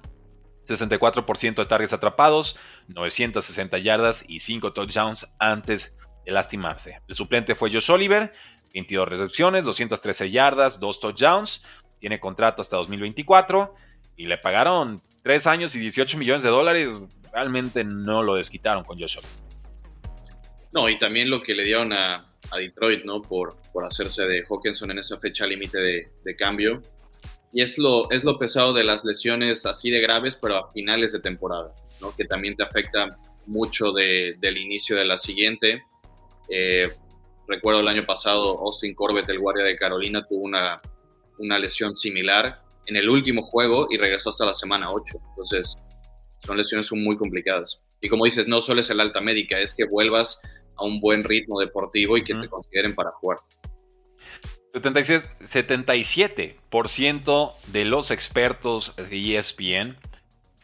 64% 0.70 1.55
de 1.55 1.65
targets 1.65 1.93
atrapados, 1.93 2.57
960 2.88 3.78
yardas 3.80 4.26
y 4.28 4.39
5 4.39 4.72
touchdowns 4.72 5.28
antes 5.39 5.97
de 6.26 6.32
lastimarse. 6.32 7.01
El 7.07 7.15
suplente 7.15 7.55
fue 7.55 7.72
Josh 7.72 7.91
Oliver, 7.91 8.34
22 8.74 9.07
recepciones, 9.07 9.65
213 9.65 10.32
yardas, 10.32 10.80
2 10.80 10.99
touchdowns. 10.99 11.63
Tiene 11.99 12.20
contrato 12.20 12.61
hasta 12.61 12.78
2024 12.78 13.76
y 14.15 14.26
le 14.26 14.38
pagaron 14.38 15.01
3 15.24 15.47
años 15.47 15.76
y 15.76 15.80
18 15.80 16.17
millones 16.17 16.43
de 16.43 16.49
dólares. 16.49 16.93
Realmente 17.34 17.84
no 17.84 18.24
lo 18.24 18.36
desquitaron 18.36 18.84
con 18.84 18.97
Josh 18.97 19.17
Oliver. 19.17 19.49
No, 20.72 20.88
y 20.88 20.99
también 20.99 21.30
lo 21.30 21.41
que 21.41 21.55
le 21.55 21.63
dieron 21.63 21.93
a, 21.93 22.26
Detroit, 22.55 23.05
¿no? 23.05 23.22
Por, 23.22 23.55
por 23.72 23.86
hacerse 23.86 24.24
de 24.24 24.43
Hawkinson 24.43 24.89
en 24.91 24.99
esa 24.99 25.20
fecha 25.20 25.45
límite 25.45 26.09
de, 26.24 26.36
cambio. 26.36 26.82
Y 27.52 27.62
es 27.62 27.78
lo, 27.78 28.10
es 28.12 28.24
lo 28.24 28.38
pesado 28.38 28.74
de 28.74 28.84
las 28.84 29.04
lesiones 29.04 29.66
así 29.66 29.89
de 29.89 30.02
graves, 30.02 30.38
pero 30.39 30.56
a 30.58 30.72
finales 30.72 31.12
de 31.12 31.20
temporada, 31.20 31.74
¿no? 32.02 32.16
Que 32.16 32.26
también 32.26 32.56
te 32.56 32.64
afecta 32.64 33.08
mucho 33.47 33.91
del 33.91 34.58
inicio 34.58 34.95
de 34.95 35.06
la 35.06 35.18
siguiente. 35.18 35.84
Eh, 36.50 36.89
recuerdo 37.47 37.82
el 37.82 37.88
año 37.88 38.06
pasado, 38.06 38.60
Austin 38.60 38.93
Corbett, 38.93 39.28
el 39.30 39.39
guardia 39.39 39.66
de 39.66 39.76
Carolina, 39.76 40.26
tuvo 40.28 40.43
una, 40.43 40.82
una 41.39 41.58
lesión 41.58 41.95
similar 41.95 42.56
en 42.86 42.95
el 42.95 43.10
último 43.10 43.43
juego 43.43 43.88
y 43.89 43.97
regresó 43.97 44.30
hasta 44.30 44.45
la 44.45 44.54
semana 44.54 44.91
8. 44.91 45.18
Entonces, 45.30 45.76
son 46.45 46.58
lesiones 46.58 46.91
muy 46.91 47.18
complicadas. 47.18 47.84
Y 48.02 48.10
como 48.10 48.26
dices, 48.26 48.47
no 48.47 48.62
solo 48.62 48.82
es 48.82 48.89
el 48.89 49.00
alta 49.00 49.22
médica, 49.22 49.60
es 49.60 49.74
que 49.76 49.86
vuelvas 49.86 50.39
a 50.78 50.86
un 50.86 51.00
buen 51.00 51.24
ritmo 51.24 51.60
deportivo 51.60 52.18
y 52.18 52.24
que 52.24 52.34
te 52.34 52.47
consideren 52.47 52.95
para 52.95 53.12
jugar. 53.12 53.39
77% 54.74 57.53
de 57.67 57.86
los 57.86 58.11
expertos 58.11 58.93
de 58.95 59.38
ESPN 59.38 59.97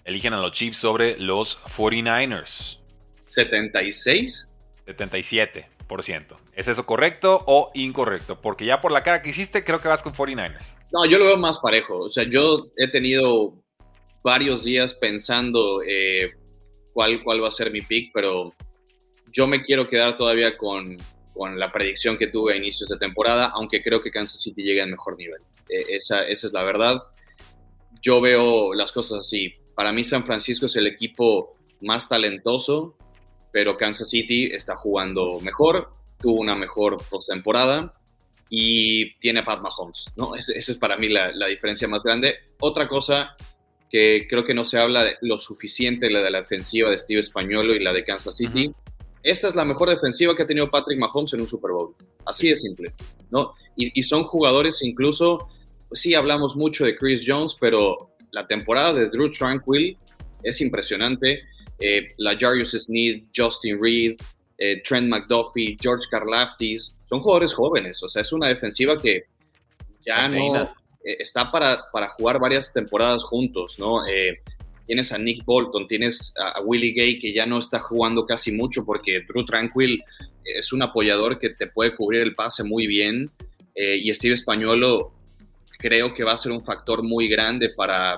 eligen 0.04 0.34
a 0.34 0.40
los 0.40 0.52
Chiefs 0.52 0.78
sobre 0.78 1.18
los 1.18 1.60
49ers. 1.64 2.80
¿76? 3.28 4.48
77%. 4.86 5.66
¿Es 6.54 6.68
eso 6.68 6.86
correcto 6.86 7.44
o 7.48 7.72
incorrecto? 7.74 8.40
Porque 8.40 8.66
ya 8.66 8.82
por 8.82 8.92
la 8.92 9.04
cara 9.04 9.22
que 9.22 9.32
hiciste, 9.32 9.64
creo 9.64 9.82
que 9.82 9.88
vas 9.88 10.04
con 10.04 10.14
49ers. 10.14 10.76
No, 10.92 11.06
yo 11.06 11.18
lo 11.18 11.26
veo 11.26 11.38
más 11.38 11.60
parejo. 11.60 12.00
O 12.00 12.10
sea, 12.10 12.26
yo 12.30 12.68
he 12.78 12.88
tenido 12.88 13.56
varios 14.24 14.64
días 14.64 14.94
pensando 14.94 15.82
eh, 15.84 16.32
cuál, 16.94 17.24
cuál 17.24 17.44
va 17.44 17.50
a 17.50 17.52
ser 17.52 17.72
mi 17.72 17.82
pick, 17.82 18.12
pero 18.14 18.54
yo 19.32 19.48
me 19.48 19.64
quiero 19.64 19.88
quedar 19.88 20.16
todavía 20.16 20.56
con, 20.58 20.98
con 21.36 21.60
la 21.60 21.72
predicción 21.72 22.18
que 22.18 22.28
tuve 22.28 22.54
a 22.54 22.56
inicios 22.56 22.90
de 22.90 22.98
temporada, 22.98 23.52
aunque 23.54 23.84
creo 23.84 24.02
que 24.02 24.10
Kansas 24.10 24.42
City 24.42 24.64
llega 24.64 24.84
al 24.84 24.90
mejor 24.90 25.18
nivel. 25.18 25.42
E, 25.70 25.98
esa, 25.98 26.26
esa 26.26 26.48
es 26.48 26.54
la 26.54 26.64
verdad. 26.64 27.04
Yo 28.02 28.22
veo 28.22 28.74
las 28.74 28.92
cosas 28.92 29.20
así. 29.20 29.52
Para 29.76 29.92
mí 29.92 30.04
San 30.06 30.26
Francisco 30.26 30.68
es 30.68 30.76
el 30.78 30.88
equipo 30.88 31.58
más 31.82 32.08
talentoso, 32.08 32.98
pero 33.52 33.76
Kansas 33.76 34.10
City 34.10 34.46
está 34.46 34.76
jugando 34.78 35.40
mejor, 35.42 35.92
tuvo 36.20 36.40
una 36.40 36.56
mejor 36.56 36.98
postemporada 37.10 37.94
y 38.50 39.16
tiene 39.20 39.44
Pat 39.44 39.62
Mahomes, 39.62 40.06
¿no? 40.16 40.36
Esa 40.36 40.54
es 40.54 40.78
para 40.78 40.96
mí 40.98 41.10
la, 41.10 41.32
la, 41.34 41.48
diferencia 41.48 41.88
más 41.88 42.04
grande. 42.04 42.36
Otra 42.60 42.88
cosa 42.88 43.36
que 43.90 44.28
creo 44.30 44.46
que 44.46 44.54
no 44.54 44.66
se 44.66 44.80
habla 44.80 45.06
lo 45.22 45.40
suficiente, 45.40 46.10
la 46.10 46.22
de 46.22 46.32
la 46.32 46.42
defensiva 46.42 46.90
de 46.90 46.98
Steve 46.98 47.20
Españolo 47.20 47.74
y 47.76 47.80
la 47.80 47.92
de 47.92 48.04
Kansas 48.04 48.38
City. 48.38 48.72
Esta 49.26 49.48
es 49.48 49.56
la 49.56 49.66
mejor 49.66 49.90
defensiva 49.90 50.36
que 50.36 50.44
ha 50.44 50.46
tenido 50.46 50.70
Patrick 50.70 51.00
Mahomes 51.00 51.34
en 51.34 51.42
un 51.42 51.48
Super 51.48 51.72
Bowl. 51.72 51.96
Así 52.28 52.48
de 52.48 52.56
simple, 52.56 52.94
¿no? 53.32 53.56
Y, 53.76 54.04
son 54.04 54.24
jugadores 54.26 54.84
incluso, 54.84 55.50
pues 55.90 56.00
sí 56.02 56.14
hablamos 56.14 56.56
mucho 56.56 56.86
de 56.86 56.96
Chris 56.96 57.24
Jones, 57.26 57.58
pero 57.60 58.12
la 58.32 58.46
temporada 58.46 58.94
de 58.94 59.10
Drew 59.10 59.32
Tranquil 59.32 59.98
es 60.44 60.62
impresionante. 60.62 61.42
Eh, 61.80 62.14
la 62.18 62.38
Jarius 62.38 62.74
Sneed, 62.74 63.24
Justin 63.36 63.82
Reed, 63.82 64.16
eh, 64.60 64.84
Trent 64.88 65.10
McDuffie, 65.10 65.76
George 65.82 66.08
Karlaftis, 66.12 66.96
son 67.10 67.22
jugadores 67.22 67.56
jóvenes, 67.56 68.04
o 68.04 68.08
sea, 68.08 68.22
es 68.22 68.32
una 68.32 68.48
defensiva 68.48 68.96
que 68.96 69.24
ya 70.06 70.30
no 70.30 70.56
eh, 70.56 71.18
está 71.20 71.52
para, 71.52 71.90
para, 71.92 72.10
jugar 72.10 72.40
varias 72.40 72.72
temporadas 72.72 73.24
juntos, 73.24 73.80
¿no? 73.80 74.04
Tienes 74.86 75.12
a 75.12 75.18
Nick 75.18 75.44
Bolton, 75.46 75.88
tienes 75.88 76.34
a, 76.38 76.62
Willie 76.62 76.94
Gay 76.94 77.20
que 77.20 77.34
ya 77.34 77.46
no 77.46 77.60
está 77.60 77.80
jugando 77.80 78.26
casi 78.26 78.52
mucho 78.52 78.86
porque 78.86 79.22
Drew 79.28 79.46
Tranquil 79.46 80.02
es 80.44 80.72
un 80.74 80.82
apoyador 80.82 81.40
que 81.40 81.50
te 81.50 81.68
puede 81.68 81.96
cubrir 81.96 82.22
el 82.22 82.36
pase 82.36 82.64
muy 82.64 82.88
bien 82.88 83.26
eh, 83.74 83.98
y 83.98 84.14
Steve 84.14 84.36
Españolo 84.36 85.14
creo 85.78 86.14
que 86.14 86.24
va 86.24 86.34
a 86.34 86.38
ser 86.38 86.52
un 86.52 86.64
factor 86.64 87.04
muy 87.04 87.28
grande 87.28 87.70
para, 87.70 88.18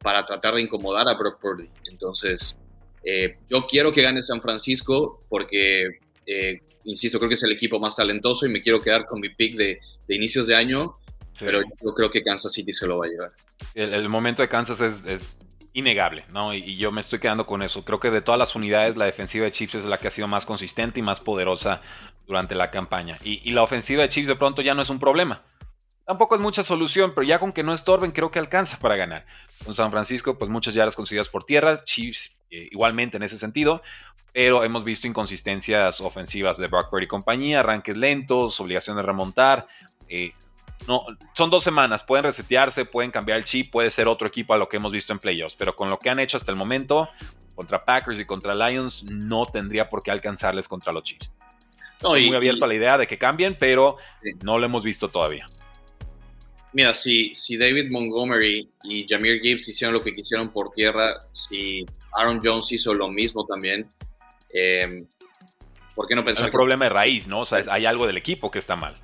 para 0.00 0.26
tratar 0.26 0.54
de 0.54 0.62
incomodar 0.62 1.08
a 1.08 1.14
Brock 1.14 1.40
Purdy. 1.40 1.68
Entonces, 1.90 2.56
eh, 3.02 3.36
yo 3.48 3.66
quiero 3.66 3.92
que 3.92 4.02
gane 4.02 4.22
San 4.22 4.42
Francisco 4.42 5.20
porque, 5.28 5.98
eh, 6.26 6.60
insisto, 6.84 7.18
creo 7.18 7.28
que 7.28 7.34
es 7.34 7.42
el 7.42 7.52
equipo 7.52 7.78
más 7.78 7.96
talentoso 7.96 8.46
y 8.46 8.50
me 8.50 8.62
quiero 8.62 8.80
quedar 8.80 9.06
con 9.06 9.20
mi 9.20 9.30
pick 9.30 9.56
de, 9.56 9.80
inicios 10.08 10.46
de 10.46 10.54
año, 10.54 10.92
pero 11.40 11.60
yo 11.82 11.94
creo 11.94 12.10
que 12.10 12.22
Kansas 12.22 12.52
City 12.52 12.72
se 12.72 12.86
lo 12.86 12.98
va 12.98 13.06
a 13.06 13.08
llevar. 13.08 13.32
El, 13.74 14.08
momento 14.08 14.42
de 14.42 14.48
Kansas 14.48 14.80
es 14.80 15.36
innegable, 15.76 16.24
¿no? 16.32 16.54
Y, 16.54 16.76
yo 16.76 16.90
me 16.90 17.02
estoy 17.02 17.18
quedando 17.18 17.44
con 17.44 17.62
eso. 17.62 17.84
Creo 17.84 18.00
que 18.00 18.10
de 18.10 18.22
todas 18.22 18.38
las 18.38 18.54
unidades, 18.54 18.96
la 18.96 19.04
defensiva 19.04 19.44
de 19.44 19.50
Chiefs 19.50 19.74
es 19.74 19.84
la 19.84 19.98
que 19.98 20.08
ha 20.08 20.10
sido 20.10 20.26
más 20.26 20.46
consistente 20.46 21.00
y 21.00 21.02
más 21.02 21.20
poderosa 21.20 21.82
durante 22.26 22.54
la 22.54 22.70
campaña. 22.70 23.18
Y, 23.22 23.50
la 23.52 23.62
ofensiva 23.62 24.02
de 24.02 24.08
Chiefs 24.08 24.26
de 24.26 24.36
pronto 24.36 24.62
ya 24.62 24.74
no 24.74 24.80
es 24.80 24.88
un 24.88 24.98
problema. 24.98 25.42
Tampoco 26.06 26.34
es 26.34 26.40
mucha 26.40 26.64
solución, 26.64 27.12
pero 27.14 27.24
ya 27.24 27.38
con 27.38 27.52
que 27.52 27.62
no 27.62 27.74
estorben, 27.74 28.12
creo 28.12 28.30
que 28.30 28.38
alcanza 28.38 28.78
para 28.78 28.96
ganar. 28.96 29.26
Con 29.66 29.74
San 29.74 29.90
Francisco, 29.90 30.38
pues 30.38 30.50
muchas 30.50 30.72
yardas 30.72 30.96
conseguidas 30.96 31.28
por 31.28 31.44
tierra, 31.44 31.84
Chiefs 31.84 32.38
eh, 32.50 32.68
igualmente 32.70 33.18
en 33.18 33.24
ese 33.24 33.36
sentido, 33.36 33.82
pero 34.32 34.64
hemos 34.64 34.82
visto 34.82 35.06
inconsistencias 35.06 36.00
ofensivas 36.00 36.56
de 36.56 36.68
Brock 36.68 36.88
y 37.02 37.06
compañía, 37.06 37.60
arranques 37.60 37.96
lentos, 37.96 38.58
obligación 38.60 38.96
de 38.96 39.02
remontar. 39.02 39.66
Eh, 40.08 40.32
no, 40.86 41.04
son 41.34 41.50
dos 41.50 41.64
semanas, 41.64 42.02
pueden 42.02 42.24
resetearse, 42.24 42.84
pueden 42.84 43.10
cambiar 43.10 43.38
el 43.38 43.44
chip, 43.44 43.70
puede 43.70 43.90
ser 43.90 44.08
otro 44.08 44.28
equipo 44.28 44.54
a 44.54 44.58
lo 44.58 44.68
que 44.68 44.76
hemos 44.76 44.92
visto 44.92 45.12
en 45.12 45.18
playoffs, 45.18 45.56
pero 45.56 45.74
con 45.74 45.90
lo 45.90 45.98
que 45.98 46.10
han 46.10 46.20
hecho 46.20 46.36
hasta 46.36 46.50
el 46.50 46.56
momento, 46.56 47.08
contra 47.54 47.84
Packers 47.84 48.20
y 48.20 48.24
contra 48.24 48.54
Lions, 48.54 49.04
no 49.04 49.46
tendría 49.46 49.88
por 49.88 50.02
qué 50.02 50.10
alcanzarles 50.10 50.68
contra 50.68 50.92
los 50.92 51.04
Chiefs. 51.04 51.32
Estoy 51.92 52.26
muy 52.26 52.36
abierto 52.36 52.66
a 52.66 52.68
la 52.68 52.74
idea 52.74 52.98
de 52.98 53.06
que 53.06 53.16
cambien, 53.16 53.56
pero 53.58 53.96
no 54.42 54.58
lo 54.58 54.66
hemos 54.66 54.84
visto 54.84 55.08
todavía. 55.08 55.46
Mira, 56.74 56.92
si, 56.92 57.34
si 57.34 57.56
David 57.56 57.90
Montgomery 57.90 58.68
y 58.84 59.06
Jameer 59.08 59.40
Gibbs 59.40 59.66
hicieron 59.66 59.94
lo 59.94 60.00
que 60.00 60.14
quisieron 60.14 60.50
por 60.50 60.72
tierra, 60.72 61.18
si 61.32 61.86
Aaron 62.12 62.40
Jones 62.44 62.70
hizo 62.70 62.92
lo 62.92 63.08
mismo 63.08 63.46
también, 63.46 63.88
eh, 64.52 65.04
¿por 65.94 66.06
qué 66.06 66.14
no 66.14 66.22
pensar? 66.22 66.44
Es 66.44 66.52
un 66.52 66.56
problema 66.56 66.84
de 66.84 66.90
raíz, 66.90 67.26
¿no? 67.26 67.40
O 67.40 67.44
sea, 67.46 67.64
hay 67.70 67.86
algo 67.86 68.06
del 68.06 68.18
equipo 68.18 68.50
que 68.50 68.58
está 68.58 68.76
mal. 68.76 68.94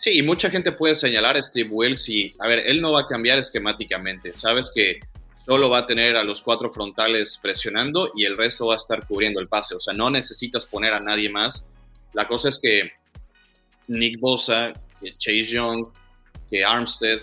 Sí, 0.00 0.12
y 0.16 0.22
mucha 0.22 0.48
gente 0.48 0.72
puede 0.72 0.94
señalar 0.94 1.36
a 1.36 1.42
Steve 1.42 1.68
Wilkes 1.70 2.08
y, 2.08 2.32
a 2.38 2.48
ver, 2.48 2.60
él 2.60 2.80
no 2.80 2.92
va 2.92 3.02
a 3.02 3.06
cambiar 3.06 3.38
esquemáticamente. 3.38 4.32
Sabes 4.32 4.72
que 4.74 4.98
solo 5.44 5.68
va 5.68 5.80
a 5.80 5.86
tener 5.86 6.16
a 6.16 6.24
los 6.24 6.40
cuatro 6.40 6.72
frontales 6.72 7.38
presionando 7.42 8.10
y 8.16 8.24
el 8.24 8.38
resto 8.38 8.68
va 8.68 8.74
a 8.74 8.76
estar 8.78 9.06
cubriendo 9.06 9.40
el 9.40 9.48
pase. 9.48 9.74
O 9.74 9.80
sea, 9.80 9.92
no 9.92 10.08
necesitas 10.08 10.64
poner 10.64 10.94
a 10.94 11.00
nadie 11.00 11.28
más. 11.28 11.66
La 12.14 12.26
cosa 12.26 12.48
es 12.48 12.58
que 12.58 12.90
Nick 13.88 14.18
Bosa, 14.18 14.72
que 15.02 15.10
Chase 15.10 15.44
Young, 15.44 15.88
que 16.48 16.64
Armstead 16.64 17.20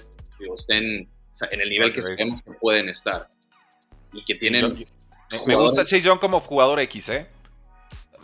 estén 0.56 1.10
en 1.50 1.62
el 1.62 1.70
nivel 1.72 1.92
que 1.92 2.04
sabemos 2.04 2.44
que 2.44 2.52
pueden 2.62 2.90
estar. 2.90 3.26
Y 4.14 4.24
que 4.24 4.36
tienen. 4.36 4.86
Me 5.48 5.56
gusta 5.56 5.82
Chase 5.82 6.02
Young 6.02 6.20
como 6.20 6.40
jugador 6.42 6.80
X, 6.82 7.10
¿eh? 7.10 7.26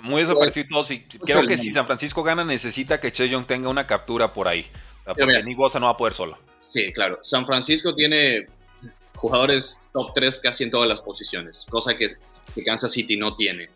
Muy 0.03 0.21
desaparecido 0.21 0.67
todos. 0.69 0.91
Y 0.91 0.99
creo 0.99 1.47
que 1.47 1.57
si 1.57 1.71
San 1.71 1.85
Francisco 1.85 2.21
gana, 2.23 2.43
necesita 2.43 2.99
que 2.99 3.11
Che 3.11 3.29
Young 3.29 3.45
tenga 3.45 3.69
una 3.69 3.87
captura 3.87 4.31
por 4.31 4.47
ahí. 4.47 4.67
porque 5.05 5.43
Nick 5.43 5.57
Bosa 5.57 5.79
no 5.79 5.87
va 5.87 5.93
a 5.93 5.97
poder 5.97 6.13
solo. 6.13 6.37
Sí, 6.67 6.91
claro. 6.91 7.17
San 7.23 7.45
Francisco 7.45 7.95
tiene 7.95 8.47
jugadores 9.15 9.79
top 9.93 10.11
3 10.13 10.39
casi 10.39 10.65
en 10.65 10.71
todas 10.71 10.89
las 10.89 11.01
posiciones, 11.01 11.65
cosa 11.69 11.95
que, 11.95 12.07
Kansas 12.65 12.91
City 12.91 13.15
no 13.17 13.35
tiene. 13.35 13.69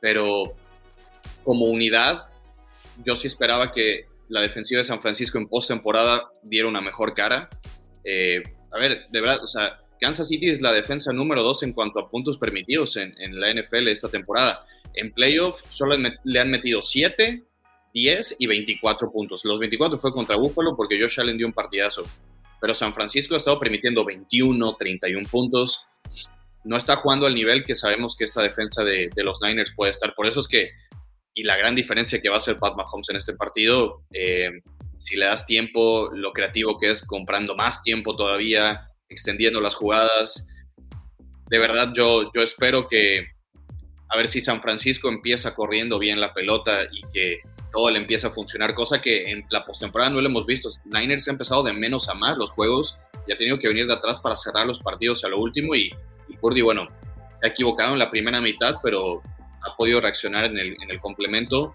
Pero 0.00 0.54
como 1.44 1.66
unidad, 1.66 2.26
yo 3.04 3.16
sí 3.16 3.26
esperaba 3.26 3.72
que 3.72 4.06
la 4.28 4.40
defensiva 4.40 4.78
de 4.78 4.84
San 4.84 5.00
Francisco 5.00 5.38
en 5.38 5.46
postemporada 5.46 6.30
diera 6.42 6.66
una 6.66 6.80
mejor 6.80 7.14
cara. 7.14 7.48
Eh, 8.02 8.42
a 8.72 8.78
ver, 8.78 9.06
de 9.10 9.20
verdad, 9.20 9.44
o 9.44 9.48
sea, 9.48 9.78
Kansas 10.00 10.28
City 10.28 10.50
es 10.50 10.60
la 10.62 10.72
defensa 10.72 11.12
número 11.12 11.42
2 11.42 11.64
en 11.64 11.72
cuanto 11.74 12.00
a 12.00 12.08
puntos 12.08 12.38
permitidos 12.38 12.96
en, 12.96 13.12
en 13.18 13.38
la 13.38 13.52
NFL 13.52 13.88
esta 13.88 14.08
temporada. 14.08 14.64
En 14.94 15.12
playoff 15.12 15.60
solo 15.70 15.96
le 15.96 16.40
han 16.40 16.50
metido 16.50 16.82
7, 16.82 17.42
10 17.92 18.36
y 18.38 18.46
24 18.46 19.10
puntos. 19.10 19.44
Los 19.44 19.58
24 19.58 19.98
fue 19.98 20.12
contra 20.12 20.36
Buffalo 20.36 20.76
porque 20.76 21.00
Josh 21.00 21.20
Allen 21.20 21.38
dio 21.38 21.46
un 21.46 21.52
partidazo. 21.52 22.04
Pero 22.60 22.74
San 22.74 22.94
Francisco 22.94 23.34
ha 23.34 23.38
estado 23.38 23.58
permitiendo 23.58 24.04
21, 24.04 24.76
31 24.76 25.28
puntos. 25.30 25.82
No 26.64 26.76
está 26.76 26.96
jugando 26.96 27.26
al 27.26 27.34
nivel 27.34 27.64
que 27.64 27.74
sabemos 27.74 28.16
que 28.16 28.24
esta 28.24 28.42
defensa 28.42 28.84
de, 28.84 29.10
los 29.16 29.40
Niners 29.40 29.72
puede 29.74 29.92
estar. 29.92 30.14
Por 30.14 30.26
eso 30.26 30.40
es 30.40 30.48
que, 30.48 30.70
y 31.32 31.42
la 31.44 31.56
gran 31.56 31.74
diferencia 31.74 32.20
que 32.20 32.28
va 32.28 32.36
a 32.36 32.38
hacer 32.38 32.58
Pat 32.58 32.76
Mahomes 32.76 33.08
en 33.08 33.16
este 33.16 33.34
partido, 33.34 34.02
eh, 34.12 34.50
si 34.98 35.16
le 35.16 35.24
das 35.24 35.46
tiempo, 35.46 36.10
lo 36.12 36.32
creativo 36.32 36.78
que 36.78 36.90
es 36.90 37.02
comprando 37.06 37.54
más 37.54 37.82
tiempo 37.82 38.14
todavía, 38.14 38.88
extendiendo 39.08 39.60
las 39.62 39.74
jugadas, 39.74 40.46
de 41.48 41.58
verdad 41.58 41.92
yo, 41.96 42.30
yo 42.34 42.42
espero 42.42 42.88
que 42.88 43.26
a 44.10 44.16
ver 44.16 44.28
si 44.28 44.40
San 44.40 44.60
Francisco 44.60 45.08
empieza 45.08 45.54
corriendo 45.54 45.98
bien 45.98 46.20
la 46.20 46.34
pelota 46.34 46.82
y 46.90 47.02
que 47.12 47.40
todo 47.72 47.90
le 47.90 47.98
empieza 47.98 48.28
a 48.28 48.30
funcionar, 48.32 48.74
cosa 48.74 49.00
que 49.00 49.30
en 49.30 49.44
la 49.50 49.64
postemporada 49.64 50.10
no 50.10 50.20
lo 50.20 50.28
hemos 50.28 50.44
visto. 50.46 50.68
Niners 50.84 51.28
ha 51.28 51.30
empezado 51.30 51.62
de 51.62 51.72
menos 51.72 52.08
a 52.08 52.14
más 52.14 52.36
los 52.36 52.50
juegos 52.50 52.98
y 53.26 53.32
ha 53.32 53.38
tenido 53.38 53.58
que 53.60 53.68
venir 53.68 53.86
de 53.86 53.94
atrás 53.94 54.20
para 54.20 54.34
cerrar 54.34 54.66
los 54.66 54.80
partidos 54.80 55.22
a 55.24 55.28
lo 55.28 55.38
último 55.38 55.76
y, 55.76 55.94
y 56.28 56.36
Purdy, 56.36 56.60
bueno, 56.60 56.88
se 57.40 57.46
ha 57.46 57.50
equivocado 57.50 57.92
en 57.92 58.00
la 58.00 58.10
primera 58.10 58.40
mitad, 58.40 58.76
pero 58.82 59.22
ha 59.62 59.76
podido 59.76 60.00
reaccionar 60.00 60.46
en 60.46 60.58
el, 60.58 60.76
en 60.82 60.90
el 60.90 61.00
complemento. 61.00 61.74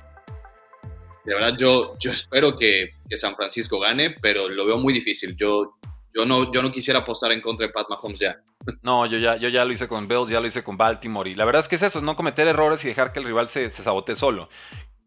De 1.23 1.33
verdad, 1.33 1.55
yo, 1.57 1.93
yo 1.99 2.11
espero 2.11 2.57
que, 2.57 2.91
que, 3.09 3.15
San 3.15 3.35
Francisco 3.35 3.79
gane, 3.79 4.11
pero 4.21 4.49
lo 4.49 4.65
veo 4.65 4.77
muy 4.77 4.93
difícil. 4.93 5.35
Yo, 5.37 5.75
yo, 6.13 6.25
no, 6.25 6.51
yo 6.51 6.61
no 6.61 6.71
quisiera 6.71 6.99
apostar 6.99 7.31
en 7.31 7.41
contra 7.41 7.65
de 7.65 7.73
Pat 7.73 7.87
Mahomes 7.89 8.19
ya. 8.19 8.35
No, 8.81 9.05
yo 9.05 9.17
ya, 9.17 9.35
yo 9.37 9.49
ya 9.49 9.65
lo 9.65 9.71
hice 9.71 9.87
con 9.87 10.07
Bills, 10.07 10.29
ya 10.29 10.39
lo 10.39 10.47
hice 10.47 10.63
con 10.63 10.77
Baltimore. 10.77 11.29
Y 11.29 11.35
la 11.35 11.45
verdad 11.45 11.61
es 11.61 11.67
que 11.67 11.75
es 11.75 11.83
eso, 11.83 12.01
no 12.01 12.15
cometer 12.15 12.47
errores 12.47 12.83
y 12.85 12.87
dejar 12.87 13.11
que 13.11 13.19
el 13.19 13.25
rival 13.25 13.47
se, 13.47 13.69
se 13.69 13.83
sabote 13.83 14.15
solo. 14.15 14.49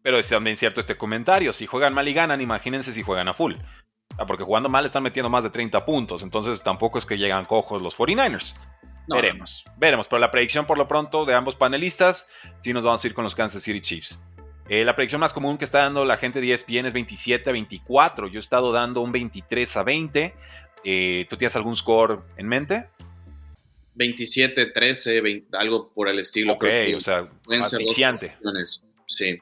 Pero 0.01 0.17
es 0.17 0.27
también 0.27 0.57
cierto 0.57 0.79
este 0.79 0.97
comentario. 0.97 1.51
Si 1.51 1.65
juegan 1.65 1.93
mal 1.93 2.07
y 2.07 2.13
ganan, 2.13 2.41
imagínense 2.41 2.93
si 2.93 3.03
juegan 3.03 3.27
a 3.27 3.33
full. 3.33 3.55
Porque 4.27 4.43
jugando 4.43 4.69
mal 4.69 4.85
están 4.85 5.03
metiendo 5.03 5.29
más 5.29 5.43
de 5.43 5.49
30 5.49 5.85
puntos. 5.85 6.23
Entonces 6.23 6.63
tampoco 6.63 6.97
es 6.97 7.05
que 7.05 7.17
llegan 7.17 7.45
cojos 7.45 7.81
los 7.81 7.97
49ers. 7.97 8.57
No. 9.07 9.15
Veremos, 9.15 9.63
veremos. 9.77 10.07
Pero 10.07 10.19
la 10.19 10.31
predicción 10.31 10.65
por 10.65 10.77
lo 10.77 10.87
pronto 10.87 11.25
de 11.25 11.33
ambos 11.33 11.55
panelistas, 11.55 12.29
sí 12.59 12.73
nos 12.73 12.83
vamos 12.83 13.03
a 13.03 13.07
ir 13.07 13.13
con 13.13 13.23
los 13.23 13.33
Kansas 13.33 13.63
City 13.63 13.81
Chiefs. 13.81 14.21
Eh, 14.69 14.85
la 14.85 14.95
predicción 14.95 15.19
más 15.19 15.33
común 15.33 15.57
que 15.57 15.65
está 15.65 15.79
dando 15.79 16.05
la 16.05 16.17
gente 16.17 16.39
de 16.39 16.53
ESPN 16.53 16.85
es 16.85 16.93
27 16.93 17.49
a 17.49 17.53
24. 17.53 18.27
Yo 18.27 18.37
he 18.37 18.39
estado 18.39 18.71
dando 18.71 19.01
un 19.01 19.11
23 19.11 19.77
a 19.77 19.83
20. 19.83 20.35
Eh, 20.83 21.25
¿Tú 21.27 21.37
tienes 21.37 21.55
algún 21.55 21.75
score 21.75 22.19
en 22.37 22.47
mente? 22.47 22.87
27, 23.99 24.67
13, 24.67 25.19
20, 25.19 25.57
algo 25.57 25.91
por 25.93 26.07
el 26.07 26.19
estilo. 26.19 26.53
Ok, 26.53 26.63
o 26.95 26.99
sea, 27.01 27.29
asfixiante. 27.61 28.37
Sí. 29.05 29.37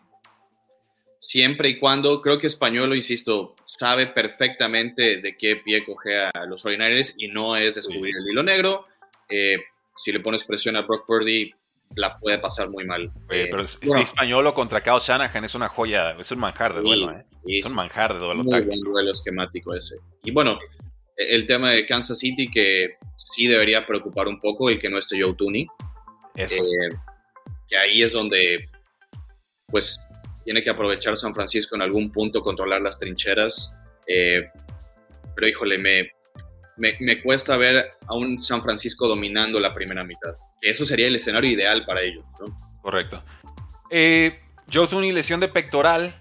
Siempre 1.19 1.69
y 1.69 1.79
cuando, 1.79 2.21
creo 2.21 2.39
que 2.39 2.47
Español, 2.47 2.95
insisto, 2.95 3.53
sabe 3.65 4.07
perfectamente 4.07 5.21
de 5.21 5.37
qué 5.37 5.57
pie 5.57 5.85
coge 5.85 6.19
a 6.19 6.45
los 6.47 6.65
49ers 6.65 7.13
y 7.17 7.27
no 7.27 7.55
es 7.55 7.75
descubrir 7.75 8.15
sí. 8.15 8.19
el 8.19 8.31
hilo 8.31 8.41
negro. 8.41 8.87
Eh, 9.29 9.57
si 9.95 10.11
le 10.11 10.21
pones 10.21 10.43
presión 10.43 10.75
a 10.75 10.81
Brock 10.81 11.05
Purdy, 11.05 11.53
la 11.95 12.17
puede 12.17 12.39
pasar 12.39 12.69
muy 12.69 12.83
mal. 12.83 13.11
Eh, 13.29 13.49
pero 13.51 13.63
este 13.63 13.87
bueno, 13.87 14.03
español 14.03 14.51
contra 14.55 14.81
Kyle 14.81 14.99
Shanahan 14.99 15.45
es 15.45 15.53
una 15.53 15.69
joya, 15.69 16.15
es 16.19 16.31
un 16.31 16.39
manjar 16.39 16.73
de 16.73 16.81
duelo, 16.81 17.11
¿eh? 17.11 17.25
es 17.45 17.65
un 17.65 17.75
manjar 17.75 18.13
de 18.13 18.19
duelo. 18.19 18.43
Muy 18.43 18.51
táctico. 18.51 18.69
buen 18.69 18.81
duelo 18.81 19.11
esquemático 19.11 19.75
ese. 19.75 19.97
Y 20.23 20.31
bueno, 20.31 20.57
el 21.17 21.47
tema 21.47 21.71
de 21.71 21.85
Kansas 21.85 22.19
City 22.19 22.47
que 22.47 22.97
sí 23.17 23.47
debería 23.47 23.85
preocupar 23.85 24.27
un 24.27 24.39
poco 24.39 24.69
y 24.69 24.79
que 24.79 24.89
no 24.89 24.99
esté 24.99 25.21
Joe 25.21 25.33
Tooney. 25.35 25.67
Eso. 26.35 26.63
Eh, 26.63 26.89
que 27.67 27.77
ahí 27.77 28.03
es 28.03 28.13
donde, 28.13 28.69
pues, 29.67 29.99
tiene 30.45 30.63
que 30.63 30.69
aprovechar 30.69 31.17
San 31.17 31.35
Francisco 31.35 31.75
en 31.75 31.81
algún 31.81 32.11
punto, 32.11 32.41
controlar 32.41 32.81
las 32.81 32.97
trincheras. 32.99 33.73
Eh, 34.07 34.47
pero 35.35 35.47
híjole, 35.47 35.77
me, 35.77 36.11
me, 36.77 36.95
me, 36.99 37.21
cuesta 37.21 37.57
ver 37.57 37.91
a 38.07 38.15
un 38.15 38.41
San 38.41 38.63
Francisco 38.63 39.07
dominando 39.07 39.59
la 39.59 39.73
primera 39.73 40.03
mitad. 40.03 40.35
Que 40.61 40.69
eso 40.69 40.85
sería 40.85 41.07
el 41.07 41.15
escenario 41.15 41.51
ideal 41.51 41.83
para 41.85 42.01
ellos. 42.01 42.23
¿no? 42.39 42.79
Correcto. 42.81 43.21
Eh, 43.89 44.39
Joe 44.71 44.87
Tooney, 44.87 45.11
lesión 45.11 45.39
de 45.39 45.49
pectoral. 45.49 46.15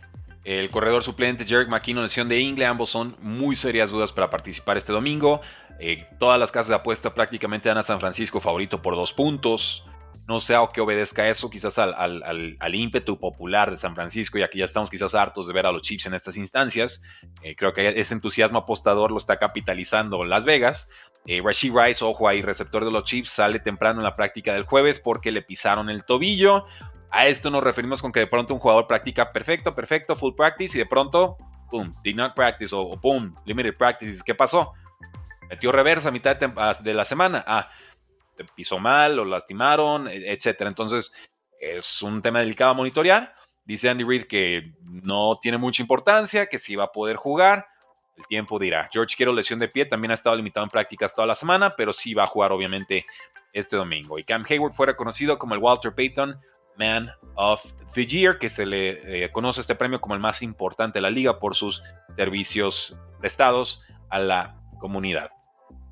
El 0.46 0.70
corredor 0.70 1.02
suplente 1.02 1.44
Jerick 1.44 1.68
McKinnon, 1.68 2.04
lesión 2.04 2.28
de 2.28 2.38
ingle. 2.38 2.66
Ambos 2.66 2.88
son 2.88 3.16
muy 3.20 3.56
serias 3.56 3.90
dudas 3.90 4.12
para 4.12 4.30
participar 4.30 4.76
este 4.76 4.92
domingo. 4.92 5.40
Eh, 5.80 6.06
todas 6.20 6.38
las 6.38 6.52
casas 6.52 6.68
de 6.68 6.76
apuesta 6.76 7.12
prácticamente 7.12 7.68
dan 7.68 7.78
a 7.78 7.82
San 7.82 7.98
Francisco 7.98 8.38
favorito 8.38 8.80
por 8.80 8.94
dos 8.94 9.12
puntos. 9.12 9.84
No 10.28 10.38
sé 10.38 10.54
a 10.54 10.64
qué 10.72 10.80
obedezca 10.80 11.28
eso, 11.28 11.50
quizás 11.50 11.78
al, 11.78 12.74
ímpetu 12.74 13.18
popular 13.18 13.72
de 13.72 13.76
San 13.76 13.96
Francisco, 13.96 14.38
ya 14.38 14.46
que 14.46 14.58
ya 14.58 14.66
estamos 14.66 14.88
quizás 14.88 15.16
hartos 15.16 15.48
de 15.48 15.52
ver 15.52 15.66
a 15.66 15.72
los 15.72 15.82
Chiefs 15.82 16.06
en 16.06 16.14
estas 16.14 16.36
instancias. 16.36 17.02
Eh, 17.42 17.56
creo 17.56 17.72
que 17.72 17.88
ese 18.00 18.14
entusiasmo 18.14 18.60
apostador 18.60 19.10
lo 19.10 19.18
está 19.18 19.38
capitalizando 19.38 20.24
Las 20.24 20.44
Vegas. 20.44 20.88
Eh, 21.26 21.42
Rashid 21.44 21.72
Rice, 21.74 22.04
ojo 22.04 22.28
ahí, 22.28 22.40
receptor 22.40 22.84
de 22.84 22.92
los 22.92 23.02
Chiefs, 23.02 23.30
sale 23.30 23.58
temprano 23.58 23.98
en 23.98 24.04
la 24.04 24.14
práctica 24.14 24.54
del 24.54 24.62
jueves 24.62 25.00
porque 25.00 25.32
le 25.32 25.42
pisaron 25.42 25.90
el 25.90 26.04
tobillo. 26.04 26.66
A 27.10 27.26
esto 27.26 27.50
nos 27.50 27.62
referimos 27.62 28.02
con 28.02 28.12
que 28.12 28.20
de 28.20 28.26
pronto 28.26 28.52
un 28.52 28.60
jugador 28.60 28.86
practica 28.86 29.32
perfecto, 29.32 29.74
perfecto, 29.74 30.16
full 30.16 30.34
practice 30.34 30.76
y 30.76 30.80
de 30.80 30.86
pronto, 30.86 31.36
boom, 31.70 31.94
did 32.02 32.16
not 32.16 32.34
practice 32.34 32.74
o, 32.74 32.80
o 32.80 32.96
boom, 32.96 33.34
limited 33.44 33.76
practice. 33.76 34.22
¿Qué 34.24 34.34
pasó? 34.34 34.72
Metió 35.48 35.72
reversa 35.72 36.08
a 36.08 36.12
mitad 36.12 36.36
de, 36.36 36.94
la 36.94 37.04
semana. 37.04 37.44
Ah, 37.46 37.70
pisó 38.54 38.78
mal, 38.78 39.16
lo 39.16 39.24
lastimaron, 39.24 40.08
etc. 40.08 40.62
Entonces, 40.62 41.12
es 41.60 42.02
un 42.02 42.20
tema 42.22 42.40
delicado 42.40 42.72
a 42.72 42.74
monitorear. 42.74 43.34
Dice 43.64 43.88
Andy 43.88 44.04
Reid 44.04 44.24
que 44.24 44.74
no 44.80 45.38
tiene 45.40 45.58
mucha 45.58 45.82
importancia, 45.82 46.46
que 46.46 46.58
sí 46.58 46.76
va 46.76 46.84
a 46.84 46.92
poder 46.92 47.16
jugar. 47.16 47.66
El 48.16 48.26
tiempo 48.26 48.58
dirá. 48.58 48.88
George 48.92 49.14
Kittle, 49.16 49.34
lesión 49.34 49.58
de 49.58 49.68
pie, 49.68 49.84
también 49.84 50.10
ha 50.10 50.14
estado 50.14 50.36
limitado 50.36 50.64
en 50.64 50.70
prácticas 50.70 51.14
toda 51.14 51.26
la 51.26 51.34
semana, 51.34 51.70
pero 51.76 51.92
sí 51.92 52.14
va 52.14 52.24
a 52.24 52.28
jugar, 52.28 52.52
obviamente, 52.52 53.06
este 53.52 53.76
domingo. 53.76 54.18
Y 54.18 54.24
Cam 54.24 54.44
Hayward 54.48 54.72
fue 54.72 54.86
reconocido 54.86 55.38
como 55.38 55.54
el 55.54 55.60
Walter 55.60 55.94
Payton 55.94 56.40
Man 56.78 57.10
of 57.34 57.62
the 57.94 58.06
Year, 58.06 58.38
que 58.38 58.50
se 58.50 58.66
le 58.66 59.24
eh, 59.24 59.32
conoce 59.32 59.60
este 59.60 59.74
premio 59.74 60.00
como 60.00 60.14
el 60.14 60.20
más 60.20 60.42
importante 60.42 60.98
de 60.98 61.02
la 61.02 61.10
liga 61.10 61.38
por 61.38 61.54
sus 61.54 61.82
servicios 62.16 62.96
prestados 63.20 63.82
a 64.10 64.18
la 64.18 64.56
comunidad. 64.78 65.30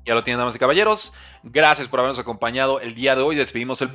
Ya 0.05 0.13
lo 0.13 0.23
tienen, 0.23 0.39
damas 0.39 0.55
y 0.55 0.59
caballeros. 0.59 1.13
Gracias 1.43 1.87
por 1.87 1.99
habernos 1.99 2.19
acompañado 2.19 2.79
el 2.79 2.93
día 2.93 3.15
de 3.15 3.23
hoy. 3.23 3.35
Despedimos 3.35 3.81
el 3.81 3.89